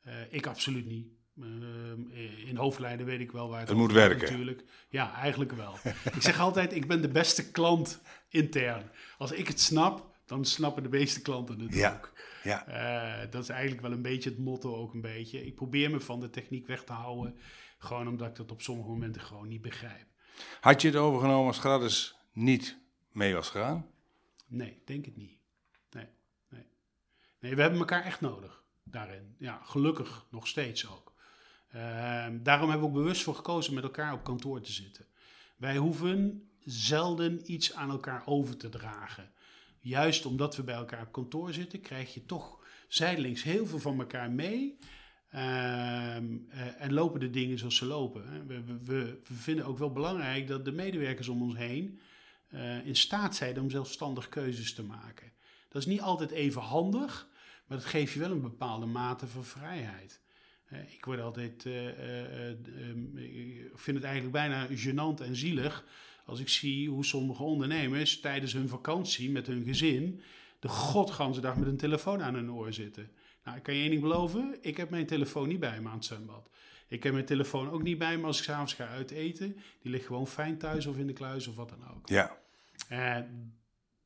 Uh, 0.06 0.32
ik 0.32 0.46
absoluut 0.46 0.86
niet. 0.86 1.19
Uh, 1.34 2.48
in 2.48 2.56
hoofdlijnen 2.56 3.06
weet 3.06 3.20
ik 3.20 3.32
wel 3.32 3.48
waar 3.48 3.60
het, 3.60 3.68
het 3.68 3.78
moet 3.78 3.92
werken. 3.92 4.20
Natuurlijk. 4.20 4.64
Ja, 4.88 5.14
eigenlijk 5.14 5.52
wel. 5.52 5.74
ik 6.16 6.22
zeg 6.22 6.40
altijd, 6.40 6.74
ik 6.74 6.86
ben 6.86 7.02
de 7.02 7.08
beste 7.08 7.50
klant 7.50 8.00
intern. 8.28 8.90
Als 9.18 9.32
ik 9.32 9.48
het 9.48 9.60
snap, 9.60 10.14
dan 10.24 10.44
snappen 10.44 10.82
de 10.82 10.88
meeste 10.88 11.22
klanten 11.22 11.60
het 11.60 11.74
ja. 11.74 11.92
ook. 11.92 12.12
Ja. 12.42 12.68
Uh, 12.68 13.30
dat 13.30 13.42
is 13.42 13.48
eigenlijk 13.48 13.82
wel 13.82 13.92
een 13.92 14.02
beetje 14.02 14.30
het 14.30 14.38
motto 14.38 14.74
ook 14.74 14.94
een 14.94 15.00
beetje. 15.00 15.46
Ik 15.46 15.54
probeer 15.54 15.90
me 15.90 16.00
van 16.00 16.20
de 16.20 16.30
techniek 16.30 16.66
weg 16.66 16.84
te 16.84 16.92
houden. 16.92 17.38
Gewoon 17.78 18.08
omdat 18.08 18.28
ik 18.28 18.36
dat 18.36 18.50
op 18.50 18.62
sommige 18.62 18.88
momenten 18.88 19.22
gewoon 19.22 19.48
niet 19.48 19.62
begrijp. 19.62 20.06
Had 20.60 20.82
je 20.82 20.88
het 20.88 20.96
overgenomen 20.96 21.46
als 21.46 21.58
Gradus 21.58 22.16
niet 22.32 22.78
mee 23.12 23.34
was 23.34 23.50
gegaan? 23.50 23.86
Nee, 24.46 24.82
denk 24.84 25.04
het 25.04 25.16
niet. 25.16 25.38
Nee, 25.90 26.06
nee. 26.48 26.66
Nee, 27.40 27.54
we 27.54 27.60
hebben 27.60 27.78
elkaar 27.78 28.04
echt 28.04 28.20
nodig 28.20 28.62
daarin. 28.82 29.34
Ja, 29.38 29.60
gelukkig 29.64 30.26
nog 30.30 30.46
steeds 30.46 30.88
ook. 30.88 31.09
Ehm, 31.72 32.42
daarom 32.42 32.70
hebben 32.70 32.88
we 32.88 32.94
ook 32.94 33.02
bewust 33.02 33.22
voor 33.22 33.34
gekozen 33.34 33.74
met 33.74 33.82
elkaar 33.82 34.12
op 34.12 34.24
kantoor 34.24 34.60
te 34.60 34.72
zitten. 34.72 35.06
Wij 35.56 35.76
hoeven 35.76 36.48
zelden 36.64 37.52
iets 37.52 37.74
aan 37.74 37.90
elkaar 37.90 38.22
over 38.26 38.56
te 38.56 38.68
dragen. 38.68 39.30
Juist 39.80 40.26
omdat 40.26 40.56
we 40.56 40.62
bij 40.62 40.74
elkaar 40.74 41.02
op 41.02 41.12
kantoor 41.12 41.52
zitten, 41.52 41.80
krijg 41.80 42.14
je 42.14 42.26
toch 42.26 42.58
zijdelings 42.88 43.42
heel 43.42 43.66
veel 43.66 43.78
van 43.78 44.00
elkaar 44.00 44.30
mee. 44.30 44.78
Ehm, 45.30 46.36
eh, 46.48 46.82
en 46.82 46.92
lopen 46.92 47.20
de 47.20 47.30
dingen 47.30 47.58
zoals 47.58 47.76
ze 47.76 47.84
lopen. 47.84 48.46
We, 48.46 48.64
we, 48.64 48.78
we, 48.84 49.20
vinden 49.22 49.64
ook 49.64 49.78
wel 49.78 49.92
belangrijk 49.92 50.46
dat 50.46 50.64
de 50.64 50.72
medewerkers 50.72 51.28
om 51.28 51.42
ons 51.42 51.56
heen 51.56 52.00
uh, 52.54 52.86
in 52.86 52.96
staat 52.96 53.36
zijn 53.36 53.60
om 53.60 53.70
zelfstandig 53.70 54.28
keuzes 54.28 54.74
te 54.74 54.82
maken. 54.82 55.32
Dat 55.68 55.82
is 55.82 55.88
niet 55.88 56.00
altijd 56.00 56.30
even 56.30 56.62
handig, 56.62 57.28
maar 57.66 57.78
dat 57.78 57.86
geeft 57.86 58.12
je 58.12 58.18
wel 58.18 58.30
een 58.30 58.40
bepaalde 58.40 58.86
mate 58.86 59.26
van 59.26 59.44
vrijheid. 59.44 60.20
Ik 60.70 61.04
word 61.04 61.20
altijd, 61.20 61.64
uh, 61.64 62.48
ik 62.48 63.70
vind 63.74 63.96
het 63.96 64.04
eigenlijk 64.04 64.32
bijna 64.32 64.66
gênant 64.66 65.22
en 65.22 65.36
zielig 65.36 65.84
als 66.24 66.40
ik 66.40 66.48
zie 66.48 66.88
hoe 66.88 67.04
sommige 67.04 67.42
ondernemers 67.42 68.20
tijdens 68.20 68.52
hun 68.52 68.68
vakantie 68.68 69.30
met 69.30 69.46
hun 69.46 69.64
gezin 69.64 70.20
de 70.58 70.68
godganse 70.68 71.40
dag 71.40 71.56
met 71.56 71.68
een 71.68 71.76
telefoon 71.76 72.22
aan 72.22 72.34
hun 72.34 72.52
oor 72.52 72.72
zitten. 72.72 73.10
Nou, 73.44 73.56
ik 73.56 73.62
kan 73.62 73.74
je 73.74 73.80
één 73.80 73.90
ding 73.90 74.02
beloven, 74.02 74.58
ik 74.60 74.76
heb 74.76 74.90
mijn 74.90 75.06
telefoon 75.06 75.48
niet 75.48 75.60
bij 75.60 75.80
me 75.80 75.88
aan 75.88 75.94
het 75.94 76.04
zwembad. 76.04 76.50
Ik 76.88 77.02
heb 77.02 77.12
mijn 77.12 77.24
telefoon 77.24 77.70
ook 77.70 77.82
niet 77.82 77.98
bij 77.98 78.18
me 78.18 78.26
als 78.26 78.38
ik 78.38 78.44
s'avonds 78.44 78.74
ga 78.74 78.88
uiteten. 78.88 79.56
Die 79.82 79.90
ligt 79.90 80.06
gewoon 80.06 80.26
fijn 80.26 80.58
thuis 80.58 80.86
of 80.86 80.96
in 80.96 81.06
de 81.06 81.12
kluis 81.12 81.46
of 81.46 81.56
wat 81.56 81.68
dan 81.68 81.88
ook. 81.90 82.08
Ja. 82.08 82.38
Uh, 82.90 83.16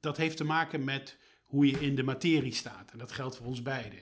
dat 0.00 0.16
heeft 0.16 0.37
te 0.37 0.44
maken 0.44 0.85
met 0.85 1.18
hoe 1.44 1.66
je 1.66 1.81
in 1.81 1.94
de 1.94 2.03
materie 2.03 2.55
staat. 2.55 2.90
En 2.90 2.98
dat 2.98 3.12
geldt 3.12 3.37
voor 3.37 3.46
ons 3.46 3.62
beiden 3.62 3.98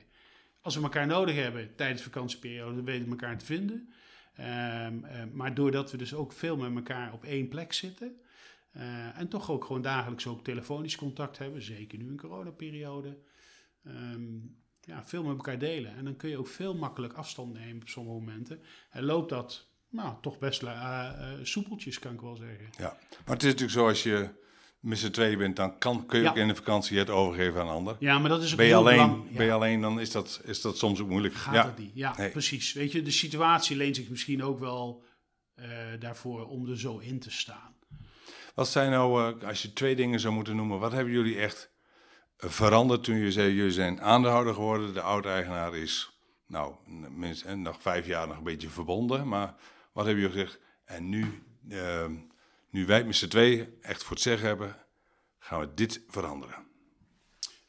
als 0.63 0.77
we 0.77 0.83
elkaar 0.83 1.07
nodig 1.07 1.35
hebben 1.35 1.75
tijdens 1.75 2.03
de 2.03 2.11
vakantieperiode, 2.11 2.75
dan 2.75 2.85
weten 2.85 3.05
we 3.05 3.11
elkaar 3.11 3.39
te 3.39 3.45
vinden. 3.45 3.93
Um, 4.39 5.05
maar 5.33 5.55
doordat 5.55 5.91
we 5.91 5.97
dus 5.97 6.15
ook 6.15 6.33
veel 6.33 6.57
met 6.57 6.75
elkaar 6.75 7.13
op 7.13 7.25
één 7.25 7.49
plek 7.49 7.73
zitten. 7.73 8.21
Uh, 8.77 9.19
en 9.19 9.29
toch 9.29 9.51
ook 9.51 9.65
gewoon 9.65 9.83
dagelijks 9.83 10.27
ook 10.27 10.45
telefonisch 10.45 10.97
contact 10.97 11.39
hebben, 11.39 11.63
zeker 11.63 11.99
nu 11.99 12.07
in 12.07 12.17
coronaperiode. 12.17 13.19
Um, 13.87 14.57
ja, 14.81 15.05
veel 15.05 15.23
met 15.23 15.37
elkaar 15.37 15.59
delen. 15.59 15.97
En 15.97 16.05
dan 16.05 16.17
kun 16.17 16.29
je 16.29 16.39
ook 16.39 16.49
veel 16.49 16.75
makkelijk 16.75 17.13
afstand 17.13 17.53
nemen 17.53 17.83
op 17.83 17.89
sommige 17.89 18.19
momenten. 18.19 18.61
En 18.91 19.05
loopt 19.05 19.29
dat 19.29 19.69
nou, 19.89 20.17
toch 20.21 20.39
best 20.39 20.63
uh, 20.63 21.11
soepeltjes, 21.43 21.99
kan 21.99 22.15
ik 22.15 22.21
wel 22.21 22.37
zeggen. 22.37 22.67
Ja, 22.79 22.97
maar 23.25 23.35
het 23.35 23.43
is 23.43 23.51
natuurlijk 23.51 23.79
zo 23.79 23.89
als 23.89 24.03
je 24.03 24.29
met 24.83 24.99
z'n 24.99 25.11
tweeën 25.11 25.39
bent, 25.39 25.57
dan 25.57 25.79
kan, 25.79 26.07
kun 26.07 26.21
je 26.23 26.29
ook 26.29 26.37
in 26.37 26.49
de 26.49 26.55
vakantie 26.55 26.99
het 26.99 27.11
overgeven 27.11 27.61
aan 27.61 27.67
een 27.67 27.73
ander. 27.73 27.97
Ja, 27.99 28.19
maar 28.19 28.29
dat 28.29 28.43
is 28.43 28.51
ook 28.51 28.57
ben 28.57 28.67
je 28.67 28.75
alleen, 28.75 28.97
belang- 28.97 29.25
ja. 29.31 29.37
Ben 29.37 29.47
je 29.47 29.53
alleen, 29.53 29.81
dan 29.81 30.01
is 30.01 30.11
dat, 30.11 30.41
is 30.45 30.61
dat 30.61 30.79
soms 30.79 31.01
ook 31.01 31.09
moeilijk. 31.09 31.35
Gaat 31.35 31.55
ja. 31.55 31.65
het 31.67 31.79
niet? 31.79 31.91
Ja, 31.95 32.15
Nee. 32.17 32.31
precies. 32.31 32.73
Weet 32.73 32.93
je, 32.93 33.03
de 33.03 33.11
situatie 33.11 33.77
leent 33.77 33.97
zich 33.97 34.09
misschien 34.09 34.43
ook 34.43 34.59
wel 34.59 35.05
eh, 35.55 35.69
daarvoor 35.99 36.47
om 36.47 36.69
er 36.69 36.79
zo 36.79 36.99
in 36.99 37.19
te 37.21 37.31
staan. 37.31 37.75
Wat 38.55 38.69
zijn 38.69 38.91
nou, 38.91 39.35
eh, 39.41 39.49
als 39.49 39.63
je 39.63 39.73
twee 39.73 39.97
dingen 39.97 40.21
zou 40.21 40.35
moeten 40.35 40.57
noemen, 40.57 40.79
wat 40.79 40.93
hebben 40.93 41.13
jullie 41.13 41.39
echt 41.39 41.71
eh, 42.37 42.51
veranderd 42.51 43.05
toen 43.05 43.17
je 43.17 43.33
zei, 43.33 43.55
jullie 43.55 43.73
zijn 43.73 44.01
aandeelhouder 44.01 44.55
geworden, 44.55 44.95
de 44.95 45.01
oud-eigenaar 45.03 45.77
is, 45.77 46.21
nou, 46.47 46.75
minst, 47.11 47.43
en 47.43 47.63
nog 47.63 47.77
vijf 47.81 48.07
jaar 48.07 48.27
nog 48.29 48.37
een 48.37 48.43
beetje 48.45 48.69
verbonden, 48.69 49.29
maar 49.29 49.55
wat 49.93 50.05
hebben 50.05 50.23
jullie 50.23 50.39
gezegd? 50.39 50.61
En 50.85 51.09
nu, 51.09 51.43
eh, 51.69 52.05
nu 52.73 52.87
wij 52.87 53.05
met 53.05 53.17
z'n 53.17 53.29
tweeën 53.29 53.69
echt 53.81 54.03
voor 54.03 54.13
het 54.15 54.23
zeggen 54.25 54.47
hebben, 54.47 54.77
gaan 55.39 55.61
we 55.61 55.75
dit 55.75 56.05
veranderen. 56.09 56.67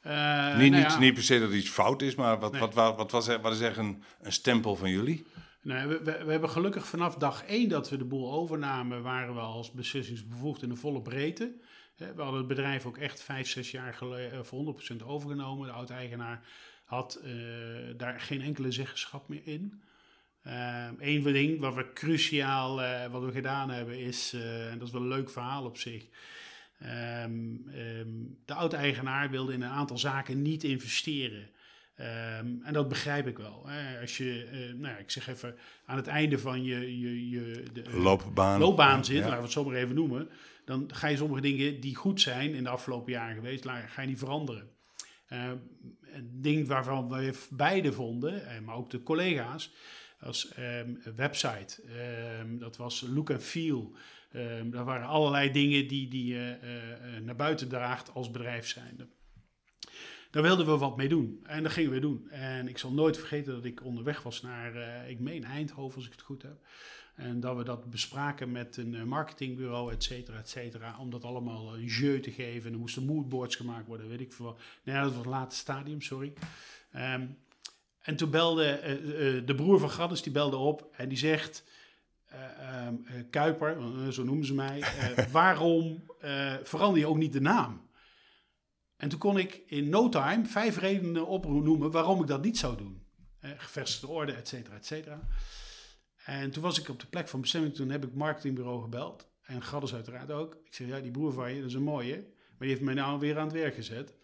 Eh, 0.02 0.58
niet, 0.58 0.72
nou 0.72 0.84
niet, 0.84 0.92
ja. 0.92 1.00
niet 1.00 1.13
per 1.13 1.24
se 1.24 1.39
dat 1.39 1.52
iets 1.52 1.70
fout 1.70 2.02
is, 2.02 2.16
maar 2.16 2.39
wat, 2.39 2.52
Nee. 2.52 2.62
wat, 2.62 2.74
wat, 2.74 2.98
wat, 2.98 3.12
was, 3.12 3.28
wat 3.28 3.54
is 3.54 3.62
echt 3.62 3.78
een, 3.78 4.04
een 4.22 4.32
stempel 4.32 4.76
van 4.76 4.89
jullie? 4.89 5.26
Nee, 5.62 5.88
we, 5.88 5.98
we, 6.04 6.24
we 6.26 6.32
hebben 6.32 6.50
gelukkig 6.50 6.88
vanaf 6.88 7.16
dag 7.16 7.44
één 7.46 7.70
dat 7.70 7.89
we 7.89 7.98
de 7.98 8.06
boel 8.06 8.32
overnamen, 8.34 9.02
waren 9.02 9.34
we 9.34 9.39
als 9.39 9.72
beslissingsbevoegd 9.72 10.62
in 10.62 10.70
de 10.70 10.76
volle 10.76 11.02
breedte. 11.02 11.56
Eh, 11.98 12.08
We 12.16 12.22
hadden 12.22 12.39
het 12.39 12.48
bedrijf 12.48 12.86
ook 12.86 12.98
echt 12.98 13.22
vijf, 13.22 13.48
zes 13.48 13.72
jaar 13.72 13.94
geleden 13.94 14.46
voor 14.46 14.60
100% 14.60 15.04
overgenomen. 15.06 15.68
De 15.68 15.74
oud-eigenaar 15.74 16.48
had 16.86 17.16
eh, 17.16 17.32
daar 17.98 18.20
geen 18.20 18.42
enkele 18.42 18.71
zeggenschap 18.71 19.27
meer 19.27 19.48
in. 19.48 19.84
Eén 20.44 20.96
Eén 21.00 21.23
ding 21.23 21.60
wat 21.60 21.75
we 21.75 21.94
cruciaal 21.94 22.81
eh, 22.83 23.12
wat 23.12 23.23
we 23.23 23.31
gedaan 23.31 23.69
hebben 23.69 24.00
is, 24.00 24.31
eh, 24.35 24.71
en 24.71 24.77
dat 24.77 24.87
is 24.87 24.94
wel 24.94 25.02
een 25.02 25.08
leuk 25.08 25.29
verhaal 25.29 25.65
op 25.65 25.77
zich. 25.77 26.06
Ehm, 26.79 27.56
ehm, 27.73 28.08
de 28.46 28.54
oud-eigenaar 28.54 29.29
wilde 29.29 29.54
in 29.54 29.62
een 29.62 29.69
aantal 29.69 29.98
zaken 29.98 30.41
niet 30.41 30.63
investeren. 30.63 31.50
En 32.63 32.69
dat 32.71 32.87
begrijp 32.87 33.27
ik 33.27 33.37
wel. 33.37 33.63
Hè. 33.67 34.00
Als 34.02 34.17
je, 34.17 34.44
eh, 34.52 34.60
nou 34.60 34.94
ja, 34.94 34.98
ik 34.98 35.12
zeg 35.12 35.27
even, 35.27 35.56
aan 35.85 35.96
het 35.98 36.08
einde 36.08 36.39
van 36.39 36.63
je, 36.63 37.00
je, 37.00 37.29
je 37.29 37.63
de, 37.73 37.83
Loopbaan. 37.98 38.60
loopbaan 38.60 39.06
zit, 39.06 39.15
Ja. 39.15 39.21
laten 39.21 39.37
we 39.37 39.44
het 39.44 39.52
zo 39.52 39.63
maar 39.63 39.75
even 39.75 39.96
noemen, 39.96 40.29
dan 40.65 40.89
ga 40.94 41.08
je 41.08 41.17
sommige 41.17 41.41
dingen 41.41 41.79
die 41.79 41.96
goed 41.96 42.21
zijn 42.21 42.54
in 42.54 42.63
de 42.63 42.69
afgelopen 42.69 43.12
jaren 43.12 43.35
geweest, 43.35 43.65
ga 43.87 44.02
je 44.02 44.08
die 44.08 44.17
veranderen. 44.17 44.69
Een 45.27 45.62
ding 46.31 46.67
waarvan 46.67 47.10
we 47.10 47.33
beide 47.50 47.94
vonden, 47.94 48.63
maar 48.65 48.75
ook 48.75 48.89
de 48.89 49.04
collega's, 49.04 49.71
als 50.24 50.54
ehm, 50.54 50.94
website. 51.15 51.82
Ehm, 51.82 52.58
dat 52.58 52.78
was 52.78 53.02
look 53.02 53.32
and 53.32 53.44
feel. 53.44 53.92
Ehm 54.32 54.69
daar 54.69 54.86
waren 54.86 55.08
allerlei 55.08 55.52
dingen 55.52 55.88
die, 55.88 56.08
die 56.08 56.26
je 56.26 56.58
eh, 56.62 57.15
eh, 57.15 57.24
naar 57.24 57.36
buiten 57.36 57.67
draagt 57.67 58.13
als 58.13 58.32
bedrijf 58.32 58.67
zijnde. 58.67 59.08
Daar 60.32 60.44
wilden 60.44 60.65
we 60.65 60.78
wat 60.78 60.98
mee 60.98 61.10
doen. 61.10 61.40
En 61.44 61.63
dat 61.63 61.71
gingen 61.71 61.92
we 61.92 62.00
doen. 62.00 62.30
En 62.30 62.67
ik 62.67 62.78
zal 62.78 62.92
nooit 62.92 63.17
vergeten 63.17 63.54
dat 63.54 63.65
ik 63.65 63.84
onderweg 63.84 64.21
was 64.21 64.42
naar, 64.42 64.76
ik 65.10 65.19
meen 65.19 65.44
Eindhoven, 65.44 65.96
als 65.96 66.06
ik 66.06 66.12
het 66.12 66.21
goed 66.21 66.42
heb. 66.42 66.58
En 67.15 67.40
dat 67.40 67.58
we 67.58 67.63
dat 67.63 67.90
bespraken 67.90 68.52
met 68.52 68.78
een 68.78 68.96
eh, 68.96 69.04
marketingbureau, 69.04 69.92
et 69.92 70.04
cetera, 70.04 70.38
et 70.38 70.50
cetera. 70.50 70.98
Om 71.00 71.10
dat 71.10 71.24
allemaal 71.24 71.76
een 71.76 71.86
jeu 71.86 72.19
te 72.19 72.32
geven. 72.32 72.67
En 72.67 72.74
er 72.74 72.80
moesten 72.80 73.06
moodboards 73.06 73.56
gemaakt 73.56 73.88
worden, 73.88 74.08
weet 74.08 74.19
ik 74.19 74.34
veel. 74.34 74.58
Nee, 74.84 74.96
dat 74.96 75.06
was 75.06 75.15
het 75.15 75.26
late 75.26 75.56
stadium, 75.56 76.02
sorry. 76.02 76.34
Um, 76.96 77.38
en 78.04 78.15
toen 78.15 78.29
belde 78.29 78.79
uh, 78.83 79.47
de 79.47 79.56
broer 79.56 79.79
van 79.79 79.89
Gaddes, 79.89 80.21
die 80.21 80.31
belde 80.31 80.58
op 80.58 80.89
en 80.91 81.10
die 81.10 81.17
zegt... 81.17 81.63
Uh, 82.33 82.87
um, 82.87 83.29
Kuiper, 83.29 83.77
zo 84.13 84.23
noemen 84.23 84.45
ze 84.45 84.54
mij, 84.54 84.83
waarom 85.31 86.04
verander 86.63 86.99
je 86.99 87.08
ook 87.08 87.17
niet 87.17 87.33
de 87.33 87.41
naam? 87.41 87.89
En 88.97 89.10
toen 89.10 89.19
kon 89.19 89.37
ik 89.37 89.63
in 89.65 89.89
no 89.89 90.10
time 90.10 90.45
vijf 90.45 90.77
redenen 90.77 91.27
opnoemen 91.27 91.91
waarom 91.91 92.21
ik 92.21 92.27
dat 92.27 92.43
niet 92.43 92.58
zou 92.58 92.77
doen. 92.77 93.06
gevestigde 93.39 94.08
orde, 94.08 94.31
et 94.31 94.47
cetera, 94.47 94.75
et 94.75 94.85
cetera. 94.85 95.27
En 96.25 96.51
toen 96.51 96.63
was 96.63 96.79
ik 96.79 96.89
op 96.89 96.99
de 96.99 97.08
plek 97.08 97.27
van 97.27 97.41
bestemming, 97.41 97.75
toen 97.75 97.89
heb 97.89 98.04
ik 98.04 98.10
het 98.10 98.17
marketingbureau 98.17 98.81
gebeld. 98.81 99.27
En 99.43 99.62
Gaddes 99.62 99.93
uiteraard 99.93 100.31
ook. 100.31 100.54
Ik 100.65 100.73
zeg, 100.73 100.87
ja, 100.87 100.99
die 100.99 101.12
broer 101.12 101.33
van 101.33 101.54
je, 101.54 101.60
dat 101.60 101.69
is 101.69 101.75
een 101.75 101.83
mooie. 101.83 102.15
Maar 102.15 102.58
die 102.60 102.69
heeft 102.69 102.81
mij 102.81 102.93
nou 102.93 103.19
weer 103.19 103.37
aan 103.37 103.47
het 103.47 103.54
werk 103.54 103.75
gezet. 103.75 104.15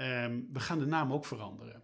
Um, 0.00 0.48
we 0.52 0.60
gaan 0.60 0.78
de 0.78 0.86
naam 0.86 1.12
ook 1.12 1.24
veranderen. 1.24 1.82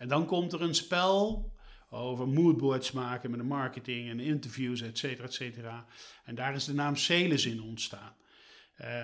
En 0.00 0.08
dan 0.08 0.26
komt 0.26 0.52
er 0.52 0.62
een 0.62 0.74
spel 0.74 1.52
over 1.90 2.28
moodboards 2.28 2.92
maken 2.92 3.30
met 3.30 3.40
de 3.40 3.46
marketing 3.46 4.10
en 4.10 4.20
interviews, 4.20 4.80
et 4.80 4.98
cetera, 4.98 5.26
et 5.26 5.34
cetera. 5.34 5.86
En 6.24 6.34
daar 6.34 6.54
is 6.54 6.64
de 6.64 6.74
naam 6.74 6.96
Celis 6.96 7.46
in 7.46 7.62
ontstaan. 7.62 8.14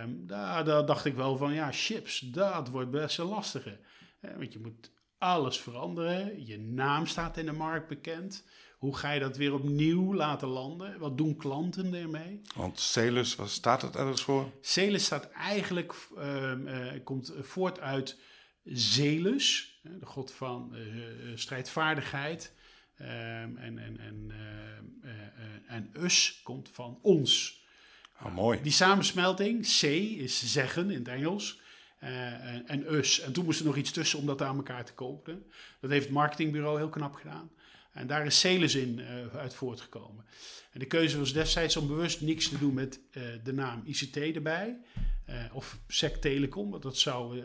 Um, 0.03 0.27
daar, 0.27 0.65
daar, 0.65 0.87
dacht 0.87 1.05
ik 1.05 1.15
wel 1.15 1.37
van, 1.37 1.53
ja, 1.53 1.73
chips, 1.73 2.19
dat 2.19 2.69
wordt 2.69 2.91
best 2.91 3.19
een 3.19 3.27
lastige. 3.27 3.79
Uh, 4.21 4.31
want 4.37 4.53
je 4.53 4.59
moet 4.59 4.91
alles 5.19 5.61
veranderen. 5.61 6.47
Je 6.47 6.59
naam 6.59 7.07
staat 7.07 7.37
in 7.37 7.47
de 7.47 7.53
markt 7.53 7.89
bekend. 7.89 8.45
Hoe 8.79 8.97
ga 8.97 9.11
je 9.11 9.21
dat 9.21 9.37
weer 9.37 9.55
opnieuw 9.55 10.15
laten 10.15 10.49
landen? 10.49 10.99
Wat 10.99 11.19
doen 11.19 11.37
klanten 11.37 11.95
ermee? 11.95 12.41
Want 12.55 12.81
Celis, 12.81 13.37
wat 13.37 13.51
staat 13.51 13.83
het 13.83 13.97
ergens 13.97 14.23
voor? 14.23 14.51
Celis 14.61 15.05
staat 15.05 15.31
eigenlijk, 15.31 15.95
uh, 16.19 16.53
komt 17.05 17.33
voort 17.41 17.81
uit 17.81 18.19
Zelus, 18.67 19.79
de 19.83 20.07
god 20.07 20.33
van 20.33 20.73
uh, 20.75 21.05
strijdvaardigheid. 21.35 22.53
Um, 23.01 23.07
en, 23.07 23.79
en, 23.79 23.99
en, 23.99 24.33
uh, 25.05 25.13
en 25.67 25.91
us 25.99 26.41
komt 26.43 26.69
van 26.73 26.99
ons. 27.03 27.63
Oh, 28.23 28.35
mooi. 28.35 28.63
Die 28.63 28.73
samensmelting, 28.73 29.63
C 29.63 29.83
is 29.83 30.53
zeggen 30.53 30.91
in 30.91 30.99
het 30.99 31.09
Engels. 31.09 31.61
en, 31.99 32.67
en 32.67 32.95
us. 32.95 33.21
En 33.21 33.33
toen 33.33 33.45
moest 33.45 33.61
er 33.61 33.67
nog 33.67 33.77
iets 33.77 33.91
tussen 33.91 34.19
om 34.19 34.27
dat 34.27 34.43
aan 34.43 34.57
elkaar 34.57 34.85
te 34.85 34.93
kopen. 34.93 35.47
Dat 35.81 35.91
heeft 35.91 36.05
het 36.05 36.15
marketingbureau 36.15 36.79
heel 36.79 36.89
knap 36.89 37.15
gedaan. 37.15 37.51
En 37.97 38.07
daar 38.07 38.27
is 38.27 38.41
Celis 38.41 38.75
in 38.75 38.99
uh, 38.99 39.37
uit 39.37 39.55
voortgekomen. 39.55 40.25
En 40.73 40.81
de 40.81 40.87
keuze 40.87 41.19
was 41.19 41.33
destijds 41.33 41.77
om 41.77 41.87
bewust 41.87 42.21
niks 42.21 42.49
te 42.49 42.59
doen 42.59 42.75
met 42.75 43.01
uh, 43.13 43.23
de 43.45 43.53
naam 43.53 43.83
ICT 43.85 44.17
erbij. 44.17 44.77
Uh, 45.31 45.45
of 45.53 45.79
SEC 45.87 46.17
Telecom, 46.17 46.71
want 46.71 46.83
dat 46.83 46.99
zou 46.99 47.43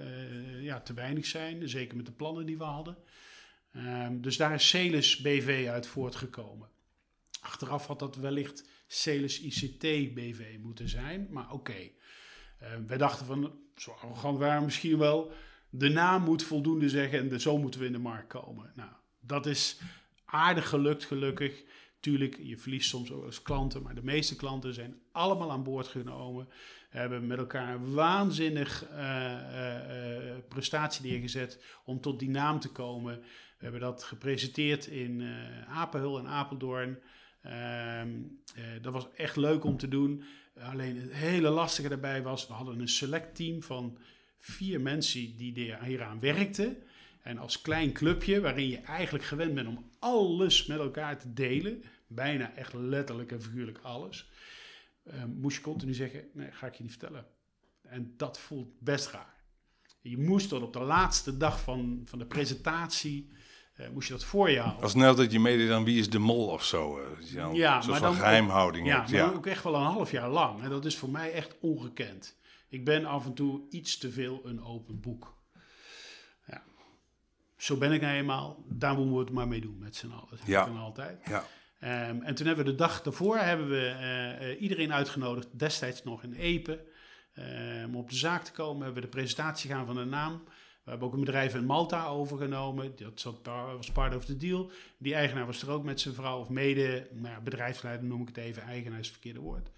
ja, 0.61 0.79
te 0.81 0.93
weinig 0.93 1.25
zijn. 1.25 1.69
Zeker 1.69 1.97
met 1.97 2.05
de 2.05 2.11
plannen 2.11 2.45
die 2.45 2.57
we 2.57 2.63
hadden. 2.63 2.97
Um, 3.75 4.21
dus 4.21 4.37
daar 4.37 4.53
is 4.53 4.69
Celis 4.69 5.17
BV 5.17 5.67
uit 5.69 5.87
voortgekomen. 5.87 6.69
Achteraf 7.41 7.87
had 7.87 7.99
dat 7.99 8.15
wellicht 8.15 8.69
Celis 8.87 9.41
ICT 9.41 10.13
BV 10.13 10.57
moeten 10.59 10.89
zijn, 10.89 11.27
maar 11.29 11.51
oké. 11.51 11.53
Okay. 11.53 11.93
wij 12.87 12.97
dachten 12.97 13.25
van, 13.25 13.59
zo 13.75 13.91
arrogant 13.91 14.37
waren 14.37 14.63
misschien 14.63 14.97
wel, 14.97 15.31
de 15.69 15.89
naam 15.89 16.23
moet 16.23 16.43
voldoende 16.43 16.89
zeggen 16.89 17.19
en 17.19 17.29
de, 17.29 17.39
zo 17.39 17.57
moeten 17.57 17.79
we 17.79 17.85
in 17.85 17.91
de 17.91 17.97
markt 17.97 18.27
komen. 18.27 18.71
Nou, 18.75 18.89
dat 19.19 19.45
is 19.45 19.79
aardig 20.25 20.69
gelukt, 20.69 21.05
gelukkig. 21.05 21.63
Tuurlijk, 21.99 22.37
je 22.41 22.57
verliest 22.57 22.89
soms 22.89 23.11
ook 23.11 23.25
als 23.25 23.41
klanten, 23.41 23.81
maar 23.81 23.95
de 23.95 24.03
meeste 24.03 24.35
klanten 24.35 24.73
zijn 24.73 25.01
allemaal 25.11 25.51
aan 25.51 25.63
boord 25.63 25.87
genomen. 25.87 26.47
Hebben 26.91 27.27
met 27.27 27.37
elkaar 27.37 27.91
waanzinnig 27.93 28.85
uh, 28.91 28.97
uh, 28.97 30.37
prestatie 30.47 31.05
neergezet 31.11 31.63
om 31.85 32.01
tot 32.01 32.19
die 32.19 32.29
naam 32.29 32.59
te 32.59 32.71
komen. 32.71 33.19
We 33.57 33.67
hebben 33.67 33.81
dat 33.81 34.03
gepresenteerd 34.03 34.87
in 34.87 35.23
Apelhul 35.67 36.19
en 36.19 36.27
Apeldoorn. 36.27 36.99
Ehm, 37.41 38.09
dat 38.81 38.93
was 38.93 39.07
echt 39.15 39.35
leuk 39.35 39.63
om 39.63 39.77
te 39.77 39.87
doen. 39.87 40.23
Alleen 40.59 40.97
het 41.01 41.13
hele 41.13 41.49
lastige 41.49 41.89
daarbij 41.89 42.21
was, 42.21 42.47
we 42.47 42.53
hadden 42.53 42.79
een 42.79 42.87
select 42.87 43.35
team 43.35 43.63
van 43.63 43.97
vier 44.37 44.81
mensen 44.81 45.37
die 45.37 45.75
hieraan 45.83 46.19
werkten. 46.19 46.77
En 47.21 47.37
als 47.37 47.61
klein 47.61 47.91
clubje, 47.91 48.41
waarin 48.41 48.69
je 48.69 48.77
eigenlijk 48.77 49.23
gewend 49.23 49.53
bent 49.53 49.67
om 49.67 49.89
alles 49.99 50.65
met 50.65 50.79
elkaar 50.79 51.19
te 51.19 51.33
delen, 51.33 51.83
bijna 52.07 52.55
echt 52.55 52.73
letterlijk 52.73 53.31
en 53.31 53.41
figuurlijk 53.41 53.79
alles, 53.81 54.29
moest 55.25 55.57
je 55.57 55.63
continu 55.63 55.93
zeggen: 55.93 56.23
Nee, 56.33 56.51
ga 56.51 56.67
ik 56.67 56.73
je 56.73 56.83
niet 56.83 56.91
vertellen. 56.91 57.25
En 57.81 58.13
dat 58.17 58.39
voelt 58.39 58.79
best 58.79 59.07
raar. 59.07 59.33
Je 60.01 60.17
moest 60.17 60.49
tot 60.49 60.61
op 60.61 60.73
de 60.73 60.79
laatste 60.79 61.37
dag 61.37 61.61
van, 61.61 62.01
van 62.05 62.19
de 62.19 62.25
presentatie. 62.25 63.31
Uh, 63.79 63.89
moest 63.89 64.07
je 64.07 64.13
dat 64.13 64.23
voor 64.23 64.49
je 64.49 64.59
houden. 64.59 64.83
Als 64.83 64.93
net 64.93 65.17
dat 65.17 65.31
je 65.31 65.39
meedeed 65.39 65.67
dan 65.67 65.83
wie 65.83 65.99
is 65.99 66.09
de 66.09 66.19
mol 66.19 66.47
of 66.47 66.63
zo. 66.63 66.99
Uh, 66.99 67.53
ja, 67.53 67.83
maar 67.87 67.99
dan 67.99 68.13
geheimhouding. 68.13 68.87
ja, 68.87 68.97
maar 68.97 69.11
ja. 69.11 69.29
ook 69.29 69.45
echt 69.45 69.63
wel 69.63 69.75
een 69.75 69.81
half 69.81 70.11
jaar 70.11 70.29
lang. 70.29 70.61
En 70.61 70.69
dat 70.69 70.85
is 70.85 70.97
voor 70.97 71.09
mij 71.09 71.33
echt 71.33 71.55
ongekend. 71.61 72.37
Ik 72.69 72.85
ben 72.85 73.05
af 73.05 73.25
en 73.25 73.33
toe 73.33 73.61
iets 73.69 73.97
te 73.97 74.11
veel 74.11 74.41
een 74.43 74.63
open 74.63 74.99
boek. 74.99 75.39
Zo 77.61 77.77
ben 77.77 77.91
ik 77.91 78.01
nou 78.01 78.13
eenmaal. 78.13 78.63
Daar 78.67 78.95
moeten 78.95 79.13
we 79.13 79.19
het 79.19 79.29
maar 79.31 79.47
mee 79.47 79.61
doen 79.61 79.77
met 79.77 79.95
z'n 79.95 80.11
allen. 80.11 80.29
Dat 80.29 80.39
ja. 80.45 80.63
kan 80.63 80.77
altijd. 80.77 81.19
Ja. 81.25 81.45
Um, 81.83 82.21
en 82.21 82.35
toen 82.35 82.47
hebben 82.47 82.65
we 82.65 82.71
de 82.71 82.77
dag 82.77 83.01
daarvoor 83.01 83.37
hebben 83.37 83.69
we, 83.69 83.95
uh, 84.41 84.61
iedereen 84.61 84.93
uitgenodigd, 84.93 85.59
destijds 85.59 86.03
nog 86.03 86.23
in 86.23 86.33
Epe, 86.33 86.83
uh, 87.33 87.85
om 87.85 87.95
op 87.95 88.09
de 88.09 88.15
zaak 88.15 88.43
te 88.43 88.51
komen. 88.51 88.83
Hebben 88.83 89.01
we 89.01 89.09
de 89.09 89.15
presentatie 89.15 89.69
gaan 89.69 89.85
van 89.85 89.95
de 89.95 90.05
naam. 90.05 90.43
We 90.83 90.89
hebben 90.89 91.07
ook 91.07 91.13
een 91.13 91.19
bedrijf 91.19 91.55
in 91.55 91.65
Malta 91.65 92.05
overgenomen. 92.05 92.95
Dat 92.95 93.39
was 93.75 93.91
part 93.91 94.15
of 94.15 94.25
the 94.25 94.37
deal. 94.37 94.71
Die 94.97 95.13
eigenaar 95.13 95.45
was 95.45 95.61
er 95.61 95.69
ook 95.69 95.83
met 95.83 95.99
zijn 95.99 96.13
vrouw, 96.13 96.39
of 96.39 96.49
mede, 96.49 97.07
nou, 97.11 97.41
bedrijfsleider 97.41 98.05
noem 98.05 98.21
ik 98.21 98.27
het 98.27 98.37
even, 98.37 98.63
eigenaar 98.63 98.99
is 98.99 99.05
het 99.05 99.15
verkeerde 99.15 99.39
woord. 99.39 99.69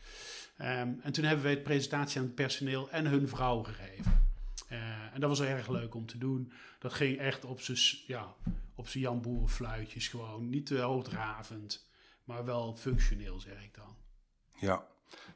Um, 0.62 0.99
en 1.01 1.12
toen 1.12 1.24
hebben 1.24 1.45
we 1.45 1.56
de 1.56 1.62
presentatie 1.62 2.20
aan 2.20 2.26
het 2.26 2.36
personeel 2.36 2.89
en 2.89 3.06
hun 3.06 3.28
vrouw 3.28 3.64
gegeven. 3.64 4.32
Uh, 4.72 4.80
en 5.14 5.20
dat 5.20 5.30
was 5.30 5.41
erg 5.41 5.70
leuk 5.70 5.95
om 5.95 6.06
te 6.06 6.18
doen. 6.18 6.51
Dat 6.80 6.93
ging 6.93 7.18
echt 7.18 7.45
op 7.45 7.62
zijn 7.62 7.78
ja, 8.08 8.34
op 8.76 8.88
Jan 8.88 9.22
Boerenfluitjes 9.22 10.08
gewoon. 10.08 10.49
Niet 10.49 10.66
te 10.66 10.80
hoogdravend, 10.80 11.88
maar 12.24 12.46
wel 12.46 12.76
functioneel, 12.76 13.40
zeg 13.40 13.64
ik 13.64 13.74
dan. 13.76 13.96
Ja. 14.60 14.86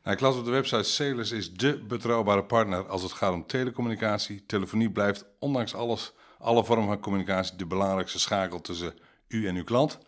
Nou, 0.04 0.16
ik 0.16 0.20
las 0.20 0.38
op 0.38 0.46
de 0.46 0.52
website 0.52 0.84
Celis 0.84 1.32
is 1.32 1.54
de 1.54 1.84
betrouwbare 1.88 2.44
partner 2.44 2.88
als 2.88 3.02
het 3.02 3.12
gaat 3.12 3.34
om 3.34 3.46
telecommunicatie. 3.46 4.46
Telefonie 4.46 4.92
blijft 4.92 5.26
ondanks 5.40 5.74
alles, 5.74 6.14
alle 6.40 6.66
vormen 6.66 6.88
van 6.88 7.00
communicatie 7.00 7.58
de 7.58 7.66
belangrijkste 7.66 8.20
schakel 8.20 8.62
tussen 8.62 8.94
u 9.28 9.48
en 9.48 9.56
uw 9.56 9.64
klant. 9.64 10.00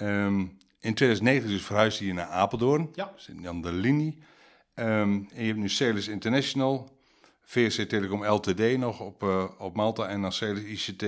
Um, 0.00 0.58
in 0.80 0.94
2009 0.94 1.48
dus 1.48 1.62
verhuisde 1.62 2.06
je 2.06 2.12
naar 2.12 2.26
Apeldoorn, 2.26 2.90
ja. 2.94 3.12
aan 3.44 3.60
de 3.60 3.72
linie. 3.72 4.18
Um, 4.74 5.28
en 5.34 5.40
je 5.40 5.46
hebt 5.46 5.58
nu 5.58 5.68
Celis 5.68 6.08
International, 6.08 6.96
VSC 7.42 7.80
Telecom 7.80 8.24
LTD 8.24 8.76
nog 8.78 9.00
op, 9.00 9.22
uh, 9.22 9.44
op 9.58 9.76
Malta 9.76 10.06
en 10.06 10.22
dan 10.22 10.32
Celis 10.32 10.88
ICT 10.88 11.04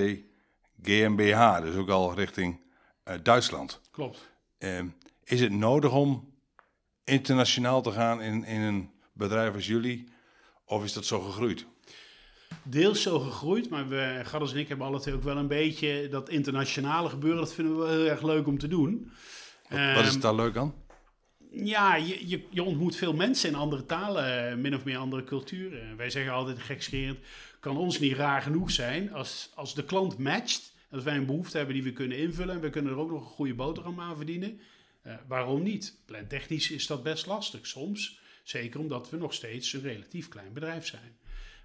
GmbH, 0.83 1.61
dus 1.61 1.77
ook 1.77 1.89
al 1.89 2.15
richting 2.15 2.61
uh, 3.09 3.15
Duitsland. 3.23 3.81
Klopt. 3.91 4.33
Uh, 4.59 4.81
is 5.25 5.41
het 5.41 5.53
nodig 5.53 5.93
om 5.93 6.33
internationaal 7.05 7.83
te 7.83 7.91
gaan 7.91 8.23
in, 8.23 8.45
in 8.45 8.61
een 8.61 8.91
bedrijf 9.13 9.55
als 9.55 9.67
jullie, 9.67 10.05
of 10.65 10.85
is 10.85 10.93
dat 10.93 11.05
zo 11.05 11.21
gegroeid? 11.21 11.67
Deels 12.63 13.03
zo 13.03 13.19
gegroeid, 13.19 13.71
maar 13.71 13.89
we, 13.89 14.21
Gadders 14.25 14.53
en 14.53 14.59
ik 14.59 14.69
hebben 14.69 14.87
altijd 14.87 15.15
ook 15.15 15.23
wel 15.23 15.37
een 15.37 15.49
beetje 15.49 16.09
dat 16.11 16.29
internationale 16.29 17.09
gebeuren, 17.09 17.41
dat 17.41 17.55
vinden 17.55 17.77
we 17.77 17.83
wel 17.83 17.93
heel 17.93 18.07
erg 18.07 18.23
leuk 18.23 18.47
om 18.47 18.59
te 18.59 18.69
doen. 18.69 19.13
Wat, 19.69 19.95
wat 19.95 20.05
is 20.05 20.13
het 20.13 20.23
daar 20.23 20.35
leuk 20.35 20.57
aan? 20.57 20.75
Ja, 21.51 21.97
je, 21.97 22.29
je, 22.29 22.47
je, 22.51 22.63
ontmoet 22.63 22.97
veel 22.97 23.13
mensen 23.13 23.49
in 23.49 23.55
andere 23.55 23.87
talen, 23.87 24.51
eh, 24.51 24.57
min 24.57 24.75
of 24.75 24.85
meer 24.85 24.97
andere 24.97 25.25
culturen. 25.25 25.97
Wij 25.97 26.11
zeggen 26.11 26.33
altijd 26.33 26.59
gekscherend, 26.59 27.19
kan 27.61 27.77
ons 27.77 27.99
niet 27.99 28.17
raar 28.17 28.43
genoeg 28.43 28.71
zijn 28.71 29.13
als, 29.13 29.51
als 29.55 29.75
de 29.75 29.85
klant 29.85 30.19
matcht. 30.19 30.74
Als 30.95 31.03
wij 31.03 31.17
een 31.17 31.27
behoefte 31.27 31.57
hebben 31.57 31.75
die 31.75 31.85
we 31.85 31.93
kunnen 31.93 32.19
invullen 32.19 32.55
en 32.55 32.61
we 32.61 32.71
kunnen 32.71 32.93
er 32.93 32.99
ook 32.99 33.11
nog 33.11 33.21
een 33.21 33.31
goede 33.31 33.55
boterham 33.55 34.01
aan 34.01 34.17
verdienen. 34.17 34.61
Uh, 35.07 35.15
waarom 35.29 35.63
niet? 35.63 35.97
Plantechnisch 36.05 36.71
is 36.71 36.87
dat 36.87 37.03
best 37.03 37.27
lastig 37.27 37.67
soms. 37.67 38.21
Zeker 38.43 38.81
omdat 38.81 39.11
we 39.11 39.17
nog 39.17 39.35
steeds 39.35 39.73
een 39.73 39.81
relatief 39.81 40.29
klein 40.29 40.53
bedrijf 40.53 40.87
zijn. 40.87 41.17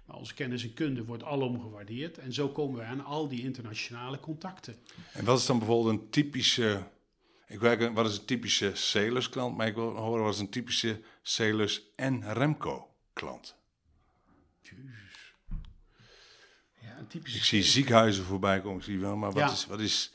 Maar 0.06 0.16
onze 0.16 0.34
kennis 0.34 0.62
en 0.62 0.74
kunde 0.74 1.04
wordt 1.04 1.22
alom 1.22 1.60
gewaardeerd. 1.60 2.18
En 2.18 2.32
zo 2.32 2.48
komen 2.48 2.78
we 2.78 2.84
aan 2.84 3.04
al 3.04 3.28
die 3.28 3.42
internationale 3.42 4.20
contacten. 4.20 4.76
En 5.12 5.24
wat 5.24 5.38
is 5.38 5.46
dan 5.46 5.58
bijvoorbeeld 5.58 6.00
een 6.00 6.10
typische 6.10 6.82
ik 7.46 7.60
werk, 7.60 7.94
wat 7.94 8.06
is 8.06 8.18
een 8.18 8.24
typische 8.24 8.74
Celus 8.74 9.28
klant, 9.28 9.56
maar 9.56 9.66
ik 9.66 9.74
wil 9.74 9.96
horen 9.96 10.24
wat 10.24 10.34
is 10.34 10.40
een 10.40 10.50
typische 10.50 11.00
Celus 11.22 11.92
en 11.96 12.32
Remco 12.32 12.94
klant. 13.12 13.58
Typische 17.10 17.38
Ik 17.38 17.44
zie 17.44 17.62
ziekenhuizen 17.62 18.24
voorbij 18.24 18.60
komen, 18.60 18.78
ik 18.78 18.84
zie 18.84 18.98
wel, 18.98 19.16
maar 19.16 19.32
wat 19.32 19.42
Ja. 19.42 19.50
is... 19.50 19.66
Wat 19.66 19.80
is 19.80 20.12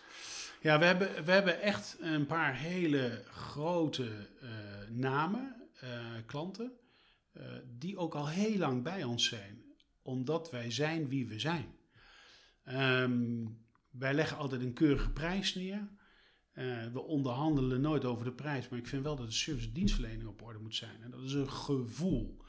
Ja, 0.62 0.80
we 0.80 0.86
hebben, 0.86 1.26
we 1.26 1.32
hebben 1.32 1.62
echt 1.62 1.98
een 2.02 2.26
paar 2.26 2.56
hele 2.56 3.24
grote 3.32 4.28
eh, 4.41 4.50
namen, 4.89 5.56
eh, 5.80 5.89
klanten, 6.26 6.72
eh, 7.32 7.43
die 7.78 7.98
ook 7.98 8.16
al 8.16 8.28
heel 8.28 8.58
lang 8.58 8.84
bij 8.84 9.04
ons 9.04 9.28
zijn, 9.28 9.64
omdat 10.02 10.52
wij 10.52 10.72
zijn 10.72 11.08
wie 11.08 11.28
we 11.28 11.39
zijn. 11.39 11.76
Ehm, 12.64 13.46
wij 13.91 14.14
leggen 14.14 14.38
altijd 14.38 14.62
een 14.62 14.74
keurige 14.74 15.10
prijs 15.10 15.56
neer. 15.56 15.88
We 16.93 17.02
onderhandelen 17.02 17.82
nooit 17.82 18.06
over 18.06 18.26
de 18.26 18.32
prijs, 18.32 18.70
maar 18.70 18.80
ik 18.80 18.88
vind 18.88 19.04
wel 19.04 19.16
dat 19.16 19.28
de 19.28 19.34
service 19.34 19.72
dienstverlening 19.72 20.28
op 20.28 20.41
orde 20.41 20.60
moet 20.60 20.76
zijn. 20.76 21.04
En 21.04 21.12
dat 21.12 21.22
is 21.22 21.34
een 21.34 21.52
gevoel. 21.52 22.45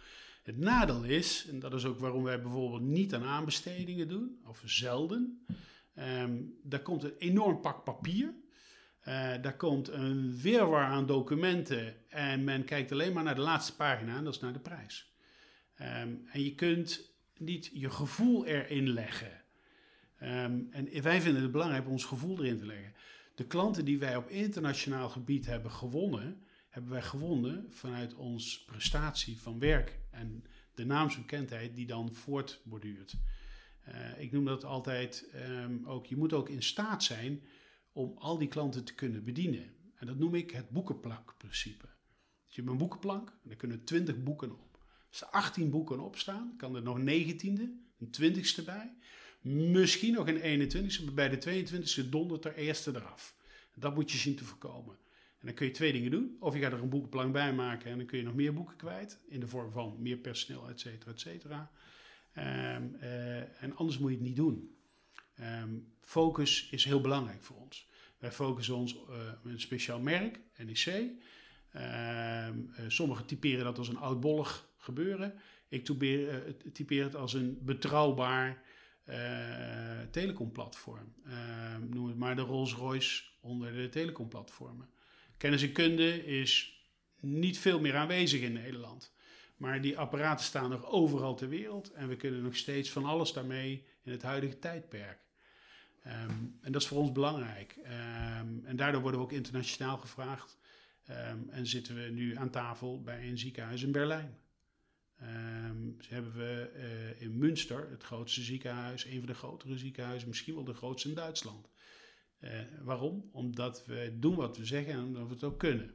Het 0.47 0.59
nadeel 0.59 1.05
is, 1.05 1.47
en 1.49 1.59
dat 1.59 1.75
is 1.75 1.85
ook 1.85 1.99
waarom 1.99 2.23
wij 2.23 2.43
bijvoorbeeld 2.43 2.83
niet 2.83 3.15
aan 3.15 3.25
aanbestedingen 3.25 4.09
doen, 4.09 4.39
of 4.45 4.63
zelden. 4.65 5.47
Ehm, 5.95 6.43
daar 6.63 6.83
komt 6.83 7.03
een 7.03 7.17
enorm 7.19 7.61
pak 7.61 7.85
papier. 7.85 8.35
Eh, 9.01 9.43
daar 9.43 9.57
komt 9.57 9.89
een 9.89 10.39
weerwar 10.41 10.85
aan 10.85 11.07
documenten 11.07 12.11
en 12.11 12.45
men 12.45 12.65
kijkt 12.65 12.93
alleen 12.93 13.13
maar 13.13 13.23
naar 13.23 13.35
de 13.35 13.41
laatste 13.41 13.77
pagina 13.77 14.17
en 14.17 14.25
dat 14.25 14.35
is 14.35 14.41
naar 14.41 14.53
de 14.53 14.59
prijs. 14.59 15.13
Ehm, 15.75 16.15
en 16.33 16.45
je 16.45 16.55
kunt 16.55 17.13
niet 17.37 17.71
je 17.73 17.91
gevoel 17.91 18.45
erin 18.45 18.89
leggen. 18.89 19.43
Ehm, 20.19 20.61
en 20.71 21.03
wij 21.03 21.21
vinden 21.21 21.43
het 21.43 21.53
belangrijk 21.53 21.87
om 21.87 21.93
ons 21.93 22.05
gevoel 22.05 22.39
erin 22.39 22.59
te 22.59 22.67
leggen. 22.67 22.95
De 23.35 23.47
klanten 23.47 23.85
die 23.85 23.99
wij 23.99 24.17
op 24.17 24.29
internationaal 24.29 25.09
gebied 25.09 25.47
hebben 25.47 25.71
gewonnen, 25.71 26.47
hebben 26.69 26.93
wij 26.93 27.03
gewonnen 27.03 27.67
vanuit 27.71 28.15
ons 28.15 28.65
prestatie 28.65 29.41
van 29.41 29.59
werk 29.59 29.99
en 30.17 30.45
de 30.75 30.85
naamsbekendheid 30.85 31.75
die 31.75 31.87
dan 31.87 32.15
voortborduurt. 32.15 33.17
Eh, 33.81 34.21
ik 34.21 34.33
noem 34.33 34.45
dat 34.45 34.65
altijd 34.65 35.29
ehm, 35.33 35.85
ook, 35.85 36.07
je 36.07 36.17
moet 36.17 36.33
ook 36.33 36.49
in 36.49 36.63
staat 36.63 37.05
zijn 37.05 37.43
om 37.93 38.17
al 38.19 38.39
die 38.39 38.49
klanten 38.49 38.85
te 38.85 38.95
kunnen 38.95 39.25
bedienen. 39.25 39.75
En 39.95 40.07
dat 40.07 40.19
noem 40.19 40.35
ik 40.35 40.51
het 40.51 40.71
boekenplankprincipe. 40.71 41.87
Dus 42.45 42.55
je 42.55 42.61
hebt 42.61 42.73
een 42.73 42.79
boekenplank, 42.79 43.29
en 43.29 43.49
daar 43.49 43.57
kunnen 43.57 43.85
20 43.85 44.23
boeken 44.23 44.51
op. 44.51 44.79
Als 45.09 45.21
er 45.21 45.27
18 45.27 45.71
boeken 45.71 46.01
op 46.01 46.17
staan, 46.17 46.55
kan 46.57 46.75
er 46.75 46.83
nog 46.83 46.97
een 46.97 47.07
19e, 47.07 47.63
een 47.99 48.15
20ste 48.21 48.65
bij. 48.65 48.97
Misschien 49.41 50.15
nog 50.15 50.29
een 50.29 50.71
21ste, 50.71 51.05
maar 51.05 51.15
bij 51.15 51.29
de 51.29 51.65
22ste 51.67 52.09
dondert 52.09 52.45
er 52.45 52.55
eerste 52.55 52.91
eraf. 52.95 53.37
Dat 53.75 53.95
moet 53.95 54.11
je 54.11 54.19
zien 54.19 54.37
te 54.37 54.45
voorkomen. 54.45 54.97
Dan 55.47 55.55
kun 55.55 55.67
je 55.67 55.73
twee 55.73 55.93
dingen 55.93 56.11
doen. 56.11 56.37
Of 56.41 56.55
je 56.55 56.61
gaat 56.61 56.73
er 56.73 56.83
een 56.83 56.89
boekenplank 56.89 57.33
bij 57.33 57.53
maken 57.53 57.91
en 57.91 57.97
dan 57.97 58.07
kun 58.07 58.19
je 58.19 58.25
nog 58.25 58.35
meer 58.35 58.55
boeken 58.55 58.77
kwijt. 58.77 59.19
In 59.29 59.41
de 59.41 59.47
vorm 59.47 59.73
van 59.73 59.97
meer 59.99 60.17
personeel, 60.17 60.69
et 60.69 60.81
cetera, 60.81 61.11
et 61.11 61.21
cetera. 61.21 61.71
Ehm, 62.33 62.83
eh, 63.01 63.63
en 63.63 63.77
anders 63.77 63.99
moet 63.99 64.11
je 64.11 64.17
het 64.17 64.27
niet 64.27 64.37
doen. 64.37 64.77
Ehm, 65.35 65.71
focus 66.01 66.69
is 66.71 66.85
heel 66.85 67.01
belangrijk 67.01 67.43
voor 67.43 67.57
ons. 67.57 67.89
Wij 68.19 68.33
focussen 68.33 68.75
ons 68.75 68.97
eh, 68.97 69.17
met 69.43 69.53
een 69.53 69.61
speciaal 69.61 70.01
merk, 70.01 70.41
NEC. 70.57 70.87
Ehm, 70.87 72.59
eh, 72.77 72.85
sommigen 72.89 73.27
typeren 73.27 73.65
dat 73.65 73.79
als 73.79 73.89
een 73.89 73.99
oudbollig 73.99 74.69
gebeuren. 74.77 75.35
Ik 75.69 75.85
typeer, 76.73 77.05
het 77.05 77.17
als 77.17 77.35
een 77.35 77.59
betrouwbaar 77.63 78.63
telecomplatform. 80.11 81.15
Noem 81.89 82.07
het 82.07 82.17
maar 82.17 82.37
de 82.37 82.43
Rolls-Royce 82.43 83.25
onder 83.41 83.73
de 83.73 83.89
telecomplatformen. 83.89 84.89
Kennis 85.37 85.63
en 85.63 85.73
kunde 85.73 86.27
is 86.27 86.81
niet 87.21 87.59
veel 87.59 87.81
meer 87.81 87.97
aanwezig 87.97 88.41
in 88.41 88.53
Nederland. 88.53 89.15
Maar 89.57 89.81
die 89.81 89.99
apparaten 89.99 90.45
staan 90.45 90.71
nog 90.71 90.87
overal 90.87 91.35
ter 91.35 91.49
wereld 91.49 91.93
en 91.93 92.09
we 92.09 92.17
kunnen 92.17 92.43
nog 92.43 92.57
steeds 92.57 92.91
van 92.91 93.05
alles 93.05 93.33
daarmee 93.33 93.85
in 94.03 94.13
het 94.13 94.23
huidige 94.23 94.59
tijdperk. 94.59 95.19
Ehm, 96.03 96.31
en 96.61 96.73
dat 96.73 96.83
is 96.83 96.89
voor 96.89 96.99
ons 96.99 97.13
belangrijk. 97.13 97.77
Ehm, 97.83 98.65
en 98.65 98.77
daardoor 98.77 99.01
worden 99.01 99.21
we 99.21 99.27
ook 99.27 99.33
internationaal 99.33 99.97
gevraagd. 99.97 100.59
Ehm, 101.05 101.39
en 101.49 101.67
zitten 101.67 101.95
we 101.95 102.11
nu 102.11 102.37
aan 102.37 102.51
tafel 102.51 103.03
bij 103.03 103.29
een 103.29 103.39
ziekenhuis 103.39 103.83
in 103.83 103.93
Berlijn. 103.93 104.39
Hebben 106.09 106.35
we 106.35 106.71
eh, 106.75 107.21
in 107.21 107.39
Münster, 107.39 107.91
het 107.91 108.03
grootste 108.03 108.43
ziekenhuis, 108.43 109.05
een 109.05 109.19
van 109.19 109.27
de 109.27 109.35
grotere 109.35 109.79
ziekenhuizen, 109.79 110.29
misschien 110.29 110.55
wel 110.55 110.65
de 110.65 110.75
grootste 110.75 111.09
in 111.09 111.15
Duitsland. 111.15 111.69
Eh, 112.39 112.61
waarom? 112.83 113.29
Omdat 113.33 113.87
we 113.87 114.17
doen 114.19 114.35
wat 114.35 114.57
we 114.57 114.65
zeggen 114.65 114.93
en 114.93 115.05
omdat 115.05 115.27
we 115.27 115.33
het 115.35 115.45
ook 115.45 115.59
kunnen. 115.59 115.95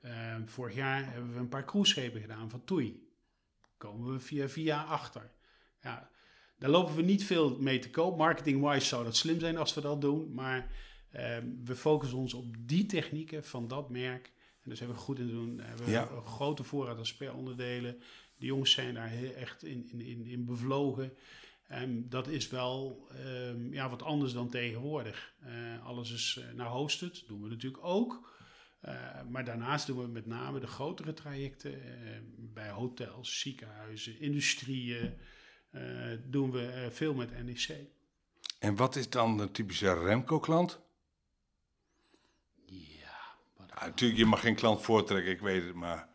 Ehm, 0.00 0.46
vorig 0.46 0.74
jaar 0.74 1.12
hebben 1.12 1.32
we 1.32 1.38
een 1.38 1.48
paar 1.48 1.64
cruiseschepen 1.64 2.20
gedaan 2.20 2.50
van 2.50 2.64
TUI. 2.64 3.08
Komen 3.76 4.12
we 4.12 4.20
via 4.20 4.48
via 4.48 4.82
achter. 4.84 5.30
Ja, 5.82 6.10
daar 6.58 6.70
lopen 6.70 6.94
we 6.96 7.02
niet 7.02 7.24
veel 7.24 7.58
mee 7.58 7.78
te 7.78 7.90
koop. 7.90 8.16
Marketing-wise 8.18 8.86
zou 8.86 9.04
dat 9.04 9.16
slim 9.16 9.40
zijn 9.40 9.56
als 9.56 9.74
we 9.74 9.80
dat 9.80 10.00
doen. 10.00 10.34
Maar 10.34 10.72
ehm, 11.10 11.46
we 11.64 11.76
focussen 11.76 12.18
ons 12.18 12.34
op 12.34 12.54
die 12.58 12.86
technieken 12.86 13.44
van 13.44 13.68
dat 13.68 13.90
merk. 13.90 14.26
En 14.62 14.68
daar 14.68 14.76
zijn 14.76 14.90
we 14.90 14.94
goed 14.96 15.18
in 15.18 15.26
te 15.26 15.32
doen. 15.32 15.58
Hebben 15.60 15.84
we 15.84 15.90
Ja. 15.92 16.10
een 16.10 16.22
grote 16.22 16.62
voorraad 16.64 16.96
aan 16.98 17.06
speeronderdelen. 17.06 18.02
De 18.36 18.46
jongens 18.46 18.70
zijn 18.70 18.94
daar 18.94 19.08
heel 19.08 19.32
echt 19.32 19.62
in, 19.64 19.88
in, 19.90 20.00
in, 20.00 20.24
in 20.26 20.44
bevlogen. 20.44 21.12
En 21.70 22.08
dat 22.08 22.28
is 22.28 22.48
wel 22.48 23.06
ehm, 23.10 23.72
ja, 23.72 23.90
wat 23.90 24.02
anders 24.02 24.32
dan 24.32 24.48
tegenwoordig. 24.48 25.34
Eh, 25.40 25.86
alles 25.86 26.12
is 26.12 26.38
uh, 26.40 26.54
naar 26.54 26.66
hosted, 26.66 27.24
doen 27.26 27.42
we 27.42 27.48
natuurlijk 27.48 27.84
ook. 27.84 28.38
Uh, 28.84 29.22
maar 29.28 29.44
daarnaast 29.44 29.86
doen 29.86 29.98
we 29.98 30.06
met 30.06 30.26
name 30.26 30.60
de 30.60 30.66
grotere 30.66 31.12
trajecten 31.12 31.72
uh, 31.72 32.16
bij 32.36 32.70
hotels, 32.70 33.40
ziekenhuizen, 33.40 34.20
industrieën. 34.20 35.14
Doen 36.26 36.50
we 36.50 36.88
veel 36.90 37.14
met 37.14 37.44
NEC. 37.44 37.88
En 38.58 38.76
wat 38.76 38.96
is 38.96 39.10
dan 39.10 39.36
de 39.36 39.50
typische 39.50 39.94
Remco-klant? 39.94 40.80
Ja, 42.64 43.36
ja, 43.56 43.86
natuurlijk, 43.86 44.20
je 44.20 44.26
mag 44.26 44.40
geen 44.40 44.54
klant 44.54 44.82
voortrekken, 44.82 45.32
ik 45.32 45.40
weet 45.40 45.64
het, 45.64 45.74
maar... 45.74 46.09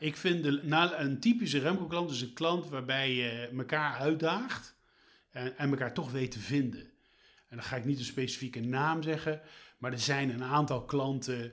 Ik 0.00 0.16
vind 0.16 0.42
de, 0.42 0.60
een 0.96 1.20
typische 1.20 1.58
Remco-klant 1.58 2.10
is 2.10 2.20
een 2.20 2.32
klant 2.32 2.68
waarbij 2.68 3.14
je 3.14 3.50
elkaar 3.58 3.94
uitdaagt 3.98 4.76
en, 5.30 5.56
en 5.56 5.70
elkaar 5.70 5.94
toch 5.94 6.10
weet 6.10 6.30
te 6.30 6.38
vinden. 6.38 6.80
En 7.48 7.56
dan 7.56 7.62
ga 7.62 7.76
ik 7.76 7.84
niet 7.84 7.98
een 7.98 8.04
specifieke 8.04 8.60
naam 8.60 9.02
zeggen, 9.02 9.40
maar 9.78 9.92
er 9.92 9.98
zijn 9.98 10.30
een 10.30 10.42
aantal 10.42 10.84
klanten 10.84 11.52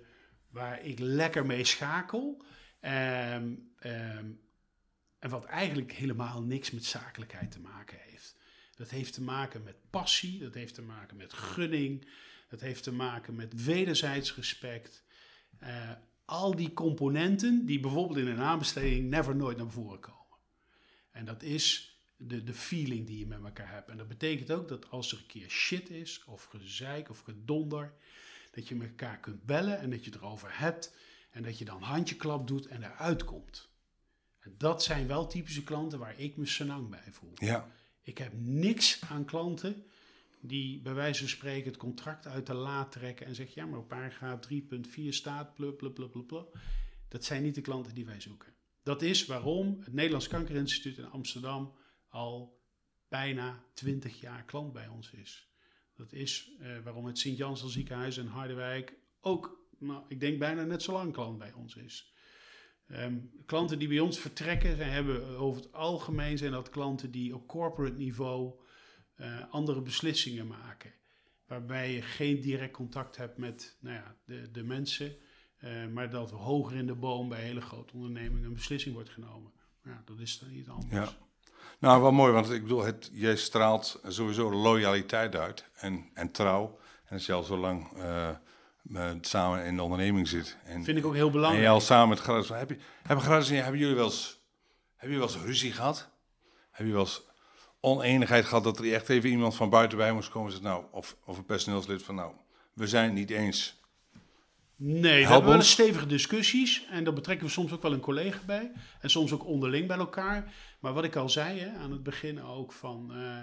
waar 0.49 0.83
ik 0.83 0.99
lekker 0.99 1.45
mee 1.45 1.63
schakel. 1.63 2.43
Um, 2.81 3.71
um, 3.79 4.39
en 5.19 5.29
wat 5.29 5.45
eigenlijk 5.45 5.91
helemaal 5.91 6.41
niks 6.41 6.71
met 6.71 6.85
zakelijkheid 6.85 7.51
te 7.51 7.59
maken 7.59 7.97
heeft. 7.99 8.35
Dat 8.75 8.89
heeft 8.89 9.13
te 9.13 9.21
maken 9.21 9.63
met 9.63 9.89
passie, 9.89 10.39
dat 10.39 10.53
heeft 10.53 10.73
te 10.73 10.81
maken 10.81 11.17
met 11.17 11.33
gunning, 11.33 12.07
dat 12.49 12.61
heeft 12.61 12.83
te 12.83 12.91
maken 12.91 13.35
met 13.35 13.63
wederzijds 13.63 14.35
respect. 14.35 15.03
Uh, 15.63 15.91
al 16.27 16.55
die 16.55 16.73
componenten 16.73 17.65
die 17.65 17.79
bijvoorbeeld 17.79 18.19
in 18.19 18.27
een 18.27 18.41
aanbesteding 18.41 19.09
never 19.09 19.35
nooit 19.35 19.57
naar 19.57 19.71
voren 19.71 19.99
komen. 19.99 20.37
En 21.11 21.25
dat 21.25 21.43
is 21.43 21.97
de, 22.17 22.43
de 22.43 22.53
feeling 22.53 23.07
die 23.07 23.19
je 23.19 23.25
met 23.25 23.43
elkaar 23.43 23.71
hebt. 23.71 23.89
En 23.89 23.97
dat 23.97 24.07
betekent 24.07 24.51
ook 24.51 24.67
dat 24.67 24.89
als 24.89 25.11
er 25.11 25.17
een 25.17 25.25
keer 25.25 25.49
shit 25.49 25.89
is, 25.89 26.23
of 26.25 26.43
gezeik, 26.43 27.09
of 27.09 27.19
gedonder, 27.19 27.93
dat 28.51 28.67
je 28.67 28.75
met 28.75 28.87
elkaar 28.87 29.19
kunt 29.19 29.45
bellen 29.45 29.79
en 29.79 29.89
dat 29.89 30.03
je 30.03 30.11
het 30.11 30.19
erover 30.19 30.59
hebt. 30.59 30.95
En 31.29 31.43
dat 31.43 31.57
je 31.57 31.65
dan 31.65 31.81
handjeklap 31.81 32.47
doet 32.47 32.67
en 32.67 32.83
eruit 32.83 33.23
komt. 33.23 33.69
En 34.39 34.55
dat 34.57 34.83
zijn 34.83 35.07
wel 35.07 35.27
typische 35.27 35.63
klanten 35.63 35.99
waar 35.99 36.19
ik 36.19 36.37
me 36.37 36.45
senang 36.45 36.89
bij 36.89 37.11
voel. 37.11 37.31
Ja. 37.35 37.71
Ik 38.01 38.17
heb 38.17 38.31
niks 38.35 39.01
aan 39.09 39.25
klanten 39.25 39.85
die 40.47 40.81
bij 40.81 40.93
wijze 40.93 41.19
van 41.19 41.29
spreken 41.29 41.67
het 41.67 41.77
contract 41.77 42.27
uit 42.27 42.45
de 42.45 42.53
la 42.53 42.85
trekken 42.85 43.25
en 43.25 43.35
zeggen, 43.35 43.61
ja, 43.61 43.67
maar 43.67 43.79
op 43.79 43.87
paragraaf 43.87 44.39
3.4 44.53 45.07
staat. 45.09 45.57
Dat 47.07 47.23
zijn 47.23 47.43
niet 47.43 47.55
de 47.55 47.61
klanten 47.61 47.93
die 47.93 48.05
wij 48.05 48.21
zoeken. 48.21 48.53
Dat 48.83 49.01
is 49.01 49.25
waarom 49.25 49.77
het 49.79 49.93
Nederlands 49.93 50.27
Kankerinstituut 50.27 50.97
in 50.97 51.09
Amsterdam 51.09 51.73
al 52.07 52.61
bijna 53.07 53.63
20 53.73 54.19
jaar 54.19 54.43
klant 54.43 54.73
bij 54.73 54.87
ons 54.87 55.11
is. 55.11 55.51
Dat 55.95 56.13
is 56.13 56.51
uh, 56.61 56.79
waarom 56.83 57.05
het 57.05 57.17
Sint-Jansel 57.17 57.67
ziekenhuis 57.67 58.17
in 58.17 58.25
Harderwijk 58.25 58.95
ook, 59.21 59.67
nou, 59.79 60.03
ik 60.07 60.19
denk 60.19 60.39
bijna 60.39 60.63
net 60.63 60.83
zo 60.83 60.91
lang 60.91 61.13
klant 61.13 61.37
bij 61.37 61.53
ons 61.53 61.75
is. 61.75 62.13
Um, 62.91 63.31
klanten 63.45 63.79
die 63.79 63.87
bij 63.87 63.99
ons 63.99 64.19
vertrekken, 64.19 64.75
zijn, 64.75 64.91
hebben 64.91 65.37
over 65.37 65.61
het 65.61 65.73
algemeen 65.73 66.37
zijn 66.37 66.51
dat 66.51 66.69
klanten 66.69 67.11
die 67.11 67.35
op 67.35 67.47
corporate 67.47 67.97
niveau 67.97 68.53
uh, 69.17 69.39
andere 69.49 69.81
beslissingen 69.81 70.47
maken. 70.47 70.93
Waarbij 71.47 71.93
je 71.93 72.01
geen 72.01 72.41
direct 72.41 72.73
contact 72.73 73.17
hebt 73.17 73.37
met 73.37 73.77
nou 73.79 73.95
ja, 73.95 74.15
de, 74.25 74.51
de 74.51 74.63
mensen, 74.63 75.15
uh, 75.63 75.87
maar 75.87 76.09
dat 76.09 76.31
hoger 76.31 76.77
in 76.77 76.87
de 76.87 76.95
boom 76.95 77.29
bij 77.29 77.41
hele 77.41 77.61
grote 77.61 77.93
ondernemingen 77.93 78.43
een 78.43 78.53
beslissing 78.53 78.93
wordt 78.93 79.09
genomen. 79.09 79.51
Ja, 79.83 80.01
dat 80.05 80.19
is 80.19 80.39
dan 80.39 80.51
niet 80.51 80.69
anders. 80.69 81.09
Ja. 81.09 81.17
Nou, 81.79 82.01
wel 82.01 82.11
mooi, 82.11 82.31
want 82.31 82.49
ik 82.51 82.61
bedoel, 82.61 82.83
het, 82.83 83.09
jij 83.13 83.35
straalt 83.35 83.99
sowieso 84.07 84.51
loyaliteit 84.51 85.35
uit 85.35 85.65
en, 85.75 86.09
en 86.13 86.31
trouw. 86.31 86.79
En 87.05 87.13
als 87.13 87.25
je 87.25 87.33
al 87.33 87.43
zo 87.43 87.57
lang 87.57 87.97
uh, 87.97 89.11
samen 89.21 89.65
in 89.65 89.75
de 89.75 89.81
onderneming 89.81 90.27
zit. 90.27 90.57
En, 90.63 90.83
Vind 90.83 90.97
ik 90.97 91.05
ook 91.05 91.13
heel 91.13 91.29
belangrijk. 91.29 91.63
En 91.63 91.69
je 91.69 91.75
al 91.75 91.81
samen 91.81 92.09
met 92.09 92.19
Gradus. 92.19 92.49
Heb 92.49 92.69
je, 92.69 92.77
hebben, 93.03 93.25
en 93.25 93.43
jij, 93.43 93.61
hebben 93.61 93.79
jullie 93.79 93.95
wel 93.95 94.05
eens, 94.05 94.39
hebben 94.95 95.17
jullie 95.17 95.27
wel 95.27 95.35
eens 95.35 95.45
ruzie 95.45 95.71
gehad? 95.71 96.09
Heb 96.71 96.85
je 96.85 96.91
wel 96.91 97.01
eens 97.01 97.25
oneenigheid 97.79 98.45
gehad 98.45 98.63
dat 98.63 98.79
er 98.79 98.93
echt 98.93 99.09
even 99.09 99.29
iemand 99.29 99.55
van 99.55 99.69
buiten 99.69 99.97
bij 99.97 100.13
moest 100.13 100.29
komen? 100.29 100.51
Zegt, 100.51 100.63
nou, 100.63 100.85
of, 100.91 101.17
of 101.25 101.37
een 101.37 101.45
personeelslid 101.45 102.03
van 102.03 102.15
nou, 102.15 102.33
we 102.73 102.87
zijn 102.87 103.03
het 103.05 103.13
niet 103.13 103.29
eens. 103.29 103.77
Nee, 104.79 105.01
we 105.01 105.07
Help 105.09 105.27
hebben 105.29 105.49
wel 105.49 105.59
eens 105.59 105.71
stevige 105.71 106.05
discussies. 106.05 106.85
En 106.89 107.03
daar 107.03 107.13
betrekken 107.13 107.45
we 107.45 107.51
soms 107.51 107.71
ook 107.71 107.81
wel 107.81 107.93
een 107.93 107.99
collega 107.99 108.39
bij. 108.45 108.71
En 108.99 109.09
soms 109.09 109.31
ook 109.31 109.45
onderling 109.45 109.87
bij 109.87 109.97
elkaar. 109.97 110.53
Maar 110.79 110.93
wat 110.93 111.03
ik 111.03 111.15
al 111.15 111.29
zei 111.29 111.59
hè, 111.59 111.71
aan 111.71 111.91
het 111.91 112.03
begin 112.03 112.41
ook 112.41 112.71
van, 112.71 113.13
eh, 113.13 113.39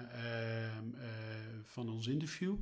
van 1.63 1.89
ons 1.89 2.07
interview. 2.07 2.55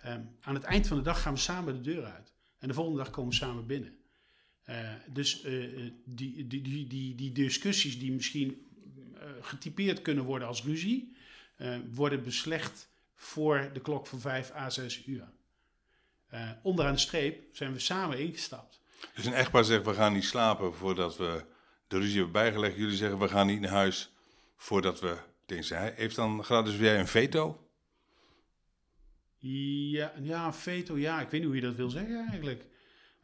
ehm, 0.00 0.22
aan 0.40 0.54
het 0.54 0.62
eind 0.62 0.86
van 0.86 0.96
de 0.96 1.02
dag 1.02 1.22
gaan 1.22 1.34
we 1.34 1.40
samen 1.40 1.74
de 1.74 1.80
deur 1.80 2.04
uit. 2.04 2.34
En 2.58 2.68
de 2.68 2.74
volgende 2.74 2.98
dag 2.98 3.10
komen 3.10 3.30
we 3.30 3.36
samen 3.36 3.66
binnen. 3.66 3.98
Eh, 4.62 4.92
dus 5.12 5.42
die, 6.04 6.46
die, 6.46 6.62
die, 6.62 6.86
die, 6.86 7.14
die 7.14 7.32
discussies 7.32 7.98
die 7.98 8.12
misschien 8.12 8.69
getypeerd 9.40 10.02
kunnen 10.02 10.24
worden 10.24 10.48
als 10.48 10.64
ruzie, 10.64 11.16
eh, 11.56 11.76
worden 11.90 12.22
beslecht 12.22 12.88
voor 13.14 13.70
de 13.72 13.80
klok 13.80 14.06
van 14.06 14.20
5 14.20 14.52
à 14.54 14.70
6 14.70 15.06
uur. 15.06 15.28
Eh, 16.28 16.50
onderaan 16.62 16.92
de 16.92 16.98
streep 16.98 17.56
zijn 17.56 17.72
we 17.72 17.78
samen 17.78 18.18
ingestapt. 18.18 18.80
Dus 19.14 19.24
een 19.24 19.32
echtpaar 19.32 19.64
zegt, 19.64 19.84
we 19.84 19.94
gaan 19.94 20.12
niet 20.12 20.24
slapen 20.24 20.74
voordat 20.74 21.16
we 21.16 21.44
de 21.88 21.98
ruzie 21.98 22.14
hebben 22.14 22.32
bijgelegd. 22.32 22.76
Jullie 22.76 22.96
zeggen, 22.96 23.18
we 23.18 23.28
gaan 23.28 23.46
niet 23.46 23.60
naar 23.60 23.70
huis 23.70 24.12
voordat 24.56 25.00
we 25.00 25.16
zijn. 25.60 25.94
Heeft 25.94 26.16
dan 26.16 26.44
gratis 26.44 26.76
jij 26.76 26.98
een 26.98 27.06
veto? 27.06 27.68
Ja, 29.38 30.12
ja, 30.22 30.52
veto, 30.52 30.98
ja, 30.98 31.20
ik 31.20 31.28
weet 31.28 31.40
niet 31.40 31.48
hoe 31.48 31.54
je 31.54 31.66
dat 31.66 31.74
wil 31.74 31.90
zeggen 31.90 32.26
eigenlijk. 32.28 32.66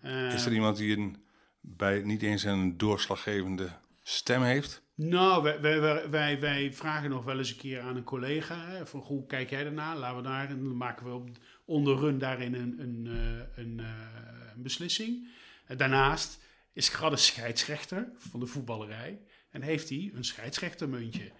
Eh, 0.01 0.34
Is 0.34 0.47
er 0.47 0.53
iemand 0.53 0.76
die 0.76 0.97
een, 0.97 1.24
bij 1.61 2.03
niet 2.03 2.22
eens 2.22 2.42
een 2.42 2.76
doorslaggevende 2.76 3.78
stem 4.03 4.42
heeft? 4.42 4.82
Nou, 4.97 5.42
wij, 5.42 5.61
wij, 5.61 6.11
wij, 6.11 6.40
wij, 6.40 6.72
vragen 6.72 7.11
nog 7.11 7.24
wel 7.24 7.38
eens 7.38 7.51
een 7.51 7.57
keer 7.57 7.80
aan 7.80 7.97
een 7.97 8.05
collega: 8.05 8.66
hè, 8.66 8.86
van 8.86 9.01
hoe 9.01 9.26
kijk 9.26 9.51
jij 9.51 9.62
daarna? 9.62 9.97
Laten 9.97 10.16
we 10.16 10.22
daar, 10.22 10.49
en 10.49 10.64
dan 10.64 10.76
maken 10.76 11.07
we 11.07 11.12
op, 11.12 11.28
onder 11.64 11.99
run 11.99 12.18
daarin 12.18 12.55
een, 12.55 12.80
een, 12.80 13.07
eh, 13.07 13.64
een, 13.64 13.80
eh, 13.80 14.53
een 14.55 14.62
beslissing. 14.62 15.28
Daarnaast 15.76 16.38
is 16.72 16.88
Gradde 16.88 17.16
scheidsrechter 17.16 18.11
van 18.16 18.40
de 18.40 18.47
voetballerij 18.47 19.20
en 19.51 19.62
heeft 19.62 19.88
hij 19.88 20.11
een 20.14 20.24
scheidsrechtermuntje. 20.24 21.32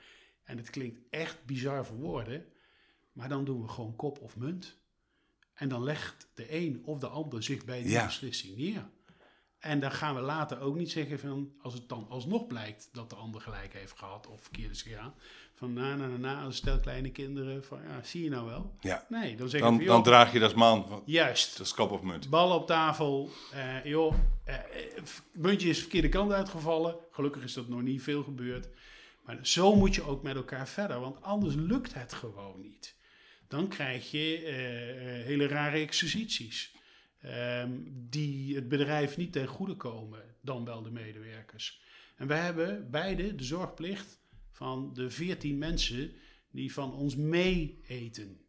En 0.45 0.57
het 0.57 0.71
klinkt 0.71 1.01
echt 1.11 1.45
bizar 1.45 1.87
voor 1.87 1.97
woorden, 1.97 2.45
maar 3.13 3.29
dan 3.29 3.45
doen 3.45 3.63
we 3.63 3.69
gewoon 3.69 3.97
kop 3.97 4.19
of 4.19 4.37
munt. 4.37 4.77
En 5.55 5.69
dan 5.69 5.83
legt 5.83 6.29
de 6.35 6.55
een 6.55 6.83
of 6.85 6.99
de 6.99 7.09
ander 7.09 7.43
zich 7.43 7.65
bij 7.65 7.83
die 7.83 7.91
Ja. 7.91 8.05
beslissing 8.05 8.57
neer. 8.57 8.89
En 9.59 9.81
dan 9.81 9.93
gaan 9.93 10.15
we 10.15 10.21
later 10.21 10.61
ook 10.61 10.77
niet 10.77 10.91
zeggen 10.91 11.19
van, 11.19 11.53
als 11.63 11.75
het 11.75 11.89
dan 11.89 12.07
alsnog 12.09 12.47
blijkt 12.47 12.89
dat 12.93 13.11
de 13.11 13.17
ander 13.17 13.41
gelijk 13.41 13.73
heeft 13.73 13.99
gehad 13.99 14.27
of 14.27 14.43
verkeerd 14.43 14.71
is 14.71 14.83
gegaan, 14.83 15.15
van 15.55 15.73
na, 15.73 15.97
na, 15.97 16.07
na, 16.07 16.17
na, 16.17 16.51
stel 16.51 16.81
kleine 16.81 17.11
kinderen, 17.11 17.65
van 17.65 17.83
ja, 17.83 18.03
zie 18.03 18.23
je 18.23 18.31
nou 18.31 18.47
wel? 18.47 18.77
Ja. 18.81 19.07
Nee, 19.09 19.37
dan 19.37 19.49
zeggen 19.49 19.77
Dan, 19.77 19.87
dan 19.87 20.03
draag 20.03 20.33
je 20.33 20.39
dat 20.39 20.51
als 20.53 20.59
man. 20.59 21.03
juist, 21.07 21.57
Dat 21.59 21.67
is 21.67 21.75
of 21.75 22.03
munt. 22.03 22.31
bal 22.31 22.55
op 22.59 22.67
tafel, 22.67 23.31
eh, 23.53 23.85
joh, 23.85 24.15
eh, 24.45 24.55
eh, 24.55 24.63
muntje 25.33 25.69
is 25.69 25.75
de 25.77 25.83
verkeerde 25.83 26.09
kant 26.09 26.33
uitgevallen, 26.33 26.97
gelukkig 27.11 27.43
is 27.45 27.53
dat 27.53 27.69
nog 27.69 27.83
niet 27.83 28.03
veel 28.03 28.23
gebeurd. 28.23 28.69
Maar 29.27 29.39
zo 29.43 29.75
moet 29.77 29.95
je 29.95 30.03
ook 30.03 30.23
met 30.23 30.37
elkaar 30.37 30.69
verder, 30.69 31.01
want 31.01 31.23
anders 31.23 31.55
lukt 31.55 31.95
het 31.95 32.13
gewoon 32.13 32.61
niet. 32.61 32.95
Dan 33.49 33.69
krijg 33.69 34.11
je 34.11 34.43
eh, 34.45 35.19
eh, 35.19 35.25
hele 35.25 35.47
rare 35.47 35.79
exercities. 35.79 36.75
Ehm, 37.27 37.71
die 38.09 38.55
het 38.55 38.69
bedrijf 38.69 39.17
niet 39.17 39.33
ten 39.33 39.47
goede 39.47 39.75
komen, 39.75 40.23
dan 40.41 40.65
wel 40.65 40.83
de 40.83 40.91
medewerkers. 40.91 41.81
En 42.17 42.27
wij 42.27 42.41
hebben 42.41 42.91
beide 42.91 43.35
de 43.35 43.45
zorgplicht 43.45 44.21
van 44.51 44.91
de 44.95 45.11
14 45.11 45.59
mensen 45.59 46.13
die 46.51 46.73
van 46.73 46.95
ons 46.95 47.17
mee 47.17 47.81
eten. 47.87 48.41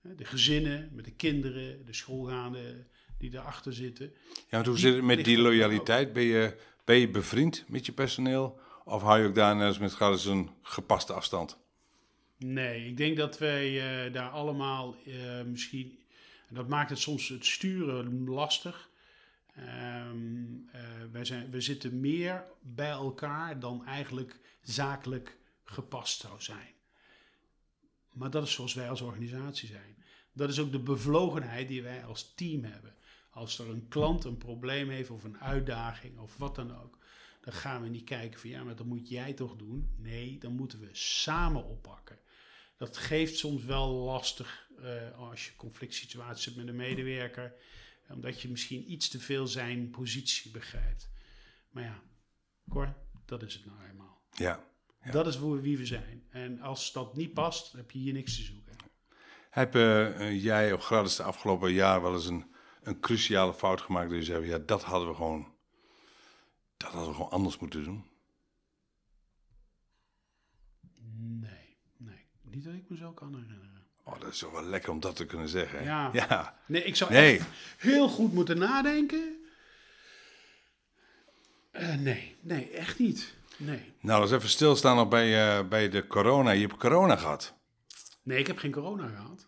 De 0.00 0.24
gezinnen 0.24 0.88
met 0.92 1.04
de 1.04 1.14
kinderen, 1.14 1.84
de 1.86 1.92
schoolgaande 1.92 2.86
die 3.18 3.30
daarachter 3.30 3.72
zitten. 3.72 4.12
Ja, 4.34 4.42
want 4.50 4.66
hoe 4.66 4.78
zit 4.78 4.94
het 4.94 5.04
met 5.04 5.24
die 5.24 5.38
loyaliteit? 5.38 6.12
Ben 6.12 6.22
je, 6.22 6.56
ben 6.84 6.96
je 6.96 7.08
bevriend 7.08 7.64
met 7.68 7.86
je 7.86 7.92
personeel? 7.92 8.60
Of 8.84 9.02
hou 9.02 9.20
je 9.20 9.28
ook 9.28 9.34
daar 9.34 9.56
met 9.56 9.92
gratis 9.92 10.24
een 10.24 10.50
gepaste 10.62 11.12
afstand? 11.12 11.58
Nee, 12.38 12.86
ik 12.86 12.96
denk 12.96 13.16
dat 13.16 13.38
wij 13.38 13.66
eh, 13.66 14.12
daar 14.12 14.30
allemaal 14.30 14.96
eh, 15.06 15.42
misschien. 15.46 15.97
En 16.48 16.54
dat 16.54 16.68
maakt 16.68 16.90
het 16.90 16.98
soms 16.98 17.28
het 17.28 17.46
sturen 17.46 18.28
lastig. 18.28 18.88
Ehm, 19.54 20.46
eh, 20.72 20.82
wij, 21.12 21.24
zijn, 21.24 21.50
we 21.50 21.60
zitten 21.60 22.00
meer 22.00 22.44
bij 22.60 22.90
elkaar 22.90 23.60
dan 23.60 23.86
eigenlijk 23.86 24.40
zakelijk 24.62 25.36
gepast 25.64 26.20
zou 26.20 26.40
zijn. 26.40 26.74
Maar 28.12 28.30
dat 28.30 28.42
is 28.42 28.52
zoals 28.52 28.74
wij 28.74 28.90
als 28.90 29.00
organisatie 29.00 29.68
zijn. 29.68 29.96
Dat 30.32 30.48
is 30.48 30.60
ook 30.60 30.72
de 30.72 30.78
bevlogenheid 30.78 31.68
die 31.68 31.82
wij 31.82 32.04
als 32.04 32.34
team 32.34 32.64
hebben. 32.64 32.94
Als 33.30 33.58
er 33.58 33.68
een 33.68 33.88
klant 33.88 34.24
een 34.24 34.38
probleem 34.38 34.88
heeft 34.88 35.10
of 35.10 35.24
een 35.24 35.40
uitdaging 35.40 36.18
of 36.18 36.36
wat 36.36 36.54
dan 36.54 36.76
ook, 36.82 36.98
dan 37.40 37.52
gaan 37.52 37.82
we 37.82 37.88
niet 37.88 38.04
kijken 38.04 38.40
van 38.40 38.50
ja, 38.50 38.64
maar 38.64 38.76
dat 38.76 38.86
moet 38.86 39.08
jij 39.08 39.32
toch 39.32 39.56
doen. 39.56 39.90
Nee, 39.96 40.38
dan 40.38 40.52
moeten 40.52 40.80
we 40.80 40.88
samen 40.92 41.64
oppakken. 41.64 42.18
Dat 42.76 42.96
geeft 42.96 43.38
soms 43.38 43.64
wel 43.64 43.88
lastig 43.88 44.67
als 45.16 45.46
je 45.46 45.56
conflict 45.56 45.94
situaties 45.94 46.44
hebt 46.44 46.56
met 46.56 46.68
een 46.68 46.76
medewerker, 46.76 47.54
omdat 48.08 48.40
je 48.40 48.48
misschien 48.48 48.92
iets 48.92 49.08
te 49.08 49.20
veel 49.20 49.46
zijn 49.46 49.90
positie 49.90 50.50
begrijpt. 50.50 51.10
Maar 51.70 51.82
ja, 51.82 52.02
Cor, 52.68 52.94
dat 53.24 53.42
is 53.42 53.54
het 53.54 53.66
nou 53.66 53.78
eenmaal. 53.90 54.20
Ja. 54.32 54.66
Ja. 55.04 55.10
Dat 55.10 55.26
is 55.26 55.36
voor 55.36 55.60
wie 55.60 55.78
we 55.78 55.86
zijn. 55.86 56.26
En 56.30 56.60
als 56.60 56.92
dat 56.92 57.16
niet 57.16 57.32
past, 57.32 57.72
heb 57.72 57.90
je 57.90 57.98
hier 57.98 58.12
niks 58.12 58.36
te 58.36 58.42
zoeken. 58.42 58.76
Heb 59.50 59.74
eh, 59.74 60.20
eh, 60.20 60.42
jij 60.42 60.72
of 60.72 60.84
gratis 60.84 61.16
de 61.16 61.22
afgelopen 61.22 61.72
jaar 61.72 62.02
wel 62.02 62.14
eens 62.14 62.26
een, 62.26 62.54
een 62.82 63.00
cruciale 63.00 63.54
fout 63.54 63.80
gemaakt? 63.80 64.10
Dat 64.10 64.18
je 64.18 64.24
zei, 64.24 64.46
ja, 64.46 64.58
dat 64.58 64.82
hadden 64.82 65.08
we 65.08 65.14
gewoon, 65.14 65.54
dat 66.76 66.90
hadden 66.90 67.08
we 67.08 67.14
gewoon 67.14 67.30
anders 67.30 67.58
moeten 67.58 67.84
doen. 67.84 68.04
Nee, 71.40 71.76
nee. 71.96 72.26
Niet 72.42 72.64
dat 72.64 72.74
ik 72.74 72.88
me 72.88 72.96
zo 72.96 73.12
kan 73.12 73.34
herinneren. 73.34 73.67
Oh, 74.08 74.20
dat 74.20 74.32
is 74.32 74.38
toch 74.38 74.52
wel 74.52 74.64
lekker 74.64 74.90
om 74.90 75.00
dat 75.00 75.16
te 75.16 75.26
kunnen 75.26 75.48
zeggen. 75.48 75.84
Ja. 75.84 76.10
ja. 76.12 76.58
Nee, 76.66 76.82
ik 76.84 76.96
zou 76.96 77.12
Nee. 77.12 77.36
echt 77.38 77.46
heel 77.76 78.08
goed 78.08 78.32
moeten 78.32 78.58
nadenken. 78.58 79.36
Eh, 81.70 81.94
nee, 81.94 82.36
nee, 82.40 82.70
echt 82.70 82.98
niet. 82.98 83.34
Nee. 83.56 83.92
Nou, 84.00 84.28
we 84.28 84.34
even 84.36 84.48
stilstaan 84.48 84.96
nog 84.96 85.08
bij, 85.08 85.58
eh, 85.58 85.68
bij 85.68 85.88
de 85.88 86.06
corona. 86.06 86.50
Je 86.50 86.66
hebt 86.66 86.76
corona 86.78 87.16
gehad. 87.16 87.54
Nee, 88.22 88.38
ik 88.38 88.46
heb 88.46 88.58
geen 88.58 88.70
corona 88.70 89.08
gehad. 89.08 89.46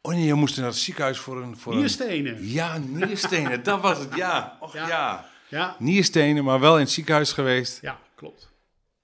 Oh 0.00 0.12
nee, 0.12 0.24
je 0.24 0.34
moest 0.34 0.56
naar 0.56 0.66
het 0.66 0.76
ziekenhuis 0.76 1.18
voor 1.18 1.42
een... 1.42 1.56
Voor 1.56 1.74
Nierstenen. 1.76 2.36
Een... 2.36 2.48
Ja, 2.48 2.78
nierstenen, 2.78 3.62
dat 3.62 3.80
was 3.80 3.98
het, 3.98 4.14
ja. 4.14 4.56
Och, 4.60 4.72
Ja. 4.72 4.88
ja. 4.88 5.28
Ja, 5.48 5.76
Nierstenen, 5.78 6.44
maar 6.44 6.60
wel 6.60 6.74
in 6.74 6.80
het 6.80 6.90
ziekenhuis 6.90 7.32
geweest. 7.32 7.80
ja, 7.80 8.00
klopt. 8.14 8.52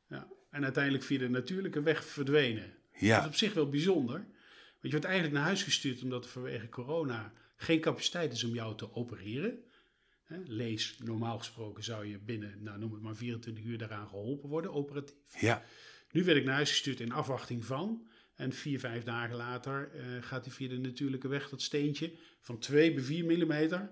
Ja. 0.09 0.26
En 0.51 0.62
uiteindelijk 0.64 1.05
via 1.05 1.18
de 1.18 1.28
natuurlijke 1.28 1.82
weg 1.82 2.05
verdwenen. 2.05 2.62
Dat 2.62 3.01
is 3.01 3.07
Ja, 3.09 3.26
op 3.26 3.34
zich 3.34 3.55
wel 3.55 3.68
bijzonder. 3.68 4.24
Want 4.83 4.95
je 4.95 5.01
wordt 5.01 5.05
eigenlijk 5.05 5.35
naar 5.35 5.45
huis 5.45 5.62
gestuurd 5.62 6.03
omdat 6.03 6.24
er 6.24 6.30
vanwege 6.30 6.68
corona 6.68 7.33
geen 7.57 7.80
capaciteit 7.80 8.33
is 8.33 8.45
om 8.45 8.55
jou 8.55 8.76
te 8.76 8.95
opereren. 8.95 9.64
Lees, 10.45 10.99
normaal 10.99 11.39
gesproken 11.39 11.85
zou 11.85 12.07
je 12.07 12.18
binnen, 12.18 12.62
nou 12.62 12.78
noem 12.78 12.93
het 12.93 13.03
maar 13.03 13.16
24 13.16 13.64
uur 13.64 13.78
daaraan 13.78 14.09
geholpen 14.09 14.49
worden, 14.49 14.72
operatief. 14.72 15.41
ja. 15.41 15.62
Nu 16.11 16.24
werd 16.24 16.39
ik 16.39 16.45
naar 16.45 16.55
huis 16.55 16.70
gestuurd 16.70 17.01
in 17.01 17.12
afwachting 17.12 17.64
van. 17.64 18.07
En 18.35 18.53
vier, 18.53 18.80
vijf 18.80 19.05
dagen 19.05 19.37
later 19.37 19.91
eh, 19.95 20.05
gaat 20.20 20.45
hij 20.45 20.55
via 20.55 20.68
de 20.68 20.78
natuurlijke 20.78 21.28
weg 21.28 21.49
dat 21.49 21.62
steentje 21.62 22.12
van 22.41 22.59
2 22.59 22.95
bij 22.95 23.03
4 23.03 23.24
millimeter 23.24 23.91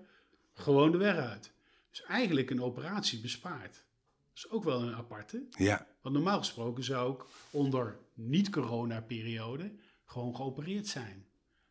gewoon 0.54 0.92
de 0.92 0.98
weg 0.98 1.16
uit. 1.16 1.52
Dus 1.90 2.02
eigenlijk 2.02 2.50
een 2.50 2.62
operatie 2.62 3.20
bespaard. 3.20 3.72
Dat 3.72 4.44
is 4.44 4.50
ook 4.50 4.64
wel 4.64 4.82
een 4.82 4.94
aparte. 4.94 5.46
ja. 5.50 5.86
Want 6.00 6.14
normaal 6.14 6.38
gesproken 6.38 6.84
zou 6.84 7.14
ik 7.14 7.24
onder 7.50 7.98
niet-corona-periode 8.14 9.72
gewoon 10.10 10.36
geopereerd 10.36 10.86
zijn. 10.86 11.24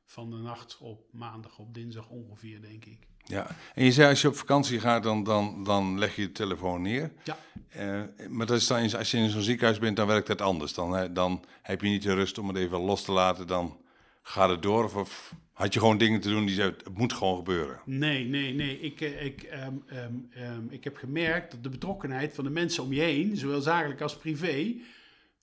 Van 0.05 0.29
de 0.29 0.35
nacht 0.37 0.77
op 0.81 1.01
maandag 1.11 1.57
op 1.59 1.73
dinsdag 1.73 2.09
ongeveer, 2.09 2.61
denk 2.61 2.85
ik. 2.85 3.07
Ja, 3.23 3.55
en 3.75 3.83
je 3.85 3.91
zei 3.91 4.09
als 4.09 4.21
je 4.21 4.27
op 4.27 4.35
vakantie 4.35 4.79
gaat, 4.79 5.03
dan, 5.03 5.23
dan, 5.23 5.63
dan 5.63 5.99
leg 5.99 6.15
je 6.15 6.21
je 6.21 6.31
telefoon 6.31 6.81
neer. 6.81 7.11
Ja, 7.23 7.37
Eh, 7.69 8.01
maar 8.29 8.45
dat 8.45 8.57
is 8.57 8.67
dan, 8.67 8.77
eens- 8.77 8.95
als 8.95 9.11
je 9.11 9.17
in 9.17 9.29
zo'n 9.29 9.41
ziekenhuis 9.41 9.79
bent, 9.79 9.95
dan 9.97 10.07
werkt 10.07 10.27
dat 10.27 10.41
anders. 10.41 10.73
Dan, 10.73 11.13
dan 11.13 11.43
heb 11.61 11.81
je 11.81 11.89
niet 11.89 12.03
de 12.03 12.13
rust 12.13 12.37
om 12.37 12.47
het 12.47 12.57
even 12.57 12.79
los 12.79 13.03
te 13.03 13.11
laten, 13.11 13.47
dan 13.47 13.77
gaat 14.21 14.49
het 14.49 14.61
door. 14.61 14.83
Of, 14.83 14.95
of 14.95 15.35
had 15.53 15.73
je 15.73 15.79
gewoon 15.79 15.97
dingen 15.97 16.19
te 16.21 16.29
doen 16.29 16.45
die 16.45 16.55
zei, 16.55 16.69
het 16.69 16.97
moet 16.97 17.13
gewoon 17.13 17.37
gebeuren. 17.37 17.79
nee, 17.85 18.25
nee, 18.25 18.53
nee. 18.53 18.79
Ik, 18.79 19.01
eh, 19.01 19.25
ik, 19.25 19.41
ehm, 19.43 19.73
ehm, 19.87 20.13
ehm, 20.31 20.63
ik 20.69 20.83
heb 20.83 20.97
gemerkt 20.97 21.51
dat 21.51 21.63
de 21.63 21.69
betrokkenheid 21.69 22.33
van 22.35 22.43
de 22.43 22.49
mensen 22.49 22.83
om 22.83 22.93
je 22.93 23.01
heen, 23.01 23.37
zowel 23.37 23.61
zakelijk 23.61 24.01
als 24.01 24.17
privé, 24.17 24.75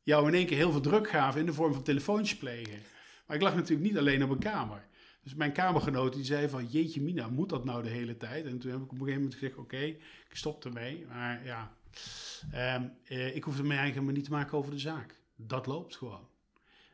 jou 0.07 0.27
in 0.27 0.35
één 0.35 0.47
keer 0.47 0.57
heel 0.57 0.71
veel 0.71 0.81
druk 0.81 1.09
gaven 1.09 1.41
in 1.41 1.47
de 1.47 1.53
vorm 1.53 1.73
van 1.73 1.83
telefoontjes 1.83 2.39
plegen. 2.39 2.79
Maar 3.27 3.37
ik 3.37 3.43
lag 3.43 3.55
natuurlijk 3.55 3.89
niet 3.89 3.99
alleen 3.99 4.23
op 4.23 4.31
een 4.31 4.39
kamer. 4.39 4.87
Dus 5.23 5.35
mijn 5.35 5.53
kamergenoot 5.53 6.15
die 6.15 6.25
zei 6.25 6.49
van, 6.49 6.67
jeetje 6.67 7.03
mina, 7.03 7.29
moet 7.29 7.49
dat 7.49 7.65
nou 7.65 7.83
de 7.83 7.89
hele 7.89 8.17
tijd? 8.17 8.47
En 8.47 8.59
toen 8.59 8.71
heb 8.71 8.81
ik 8.81 8.87
op 8.87 8.93
een 8.93 8.99
gegeven 8.99 9.21
moment 9.21 9.39
gezegd, 9.39 9.57
oké, 9.57 9.83
ik 10.29 10.29
stop 10.31 10.65
ermee. 10.65 11.07
Maar 11.09 11.45
ja, 11.45 11.77
ehm, 12.53 12.89
eh, 13.05 13.37
ik 13.37 13.45
hoefde 13.45 13.63
me 13.63 13.75
eigenlijk 13.75 14.05
maar 14.05 14.15
niet 14.15 14.25
te 14.25 14.31
maken 14.31 14.59
over 14.59 14.71
de 14.71 14.79
zaak. 14.79 15.21
Dat 15.37 15.67
loopt 15.67 15.97
gewoon. 15.97 16.29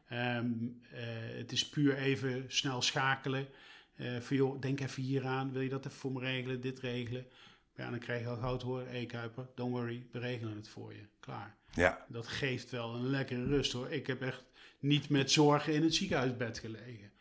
Ehm, 0.09 0.53
eh, 0.91 1.03
het 1.37 1.53
is 1.53 1.69
puur 1.69 1.97
even 1.97 2.45
snel 2.49 2.83
schakelen. 2.83 3.49
Uh, 3.97 4.21
van 4.21 4.37
joh, 4.37 4.61
denk 4.61 4.81
even 4.81 5.03
hier 5.03 5.27
aan. 5.27 5.53
Wil 5.53 5.63
je 5.63 5.69
dat 5.69 5.87
even 5.87 5.99
voor 5.99 6.13
me 6.13 6.21
regelen? 6.21 6.61
Dit 6.61 6.79
regelen. 6.81 7.27
Ja, 7.77 7.91
dan 7.91 7.99
krijg 7.99 8.21
je 8.21 8.29
al 8.29 8.37
goud 8.37 8.63
hoor. 8.63 8.87
Hé 8.87 9.07
Kuiper, 9.07 9.49
don't 9.55 9.73
worry. 9.73 10.07
We 10.13 10.19
regelen 10.19 10.57
het 10.57 10.69
voor 10.69 10.93
je. 10.93 11.12
Klaar. 11.23 11.57
Ja. 11.75 12.07
Dat 12.09 12.27
geeft 12.27 12.71
wel 12.71 12.95
een 12.95 13.07
lekkere 13.07 13.45
rust 13.45 13.73
hoor. 13.73 13.91
Ik 13.91 14.07
heb 14.07 14.23
echt 14.23 14.45
niet 14.79 15.09
met 15.09 15.31
zorgen 15.31 15.75
in 15.75 15.83
het 15.83 15.95
ziekenhuisbed 15.95 16.59
gelegen. 16.59 17.13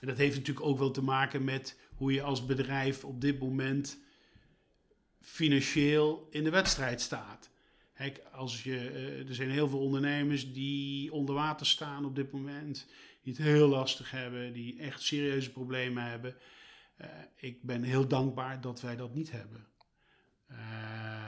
En 0.00 0.06
dat 0.06 0.16
heeft 0.16 0.36
natuurlijk 0.36 0.66
ook 0.66 0.78
wel 0.78 0.90
te 0.90 1.02
maken 1.02 1.44
met 1.44 1.78
hoe 1.94 2.12
je 2.12 2.22
als 2.22 2.46
bedrijf 2.46 3.04
op 3.04 3.20
dit 3.20 3.38
moment 3.38 3.98
financieel 5.20 6.28
in 6.30 6.44
de 6.44 6.50
wedstrijd 6.50 7.00
staat. 7.00 7.50
Kijk, 7.94 8.22
als 8.32 8.62
je, 8.62 8.90
eh, 8.90 9.28
er 9.28 9.34
zijn 9.34 9.50
heel 9.50 9.68
veel 9.68 9.80
ondernemers 9.80 10.52
die 10.52 11.12
onder 11.12 11.34
water 11.34 11.66
staan 11.66 12.04
op 12.04 12.14
dit 12.14 12.32
moment, 12.32 12.86
die 13.22 13.32
het 13.32 13.42
heel 13.42 13.68
lastig 13.68 14.10
hebben, 14.10 14.52
die 14.52 14.78
echt 14.78 15.02
serieuze 15.02 15.52
problemen 15.52 16.04
hebben. 16.04 16.36
Uh, 17.00 17.06
ik 17.36 17.62
ben 17.62 17.82
heel 17.82 18.08
dankbaar 18.08 18.60
dat 18.60 18.80
wij 18.80 18.96
dat 18.96 19.14
niet 19.14 19.30
hebben. 19.30 19.66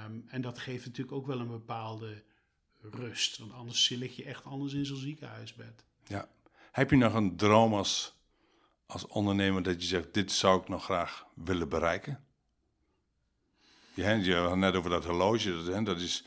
Ehm, 0.02 0.20
en 0.26 0.40
dat 0.40 0.58
geeft 0.58 0.84
natuurlijk 0.84 1.16
ook 1.16 1.26
wel 1.26 1.40
een 1.40 1.48
bepaalde 1.48 2.22
rust, 2.80 3.38
want 3.38 3.52
anders 3.52 3.88
lig 3.88 4.16
je 4.16 4.24
echt 4.24 4.44
anders 4.44 4.72
in 4.72 4.86
zo'n 4.86 4.96
ziekenhuisbed. 4.96 5.84
Ja. 6.06 6.28
Heb 6.72 6.90
je 6.90 6.96
nog 6.96 7.14
een 7.14 7.36
droom 7.36 7.74
als, 7.74 8.14
als 8.86 9.06
ondernemer 9.06 9.62
dat 9.62 9.82
je 9.82 9.88
zegt, 9.88 10.14
dit 10.14 10.32
zou 10.32 10.60
ik 10.60 10.68
nog 10.68 10.84
graag 10.84 11.26
willen 11.34 11.68
bereiken? 11.68 12.24
Je, 13.94 14.04
je 14.04 14.34
had 14.34 14.56
net 14.56 14.74
over 14.74 14.90
dat 14.90 15.04
horloge, 15.04 15.64
dat, 15.64 15.86
dat 15.86 16.00
is 16.00 16.24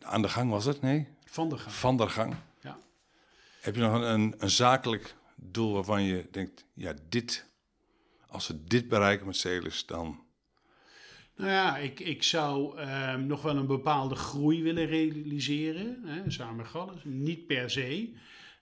aan 0.00 0.22
de 0.22 0.28
gang 0.28 0.50
was 0.50 0.64
het, 0.64 0.80
nee? 0.80 1.08
Van 1.24 1.48
de 1.48 1.58
gang. 1.58 1.74
Van 1.74 1.96
de 1.96 2.08
gang. 2.08 2.34
Ja. 2.60 2.78
Heb 3.60 3.74
je 3.74 3.80
nog 3.80 3.92
een, 3.92 4.34
een, 4.38 4.50
zakelijk 4.50 5.14
doel 5.34 5.72
waarvan 5.72 6.02
je 6.02 6.28
denkt, 6.30 6.64
ja, 6.74 6.94
dit, 7.08 7.46
als 8.26 8.46
we 8.46 8.64
dit 8.64 8.88
bereiken 8.88 9.26
met 9.26 9.36
Celis, 9.36 9.86
dan... 9.86 10.26
Nou 11.38 11.50
ja, 11.50 11.76
ik, 11.76 12.00
ik 12.00 12.22
zou 12.22 12.78
ehm, 12.78 13.26
nog 13.26 13.42
wel 13.42 13.56
een 13.56 13.66
bepaalde 13.66 14.14
groei 14.14 14.62
willen 14.62 14.86
realiseren, 14.86 16.02
hè, 16.04 16.30
samen 16.30 16.56
met 16.56 16.66
Galles. 16.66 17.00
Niet 17.04 17.46
per 17.46 17.70
se. 17.70 18.14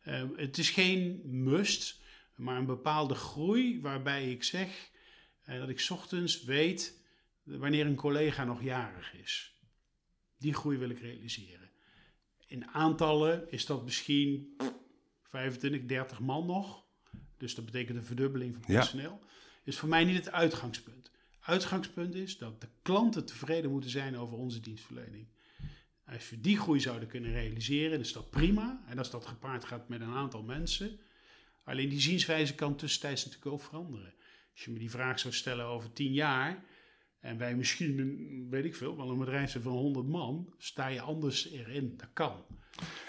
Ehm, 0.02 0.28
het 0.36 0.58
is 0.58 0.70
geen 0.70 1.20
must, 1.24 2.00
maar 2.34 2.56
een 2.56 2.66
bepaalde 2.66 3.14
groei 3.14 3.80
waarbij 3.80 4.30
ik 4.30 4.44
zeg 4.44 4.90
uh, 5.48 5.58
dat 5.58 5.68
ik 5.68 5.86
ochtends 5.88 6.44
weet 6.44 7.00
wanneer 7.42 7.86
een 7.86 7.94
collega 7.94 8.44
nog 8.44 8.62
jarig 8.62 9.14
is. 9.14 9.54
Die 10.38 10.54
groei 10.54 10.78
wil 10.78 10.90
ik 10.90 11.00
realiseren. 11.00 11.70
In 12.46 12.66
aantallen 12.66 13.50
is 13.50 13.66
dat 13.66 13.84
misschien 13.84 14.56
25, 15.22 15.84
30 15.84 16.20
man 16.20 16.46
nog. 16.46 16.84
Dus 17.36 17.54
dat 17.54 17.64
betekent 17.64 17.96
een 17.96 18.04
verdubbeling 18.04 18.54
van 18.54 18.62
personeel. 18.62 19.18
Ja. 19.22 19.28
Is 19.64 19.78
voor 19.78 19.88
mij 19.88 20.04
niet 20.04 20.16
het 20.16 20.30
uitgangspunt. 20.30 21.10
Uitgangspunt 21.46 22.14
is 22.14 22.38
dat 22.38 22.60
de 22.60 22.68
klanten 22.82 23.24
tevreden 23.24 23.70
moeten 23.70 23.90
zijn 23.90 24.18
over 24.18 24.36
onze 24.36 24.60
dienstverlening. 24.60 25.26
Als 26.06 26.30
we 26.30 26.40
die 26.40 26.58
groei 26.58 26.80
zouden 26.80 27.08
kunnen 27.08 27.32
realiseren, 27.32 28.00
is 28.00 28.12
dat 28.12 28.30
prima. 28.30 28.82
En 28.88 28.98
als 28.98 29.10
dat 29.10 29.26
gepaard 29.26 29.64
gaat 29.64 29.88
met 29.88 30.00
een 30.00 30.14
aantal 30.14 30.42
mensen. 30.42 30.98
Alleen 31.64 31.88
die 31.88 32.00
zienswijze 32.00 32.54
kan 32.54 32.76
tussentijds 32.76 33.24
natuurlijk 33.24 33.52
ook 33.52 33.62
veranderen. 33.62 34.14
Als 34.52 34.64
je 34.64 34.70
me 34.70 34.78
die 34.78 34.90
vraag 34.90 35.18
zou 35.18 35.34
stellen 35.34 35.64
over 35.64 35.92
tien 35.92 36.12
jaar, 36.12 36.64
en 37.20 37.38
wij 37.38 37.54
misschien, 37.54 38.46
weet 38.50 38.64
ik 38.64 38.74
veel, 38.74 38.96
wel 38.96 39.10
een 39.10 39.18
bedrijf 39.18 39.56
van 39.62 39.72
100 39.72 40.06
man, 40.06 40.52
sta 40.58 40.86
je 40.86 41.00
anders 41.00 41.50
erin. 41.50 41.94
Dat 41.96 42.08
kan. 42.12 42.44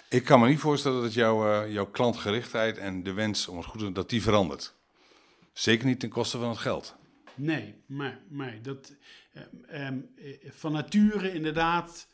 Ik 0.09 0.23
kan 0.23 0.39
me 0.39 0.47
niet 0.47 0.59
voorstellen 0.59 1.01
dat 1.01 1.13
jouw, 1.13 1.65
uh, 1.65 1.73
jouw 1.73 1.89
klantgerichtheid 1.91 2.77
en 2.77 3.03
de 3.03 3.13
wens 3.13 3.47
om 3.47 3.57
het 3.57 3.65
goed 3.65 3.79
te 3.79 3.85
doen, 3.85 3.93
dat 3.93 4.09
die 4.09 4.21
verandert. 4.21 4.75
Zeker 5.53 5.87
niet 5.87 5.99
ten 5.99 6.09
koste 6.09 6.37
van 6.37 6.49
het 6.49 6.57
geld. 6.57 6.95
Nee, 7.37 7.83
maar, 7.85 8.19
maar 8.29 8.61
dat, 8.61 8.95
uh, 9.71 9.87
um, 9.87 10.09
van 10.43 10.71
nature 10.71 11.33
inderdaad 11.33 12.09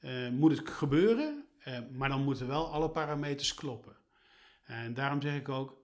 uh, 0.00 0.28
moet 0.28 0.56
het 0.56 0.68
gebeuren, 0.68 1.44
maar 1.92 2.08
dan 2.08 2.24
moeten 2.24 2.46
wel 2.46 2.72
alle 2.72 2.90
parameters 2.90 3.54
kloppen. 3.54 3.96
En 4.64 4.94
daarom 4.94 5.22
zeg 5.22 5.36
ik 5.36 5.48
ook, 5.48 5.76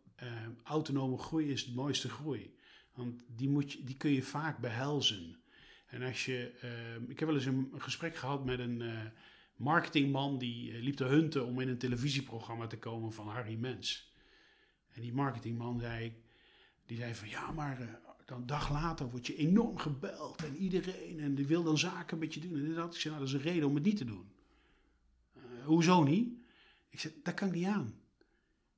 autonome 0.62 1.18
groei 1.18 1.50
is 1.50 1.64
de 1.64 1.74
mooiste 1.74 2.08
groei. 2.08 2.56
Want 2.94 3.22
die, 3.26 3.48
moet 3.48 3.72
je, 3.72 3.84
die 3.84 3.96
kun 3.96 4.10
je 4.10 4.22
vaak 4.22 4.58
behelzen. 4.58 5.36
En 5.86 6.02
als 6.02 6.24
je, 6.24 6.52
uh, 6.64 7.08
ik 7.08 7.18
heb 7.18 7.28
wel 7.28 7.36
eens 7.36 7.46
een, 7.46 7.72
gesprek 7.76 8.16
gehad 8.16 8.44
met 8.44 8.58
een 8.58 8.82
marketingman 9.56 10.38
die 10.38 10.82
liep 10.82 10.96
te 10.96 11.04
hunten 11.04 11.46
om 11.46 11.60
in 11.60 11.68
een 11.68 11.78
televisieprogramma 11.78 12.66
te 12.66 12.78
komen 12.78 13.12
van 13.12 13.28
Harry 13.28 13.56
Mens. 13.56 14.12
En 14.94 15.02
die 15.02 15.12
marketingman 15.12 15.80
zei, 15.80 16.22
die 16.86 16.96
zei 16.96 17.14
van 17.14 17.28
ja, 17.28 17.50
maar 17.50 17.80
eh, 17.80 17.88
dan 18.24 18.40
een 18.40 18.46
dag 18.46 18.70
later 18.70 19.10
word 19.10 19.26
je 19.26 19.36
enorm 19.36 19.78
gebeld 19.78 20.44
en 20.44 20.56
iedereen 20.56 21.20
en 21.20 21.34
die 21.34 21.46
wil 21.46 21.62
dan 21.62 21.78
zaken 21.78 22.18
met 22.18 22.34
je 22.34 22.40
doen. 22.40 22.64
En 22.64 22.74
dat, 22.74 22.96
ik 22.96 23.04
nou, 23.04 23.18
dat 23.18 23.28
is 23.28 23.34
een 23.34 23.40
reden 23.40 23.68
om 23.68 23.74
het 23.74 23.84
niet 23.84 23.96
te 23.96 24.04
doen. 24.04 24.26
hoezo 25.64 26.02
niet? 26.02 26.28
Ik 26.88 27.00
zei, 27.00 27.14
dat 27.22 27.34
kan 27.34 27.48
ik 27.48 27.54
niet 27.54 27.66
aan. 27.66 27.94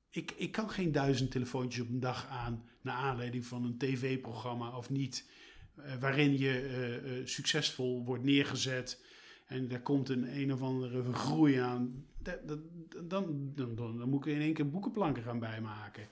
Ik, 0.09 0.33
ik 0.37 0.51
kan 0.51 0.69
geen 0.69 0.91
duizend 0.91 1.31
telefoontjes 1.31 1.83
op 1.83 1.89
een 1.89 1.99
dag 1.99 2.27
aan 2.27 2.63
naar 2.81 2.95
aanleiding 2.95 3.45
van 3.45 3.63
een 3.63 3.77
tv-programma 3.77 4.77
of 4.77 4.89
niet. 4.89 5.29
Eh, 5.75 5.95
waarin 5.99 6.37
je 6.37 6.51
eh, 6.51 7.19
eh, 7.19 7.25
succesvol 7.25 8.03
wordt 8.05 8.23
neergezet 8.23 9.03
en 9.45 9.67
daar 9.67 9.81
komt 9.81 10.09
een 10.09 10.37
een 10.37 10.53
of 10.53 10.61
andere 10.61 11.13
groei 11.13 11.55
aan, 11.55 12.05
dan, 12.19 12.61
dan, 13.03 13.51
dan, 13.55 13.75
dan, 13.75 14.09
moet 14.09 14.25
ik 14.25 14.33
in 14.33 14.41
één 14.41 14.53
keer 14.53 14.69
boekenplanken 14.69 15.23
gaan 15.23 15.39
bijmaken. 15.39 16.07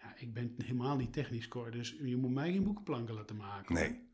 Ja, 0.00 0.14
ik 0.16 0.34
ben 0.34 0.54
helemaal 0.56 0.96
niet 0.96 1.12
technisch 1.12 1.48
core, 1.48 1.70
dus 1.70 1.96
je 2.02 2.16
moet 2.16 2.30
mij 2.30 2.52
geen 2.52 2.64
boekenplanken 2.64 3.14
laten 3.14 3.36
maken. 3.36 3.74
Nee. 3.74 4.08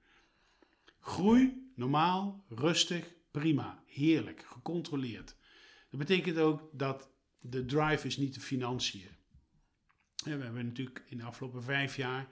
Groei, 1.00 1.70
normaal, 1.74 2.44
rustig, 2.48 3.14
prima, 3.30 3.82
heerlijk, 3.86 4.44
gecontroleerd. 4.46 5.36
Dat 5.90 5.98
betekent 5.98 6.38
ook 6.38 6.70
dat 6.72 7.10
de 7.40 7.64
drive 7.64 8.06
is 8.06 8.16
niet 8.16 8.34
de 8.34 8.40
financiën. 8.40 9.08
we 10.24 10.30
hebben 10.30 10.66
natuurlijk 10.66 11.04
in 11.08 11.16
de 11.16 11.24
afgelopen 11.24 11.62
vijf 11.62 11.96
jaar 11.96 12.28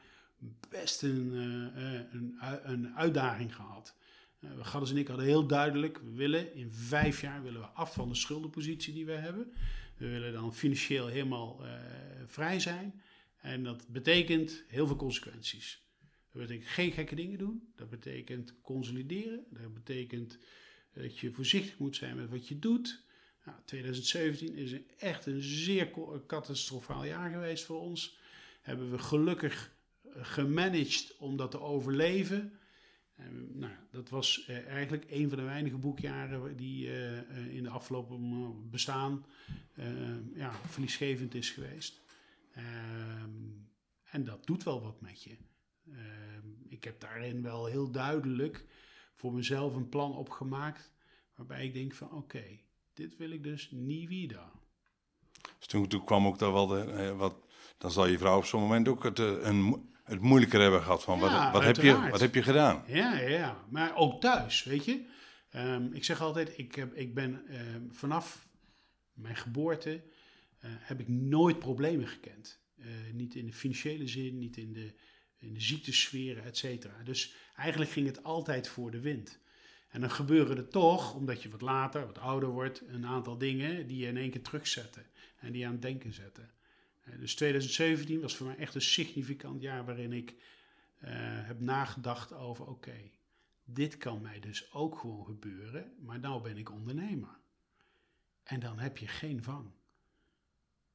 best 0.68 1.02
een, 1.02 1.32
uh, 1.32 2.00
een, 2.12 2.38
een, 2.62 2.96
uitdaging 2.96 3.54
gehad. 3.54 3.96
Uh, 4.40 4.50
Gaddes 4.60 4.90
en 4.90 4.96
ik 4.96 5.08
hadden 5.08 5.26
heel 5.26 5.46
duidelijk, 5.46 5.98
we 5.98 6.10
willen 6.10 6.54
in 6.54 6.72
vijf 6.72 7.20
jaar 7.20 7.42
willen 7.42 7.60
we 7.60 7.66
af 7.66 7.94
van 7.94 8.08
de 8.08 8.14
schuldenpositie 8.14 8.94
die 8.94 9.06
we 9.06 9.12
hebben. 9.12 9.52
We 9.96 10.08
willen 10.08 10.32
dan 10.32 10.54
financieel 10.54 11.06
helemaal 11.06 11.64
uh, 11.64 11.72
vrij 12.26 12.60
zijn. 12.60 13.02
En 13.44 13.62
dat 13.62 13.88
betekent 13.88 14.64
heel 14.68 14.86
veel 14.86 14.96
consequenties. 14.96 15.82
Dat 16.32 16.42
betekent 16.42 16.68
geen 16.68 16.92
gekke 16.92 17.14
dingen 17.14 17.38
doen. 17.38 17.72
Dat 17.76 17.90
betekent 17.90 18.60
consolideren. 18.62 19.44
Dat 19.50 19.74
betekent 19.74 20.38
dat 20.92 21.18
je 21.18 21.32
voorzichtig 21.32 21.78
moet 21.78 21.96
zijn 21.96 22.16
met 22.16 22.30
wat 22.30 22.48
je 22.48 22.58
doet. 22.58 23.02
Nou, 23.44 23.58
2017 23.64 24.54
is 24.54 24.74
echt 24.98 25.26
een 25.26 25.42
zeer 25.42 25.90
catastrofaal 26.26 27.04
jaar 27.04 27.30
geweest 27.30 27.64
voor 27.64 27.80
ons. 27.80 28.18
Hebben 28.60 28.90
we 28.90 28.98
gelukkig 28.98 29.76
gemanaged 30.16 31.16
om 31.18 31.36
dat 31.36 31.50
te 31.50 31.60
overleven. 31.60 32.58
En, 33.14 33.58
nou, 33.58 33.72
dat 33.90 34.08
was 34.08 34.46
uh, 34.48 34.66
eigenlijk 34.66 35.04
een 35.10 35.28
van 35.28 35.38
de 35.38 35.44
weinige 35.44 35.76
boekjaren 35.76 36.56
die 36.56 36.86
uh, 36.86 37.54
in 37.54 37.62
de 37.62 37.70
afgelopen 37.70 38.70
bestaan 38.70 39.26
ja, 40.34 40.52
verliesgevend 40.66 41.34
is 41.34 41.50
geweest. 41.50 42.03
Ehm, 42.54 43.30
en 44.04 44.24
dat 44.24 44.46
doet 44.46 44.62
wel 44.62 44.82
wat 44.82 45.00
met 45.00 45.22
je. 45.22 45.36
Ehm, 45.90 46.48
ik 46.68 46.84
heb 46.84 47.00
daarin 47.00 47.42
wel 47.42 47.66
heel 47.66 47.90
duidelijk 47.90 48.66
voor 49.14 49.32
mezelf 49.32 49.74
een 49.74 49.88
plan 49.88 50.16
opgemaakt. 50.16 50.92
Waarbij 51.34 51.64
ik 51.64 51.72
denk 51.72 51.94
van 51.94 52.12
oké, 52.12 52.44
dit 52.92 53.16
wil 53.16 53.30
ik 53.30 53.42
dus 53.42 53.70
niet 53.70 54.08
weer. 54.08 54.40
Dus 55.58 55.66
toen, 55.66 55.88
toen 55.88 56.04
kwam 56.04 56.26
ook 56.26 56.38
daar 56.38 56.52
wel 56.52 56.66
de, 56.66 57.14
wat, 57.16 57.36
dan 57.78 57.90
zal 57.90 58.06
je 58.06 58.18
vrouw 58.18 58.36
op 58.36 58.44
zo'n 58.44 58.60
moment 58.60 58.88
ook 58.88 59.02
het, 59.02 59.18
een, 59.18 59.90
het 60.02 60.20
moeilijker 60.20 60.60
hebben 60.60 60.82
gehad 60.82 61.02
van 61.02 61.18
wat, 61.18 61.52
wat, 61.52 61.64
heb 61.64 61.76
je, 61.76 62.08
wat 62.10 62.20
heb 62.20 62.34
je 62.34 62.42
gedaan? 62.42 62.84
Ja, 62.86 63.18
ja, 63.18 63.28
ja. 63.28 63.64
maar 63.70 63.96
ook 63.96 64.20
thuis, 64.20 64.64
weet 64.64 64.84
je. 64.84 65.06
Um, 65.56 65.92
ik 65.92 66.04
zeg 66.04 66.20
altijd, 66.20 66.58
ik, 66.58 66.74
heb, 66.74 66.94
ik 66.94 67.14
ben 67.14 67.42
um, 67.74 67.92
vanaf 67.92 68.48
mijn 69.12 69.36
geboorte 69.36 70.02
heb 70.68 71.00
ik 71.00 71.08
nooit 71.08 71.58
problemen 71.58 72.08
gekend. 72.08 72.62
Uh, 72.76 72.86
niet 73.12 73.34
in 73.34 73.46
de 73.46 73.52
financiële 73.52 74.06
zin, 74.06 74.38
niet 74.38 74.56
in 74.56 74.72
de, 74.72 74.94
in 75.36 75.54
de 75.54 75.60
ziektesferen, 75.60 76.44
et 76.44 76.56
cetera. 76.56 77.02
Dus 77.02 77.34
eigenlijk 77.56 77.90
ging 77.90 78.06
het 78.06 78.22
altijd 78.22 78.68
voor 78.68 78.90
de 78.90 79.00
wind. 79.00 79.38
En 79.88 80.00
dan 80.00 80.10
gebeuren 80.10 80.56
er 80.56 80.68
toch, 80.68 81.14
omdat 81.14 81.42
je 81.42 81.48
wat 81.48 81.60
later, 81.60 82.06
wat 82.06 82.18
ouder 82.18 82.48
wordt, 82.48 82.82
een 82.86 83.06
aantal 83.06 83.38
dingen 83.38 83.86
die 83.86 83.98
je 83.98 84.06
in 84.06 84.16
één 84.16 84.30
keer 84.30 84.42
terugzetten. 84.42 85.06
En 85.36 85.52
die 85.52 85.60
je 85.60 85.66
aan 85.66 85.72
het 85.72 85.82
denken 85.82 86.12
zetten. 86.12 86.50
Dus 87.18 87.34
2017 87.34 88.20
was 88.20 88.36
voor 88.36 88.46
mij 88.46 88.56
echt 88.56 88.74
een 88.74 88.82
significant 88.82 89.60
jaar 89.60 89.84
waarin 89.84 90.12
ik 90.12 90.34
heb 91.44 91.60
nagedacht 91.60 92.32
over: 92.32 92.66
oké, 92.66 93.10
dit 93.64 93.96
kan 93.96 94.20
mij 94.20 94.40
dus 94.40 94.72
ook 94.72 94.98
gewoon 94.98 95.24
gebeuren, 95.24 95.92
maar 95.98 96.18
nou 96.18 96.42
ben 96.42 96.56
ik 96.56 96.70
ondernemer. 96.70 97.38
En 98.42 98.60
dan 98.60 98.78
heb 98.78 98.98
je 98.98 99.06
geen 99.06 99.42
vang. 99.42 99.70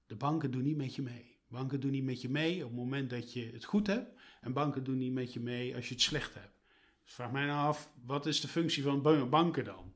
De 0.10 0.16
banken 0.16 0.52
doen 0.52 0.64
niet 0.64 0.78
met 0.78 0.96
je 0.96 1.02
mee. 1.02 1.38
Banken 1.48 1.80
doen 1.80 1.92
niet 1.92 2.04
met 2.04 2.22
je 2.22 2.30
mee 2.30 2.64
op 2.64 2.70
het 2.70 2.80
moment 2.80 3.10
dat 3.10 3.34
je 3.34 3.50
het 3.54 3.66
goed 3.66 3.88
hebt. 3.88 4.20
En 4.42 4.54
banken 4.54 4.84
doen 4.84 4.98
niet 4.98 5.14
met 5.14 5.34
je 5.34 5.40
mee 5.40 5.76
als 5.76 5.88
je 5.88 5.94
het 5.94 6.04
slecht 6.04 6.34
hebt. 6.34 6.60
Dus 7.04 7.14
vraag 7.14 7.32
mij 7.32 7.46
nou 7.46 7.68
af, 7.68 7.92
wat 8.06 8.26
is 8.26 8.42
de 8.42 8.48
functie 8.48 8.84
van 8.84 9.30
banken 9.30 9.64
dan? 9.64 9.94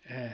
Eh, 0.00 0.32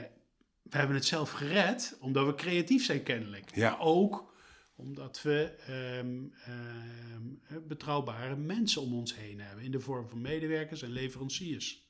we 0.61 0.77
hebben 0.77 0.95
het 0.95 1.05
zelf 1.05 1.31
gered 1.31 1.97
omdat 1.99 2.25
we 2.25 2.35
creatief 2.35 2.85
zijn 2.85 3.03
kennelijk. 3.03 3.55
Ja. 3.55 3.69
Maar 3.69 3.79
ook 3.79 4.33
omdat 4.75 5.21
we 5.21 5.55
ehm, 5.65 6.25
ehm, 6.45 7.67
betrouwbare 7.67 8.35
mensen 8.35 8.81
om 8.81 8.93
ons 8.93 9.15
heen 9.15 9.39
hebben. 9.39 9.63
In 9.63 9.71
de 9.71 9.79
vorm 9.79 10.09
van 10.09 10.21
medewerkers 10.21 10.81
en 10.81 10.91
leveranciers. 10.91 11.89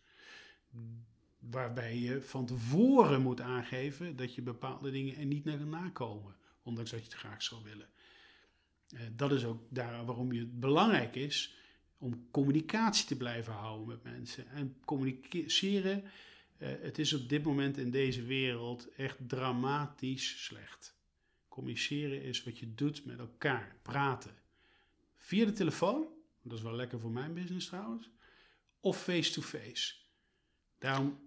Waarbij 1.49 1.97
je 1.97 2.21
van 2.21 2.45
tevoren 2.45 3.21
moet 3.21 3.41
aangeven 3.41 4.15
dat 4.15 4.35
je 4.35 4.41
bepaalde 4.41 4.91
dingen 4.91 5.17
er 5.17 5.25
niet 5.25 5.45
naar 5.45 5.65
nakomen. 5.65 6.35
Ondanks 6.63 6.91
dat 6.91 6.99
je 6.99 7.05
het 7.05 7.15
graag 7.15 7.43
zou 7.43 7.63
willen. 7.63 7.89
Eh, 8.89 8.99
dat 9.15 9.31
is 9.31 9.45
ook 9.45 9.61
daar 9.69 10.05
waarom 10.05 10.31
het 10.31 10.59
belangrijk 10.59 11.15
is 11.15 11.55
om 11.97 12.27
communicatie 12.31 13.05
te 13.05 13.17
blijven 13.17 13.53
houden 13.53 13.87
met 13.87 14.03
mensen. 14.03 14.49
En 14.49 14.75
communiceren, 14.85 16.03
eh, 16.57 16.69
het 16.81 16.99
is 16.99 17.13
op 17.13 17.29
dit 17.29 17.43
moment 17.43 17.77
in 17.77 17.91
deze 17.91 18.23
wereld 18.23 18.93
echt 18.95 19.17
dramatisch 19.27 20.45
slecht. 20.45 20.95
Communiceren 21.47 22.23
is 22.23 22.43
wat 22.43 22.59
je 22.59 22.73
doet 22.73 23.05
met 23.05 23.19
elkaar, 23.19 23.75
praten. 23.81 24.35
Via 25.15 25.45
de 25.45 25.51
telefoon, 25.51 26.07
dat 26.41 26.57
is 26.57 26.63
wel 26.63 26.75
lekker 26.75 26.99
voor 26.99 27.11
mijn 27.11 27.33
business 27.33 27.67
trouwens, 27.67 28.09
of 28.79 29.01
face-to-face. 29.03 29.95
Daarom, 30.77 31.07
eh, 31.07 31.26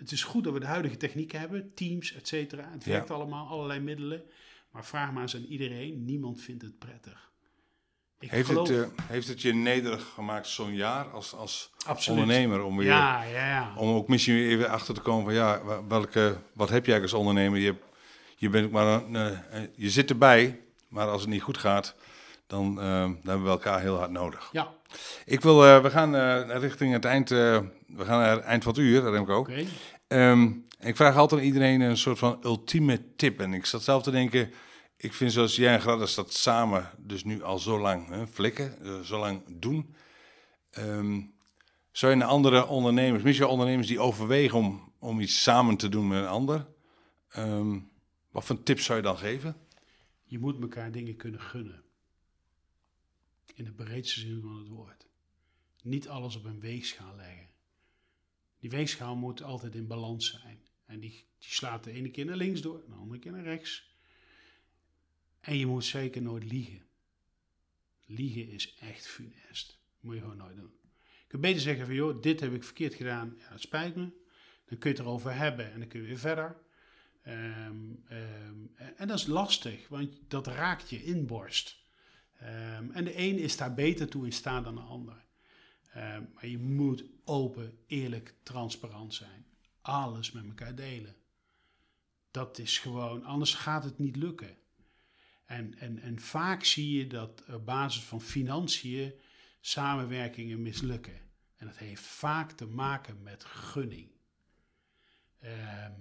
het 0.00 0.12
is 0.12 0.24
goed 0.24 0.44
dat 0.44 0.52
we 0.52 0.60
de 0.60 0.66
huidige 0.66 0.96
techniek 0.96 1.32
hebben, 1.32 1.74
Teams, 1.74 2.12
et 2.14 2.28
cetera. 2.28 2.68
Het 2.72 2.84
Ja. 2.84 2.90
werkt 2.92 3.10
allemaal, 3.10 3.46
allerlei 3.48 3.80
middelen. 3.80 4.22
Maar 4.70 4.84
vraag 4.84 5.12
maar 5.12 5.22
eens 5.22 5.34
aan 5.36 5.44
iedereen, 5.48 6.04
niemand 6.04 6.40
vindt 6.40 6.62
het 6.62 6.78
prettig. 6.78 7.28
Ik 8.18 8.30
Heeft, 8.30 8.48
geloof- 8.48 8.68
het, 8.68 8.78
eh, 8.96 9.04
heeft 9.06 9.28
het 9.28 9.42
je 9.42 9.54
nederig 9.54 10.02
gemaakt 10.14 10.46
zo'n 10.46 10.74
jaar 10.74 11.04
als, 11.10 11.34
als 11.34 11.70
Absoluut. 11.86 12.20
ondernemer? 12.20 12.62
Om, 12.62 12.76
weer, 12.76 12.86
Ja, 12.86 13.22
ja, 13.22 13.46
ja. 13.48 13.72
om 13.76 13.94
ook 13.94 14.08
misschien 14.08 14.34
weer 14.34 14.50
even 14.50 14.68
achter 14.68 14.94
te 14.94 15.00
komen 15.00 15.24
van 15.24 15.34
ja, 15.34 15.62
welke, 15.88 16.36
wat 16.54 16.68
heb 16.68 16.86
jij 16.86 17.02
als 17.02 17.12
ondernemer? 17.12 17.58
Je, 17.58 17.74
je, 18.36 18.48
bent 18.48 18.70
maar 18.70 18.86
een, 19.02 19.16
eh, 19.16 19.62
je 19.74 19.90
zit 19.90 20.10
erbij, 20.10 20.60
maar 20.88 21.06
als 21.08 21.20
het 21.20 21.30
niet 21.30 21.42
goed 21.42 21.58
gaat, 21.58 21.94
dan, 22.46 22.80
eh, 22.80 22.84
dan 23.00 23.18
hebben 23.24 23.42
we 23.44 23.50
elkaar 23.50 23.80
heel 23.80 23.96
hard 23.96 24.10
nodig. 24.10 24.48
Ja, 24.52 24.72
Ik 25.24 25.40
wil, 25.40 25.64
eh, 25.66 25.82
we 25.82 25.90
gaan 25.90 26.14
eh, 26.16 26.56
richting 26.60 26.92
het 26.92 27.04
eind, 27.04 27.30
eh, 27.30 27.58
we 27.96 28.04
gaan 28.04 28.18
naar 28.18 28.36
het 28.36 28.44
eind 28.44 28.62
van 28.62 28.72
het 28.72 28.82
uur, 28.82 29.10
Remco. 29.10 29.38
oké. 29.38 29.64
Ehm, 30.06 30.52
ik 30.80 30.96
vraag 30.96 31.16
altijd 31.16 31.40
aan 31.40 31.46
iedereen 31.46 31.80
een 31.80 31.96
soort 31.96 32.18
van 32.18 32.38
ultieme 32.44 33.14
tip. 33.16 33.40
En 33.40 33.54
ik 33.54 33.66
zat 33.66 33.82
zelf 33.82 34.02
te 34.02 34.10
denken, 34.10 34.52
ik 34.96 35.12
vind 35.12 35.32
zoals 35.32 35.56
jij 35.56 35.74
en 35.74 35.80
Gladys 35.80 36.14
dat 36.14 36.32
samen 36.32 36.90
dus 36.98 37.24
nu 37.24 37.42
al 37.42 37.58
zo 37.58 37.80
lang 37.80 38.08
hè, 38.08 38.26
flikken, 38.26 38.82
eh, 38.82 39.00
zo 39.00 39.18
lang 39.18 39.42
doen. 39.48 39.94
Ehm, 40.70 41.20
zou 41.92 42.12
je 42.12 42.18
naar 42.18 42.28
andere 42.28 42.66
ondernemers, 42.66 43.22
misschien 43.22 43.48
ondernemers 43.48 43.86
die 43.86 44.00
overwegen 44.00 44.58
om, 44.58 44.92
om 44.98 45.20
iets 45.20 45.42
samen 45.42 45.76
te 45.76 45.88
doen 45.88 46.08
met 46.08 46.22
een 46.22 46.28
ander, 46.28 46.66
ehm, 47.28 47.78
wat 48.30 48.44
voor 48.44 48.62
tips 48.62 48.84
zou 48.84 48.98
je 48.98 49.04
dan 49.04 49.18
geven? 49.18 49.56
Je 50.24 50.38
moet 50.38 50.60
elkaar 50.60 50.92
dingen 50.92 51.16
kunnen 51.16 51.40
gunnen. 51.40 51.82
In 53.54 53.64
de 53.64 53.72
breedste 53.72 54.20
zin 54.20 54.40
van 54.40 54.58
het 54.58 54.68
woord. 54.68 55.06
Niet 55.82 56.08
alles 56.08 56.36
op 56.36 56.44
een 56.44 56.60
weegschaal 56.60 57.16
leggen. 57.16 57.49
Die 58.60 58.70
weegschaal 58.70 59.16
moet 59.16 59.42
altijd 59.42 59.74
in 59.74 59.86
balans 59.86 60.30
zijn. 60.30 60.60
En 60.86 61.00
die, 61.00 61.24
slaat 61.38 61.84
de 61.84 61.92
ene 61.92 62.10
keer 62.10 62.24
naar 62.24 62.36
links 62.36 62.60
door, 62.60 62.82
de 62.88 62.94
andere 62.94 63.20
keer 63.20 63.32
naar 63.32 63.42
rechts. 63.42 63.94
En 65.40 65.56
je 65.56 65.66
moet 65.66 65.84
zeker 65.84 66.22
nooit 66.22 66.44
liegen. 66.44 66.82
Liegen 68.06 68.48
is 68.48 68.74
echt 68.74 69.06
funest. 69.06 69.78
Moet 70.00 70.14
je 70.14 70.20
gewoon 70.20 70.36
nooit 70.36 70.56
doen. 70.56 70.72
Je 71.02 71.26
kunt 71.26 71.42
beter 71.42 71.60
zeggen 71.60 71.86
van, 71.86 71.94
joh, 71.94 72.22
dit 72.22 72.40
heb 72.40 72.52
ik 72.52 72.64
verkeerd 72.64 72.94
gedaan. 72.94 73.34
Ja, 73.38 73.52
het 73.52 73.60
spijt 73.60 73.96
me. 73.96 74.10
Dan 74.64 74.78
kun 74.78 74.90
je 74.90 74.96
het 74.96 74.98
erover 74.98 75.34
hebben 75.34 75.72
en 75.72 75.78
dan 75.78 75.88
kun 75.88 76.00
je 76.00 76.06
weer 76.06 76.18
verder. 76.18 76.56
Ehm, 77.22 77.94
ehm, 78.08 78.56
en 78.96 79.08
dat 79.08 79.18
is 79.18 79.26
lastig, 79.26 79.88
want 79.88 80.16
dat 80.28 80.46
raakt 80.46 80.90
je 80.90 81.04
inborst. 81.04 81.78
Ehm, 82.38 82.90
en 82.90 83.04
de 83.04 83.18
een 83.18 83.38
is 83.38 83.56
daar 83.56 83.74
beter 83.74 84.08
toe 84.08 84.24
in 84.24 84.32
staat 84.32 84.64
dan 84.64 84.74
de 84.74 84.80
ander. 84.80 85.24
Ehm, 85.92 86.22
maar 86.34 86.46
je 86.46 86.58
moet 86.58 87.04
open, 87.24 87.78
eerlijk, 87.86 88.34
transparant 88.42 89.14
zijn. 89.14 89.46
Alles 89.80 90.32
met 90.32 90.44
elkaar 90.44 90.74
delen. 90.74 91.16
Dat 92.30 92.58
is 92.58 92.78
gewoon, 92.78 93.24
anders 93.24 93.54
gaat 93.54 93.84
het 93.84 93.98
niet 93.98 94.16
lukken. 94.16 94.56
En, 95.44 95.78
en, 95.78 95.98
en 95.98 96.20
vaak 96.20 96.64
zie 96.64 96.98
je 96.98 97.06
dat 97.06 97.44
op 97.48 97.64
basis 97.66 98.02
van 98.02 98.20
financiën 98.20 99.12
samenwerkingen 99.60 100.62
mislukken. 100.62 101.20
En 101.56 101.66
dat 101.66 101.76
heeft 101.76 102.02
vaak 102.02 102.52
te 102.52 102.66
maken 102.66 103.22
met 103.22 103.44
gunning. 103.44 104.10
Ehm, 105.38 106.00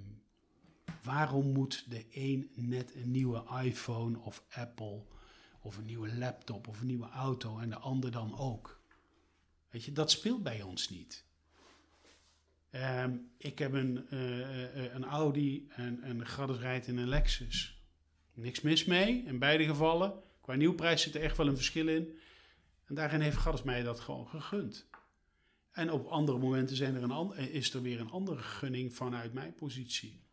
waarom 1.03 1.51
moet 1.51 1.85
de 1.89 2.05
een 2.11 2.51
net 2.55 2.95
een 2.95 3.11
nieuwe 3.11 3.61
iPhone 3.63 4.19
of 4.19 4.43
Apple 4.49 5.05
of 5.61 5.77
een 5.77 5.85
nieuwe 5.85 6.15
laptop 6.17 6.67
of 6.67 6.79
een 6.79 6.87
nieuwe 6.87 7.09
auto 7.09 7.59
en 7.59 7.69
de 7.69 7.77
ander 7.77 8.11
dan 8.11 8.37
ook? 8.37 8.78
Weet 9.69 9.83
je, 9.83 9.91
dat 9.91 10.11
speelt 10.11 10.43
bij 10.43 10.61
ons 10.61 10.89
niet. 10.89 11.25
Ehm, 12.69 13.15
ik 13.37 13.59
heb 13.59 13.73
een, 13.73 14.09
eh, 14.09 14.85
eh, 14.85 14.93
een 14.93 15.03
Audi 15.03 15.67
en, 15.69 16.01
en 16.03 16.25
Gladys 16.25 16.57
rijdt 16.57 16.87
in 16.87 16.97
een 16.97 17.07
Lexus. 17.07 17.81
Niks 18.33 18.61
mis 18.61 18.85
mee, 18.85 19.23
in 19.25 19.39
beide 19.39 19.65
gevallen. 19.65 20.13
Qua 20.41 20.55
nieuwprijs 20.55 21.01
zit 21.01 21.15
er 21.15 21.21
echt 21.21 21.37
wel 21.37 21.47
een 21.47 21.55
verschil 21.55 21.87
in. 21.87 22.19
En 22.85 22.95
daarin 22.95 23.21
heeft 23.21 23.37
Gladys 23.37 23.63
mij 23.63 23.83
dat 23.83 23.99
gewoon 23.99 24.27
gegund. 24.27 24.87
En 25.71 25.91
op 25.91 26.07
andere 26.07 26.37
momenten 26.37 26.75
zijn 26.75 26.95
er 26.95 27.03
een 27.03 27.37
is 27.37 27.73
er 27.73 27.81
weer 27.81 27.99
een 27.99 28.09
andere 28.09 28.41
gunning 28.41 28.93
vanuit 28.93 29.33
mijn 29.33 29.55
positie. 29.55 30.23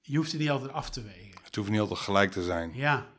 Je 0.00 0.16
hoeft 0.16 0.32
het 0.32 0.40
niet 0.40 0.50
altijd 0.50 0.72
af 0.72 0.90
te 0.90 1.02
wegen. 1.02 1.40
Het 1.42 1.54
hoeft 1.54 1.70
niet 1.70 1.80
altijd 1.80 1.98
gelijk 1.98 2.30
te 2.30 2.42
zijn. 2.42 2.74
Ja, 2.74 3.12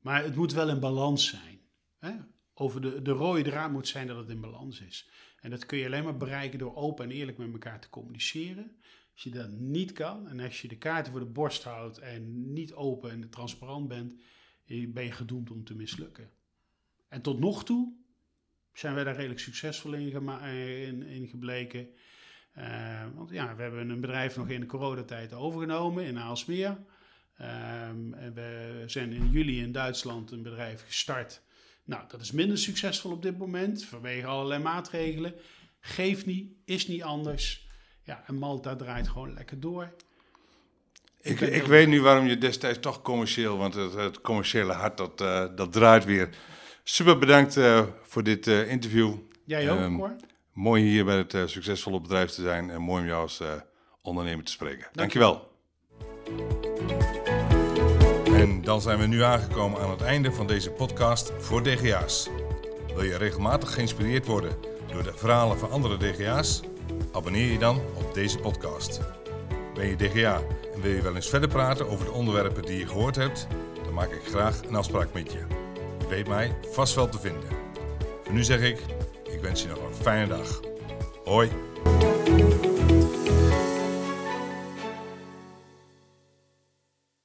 maar 0.00 0.22
het 0.22 0.34
moet 0.34 0.52
wel 0.52 0.68
in 0.68 0.80
balans 0.80 1.28
zijn. 1.28 1.60
Hè? 1.98 2.14
Over 2.58 2.80
de, 2.80 3.02
de 3.02 3.10
rode 3.10 3.42
draad 3.42 3.70
moet 3.70 3.88
zijn 3.88 4.06
dat 4.06 4.16
het 4.16 4.28
in 4.28 4.40
balans 4.40 4.80
is. 4.80 5.08
En 5.40 5.50
dat 5.50 5.66
kun 5.66 5.78
je 5.78 5.86
alleen 5.86 6.04
maar 6.04 6.16
bereiken 6.16 6.58
door 6.58 6.76
open 6.76 7.04
en 7.04 7.10
eerlijk 7.10 7.38
met 7.38 7.52
elkaar 7.52 7.80
te 7.80 7.90
communiceren. 7.90 8.76
Als 9.12 9.22
je 9.22 9.30
dat 9.30 9.50
niet 9.50 9.92
kan 9.92 10.28
en 10.28 10.40
als 10.40 10.62
je 10.62 10.68
de 10.68 10.78
kaarten 10.78 11.12
voor 11.12 11.20
de 11.20 11.26
borst 11.26 11.64
houdt 11.64 11.98
en 11.98 12.52
niet 12.52 12.72
open 12.72 13.10
en 13.10 13.30
transparant 13.30 13.88
bent, 13.88 14.14
eh, 14.66 14.88
ben 14.88 15.04
je 15.04 15.12
gedoemd 15.12 15.50
om 15.50 15.64
te 15.64 15.74
mislukken. 15.74 16.30
En 17.08 17.22
tot 17.22 17.38
nog 17.38 17.64
toe 17.64 17.92
zijn 18.72 18.94
wij 18.94 19.04
daar 19.04 19.16
redelijk 19.16 19.40
succesvol 19.40 19.92
in, 19.92 20.28
eh, 20.28 20.88
in 20.88 21.28
gebleken. 21.28 21.88
Eh, 22.52 23.06
want 23.14 23.30
ja, 23.30 23.56
we 23.56 23.62
hebben 23.62 23.88
een 23.88 24.00
bedrijf 24.00 24.36
nog 24.36 24.48
in 24.48 24.60
de 24.60 24.66
coronatijd 24.66 25.32
overgenomen 25.32 26.04
in 26.04 26.18
Aalsmeer. 26.18 26.78
Ehm, 27.36 28.12
en 28.14 28.34
we 28.34 28.82
zijn 28.86 29.12
in 29.12 29.30
juli 29.30 29.60
in 29.60 29.72
Duitsland 29.72 30.30
een 30.30 30.42
bedrijf 30.42 30.84
gestart. 30.84 31.44
Nou, 31.86 32.02
dat 32.08 32.20
is 32.20 32.32
minder 32.32 32.58
succesvol 32.58 33.10
op 33.10 33.22
dit 33.22 33.38
moment 33.38 33.84
vanwege 33.84 34.26
allerlei 34.26 34.62
maatregelen. 34.62 35.34
Geeft 35.80 36.26
niet, 36.26 36.52
is 36.64 36.86
niet 36.86 37.02
anders. 37.02 37.66
Ja, 38.02 38.22
en 38.26 38.34
Malta 38.34 38.76
draait 38.76 39.08
gewoon 39.08 39.34
lekker 39.34 39.60
door. 39.60 39.92
Ik, 41.20 41.40
ik 41.40 41.62
weet 41.62 41.88
nu 41.88 42.00
waarom 42.02 42.26
je 42.26 42.38
destijds 42.38 42.78
toch 42.78 43.02
commercieel, 43.02 43.56
want 43.56 43.74
het, 43.74 43.94
het 43.94 44.20
commerciële 44.20 44.72
hart 44.72 44.96
dat, 44.96 45.20
eh, 45.20 45.44
dat 45.56 45.72
draait 45.72 46.04
weer. 46.04 46.28
Super 46.82 47.18
bedankt 47.18 47.56
eh, 47.56 47.84
voor 48.02 48.22
dit 48.22 48.46
eh, 48.46 48.70
interview. 48.70 49.14
Jij 49.44 49.70
ook, 49.70 49.78
Ehm, 49.78 49.94
hoor. 49.94 50.16
Mooi 50.52 50.82
hier 50.82 51.04
bij 51.04 51.16
het 51.16 51.50
succesvolle 51.50 52.00
bedrijf 52.00 52.30
te 52.30 52.42
zijn 52.42 52.70
en 52.70 52.80
mooi 52.80 53.02
om 53.02 53.08
jou 53.08 53.22
als 53.22 53.42
ondernemer 54.02 54.44
te 54.44 54.52
spreken. 54.52 54.88
Dankjewel. 54.92 55.54
En 58.46 58.62
dan 58.62 58.80
zijn 58.80 58.98
we 58.98 59.06
nu 59.06 59.22
aangekomen 59.22 59.80
aan 59.80 59.90
het 59.90 60.00
einde 60.00 60.32
van 60.32 60.46
deze 60.46 60.70
podcast 60.70 61.32
voor 61.38 61.62
DGA's. 61.62 62.28
Wil 62.94 63.04
je 63.04 63.16
regelmatig 63.16 63.74
geïnspireerd 63.74 64.26
worden 64.26 64.52
door 64.92 65.02
de 65.02 65.12
verhalen 65.14 65.58
van 65.58 65.70
andere 65.70 65.96
DGA's? 65.96 66.60
Abonneer 67.12 67.52
je 67.52 67.58
dan 67.58 67.80
op 67.94 68.14
deze 68.14 68.38
podcast. 68.38 69.00
Ben 69.74 69.86
je 69.86 69.96
DGA 69.96 70.42
en 70.74 70.80
wil 70.80 70.90
je 70.90 71.02
wel 71.02 71.14
eens 71.14 71.28
verder 71.28 71.48
praten 71.48 71.88
over 71.88 72.04
de 72.04 72.12
onderwerpen 72.12 72.62
die 72.62 72.78
je 72.78 72.86
gehoord 72.86 73.16
hebt? 73.16 73.46
Dan 73.84 73.94
maak 73.94 74.10
ik 74.10 74.22
graag 74.24 74.60
een 74.68 74.76
afspraak 74.76 75.12
met 75.12 75.32
je. 75.32 75.38
Je 75.98 76.06
weet 76.08 76.28
mij 76.28 76.56
vast 76.70 76.94
wel 76.94 77.08
te 77.08 77.18
vinden. 77.18 77.48
Voor 78.24 78.34
nu 78.34 78.44
zeg 78.44 78.60
ik, 78.60 78.78
ik 79.30 79.40
wens 79.40 79.62
je 79.62 79.68
nog 79.68 79.78
een 79.78 79.94
fijne 79.94 80.26
dag. 80.26 80.60
Hoi. 81.24 81.75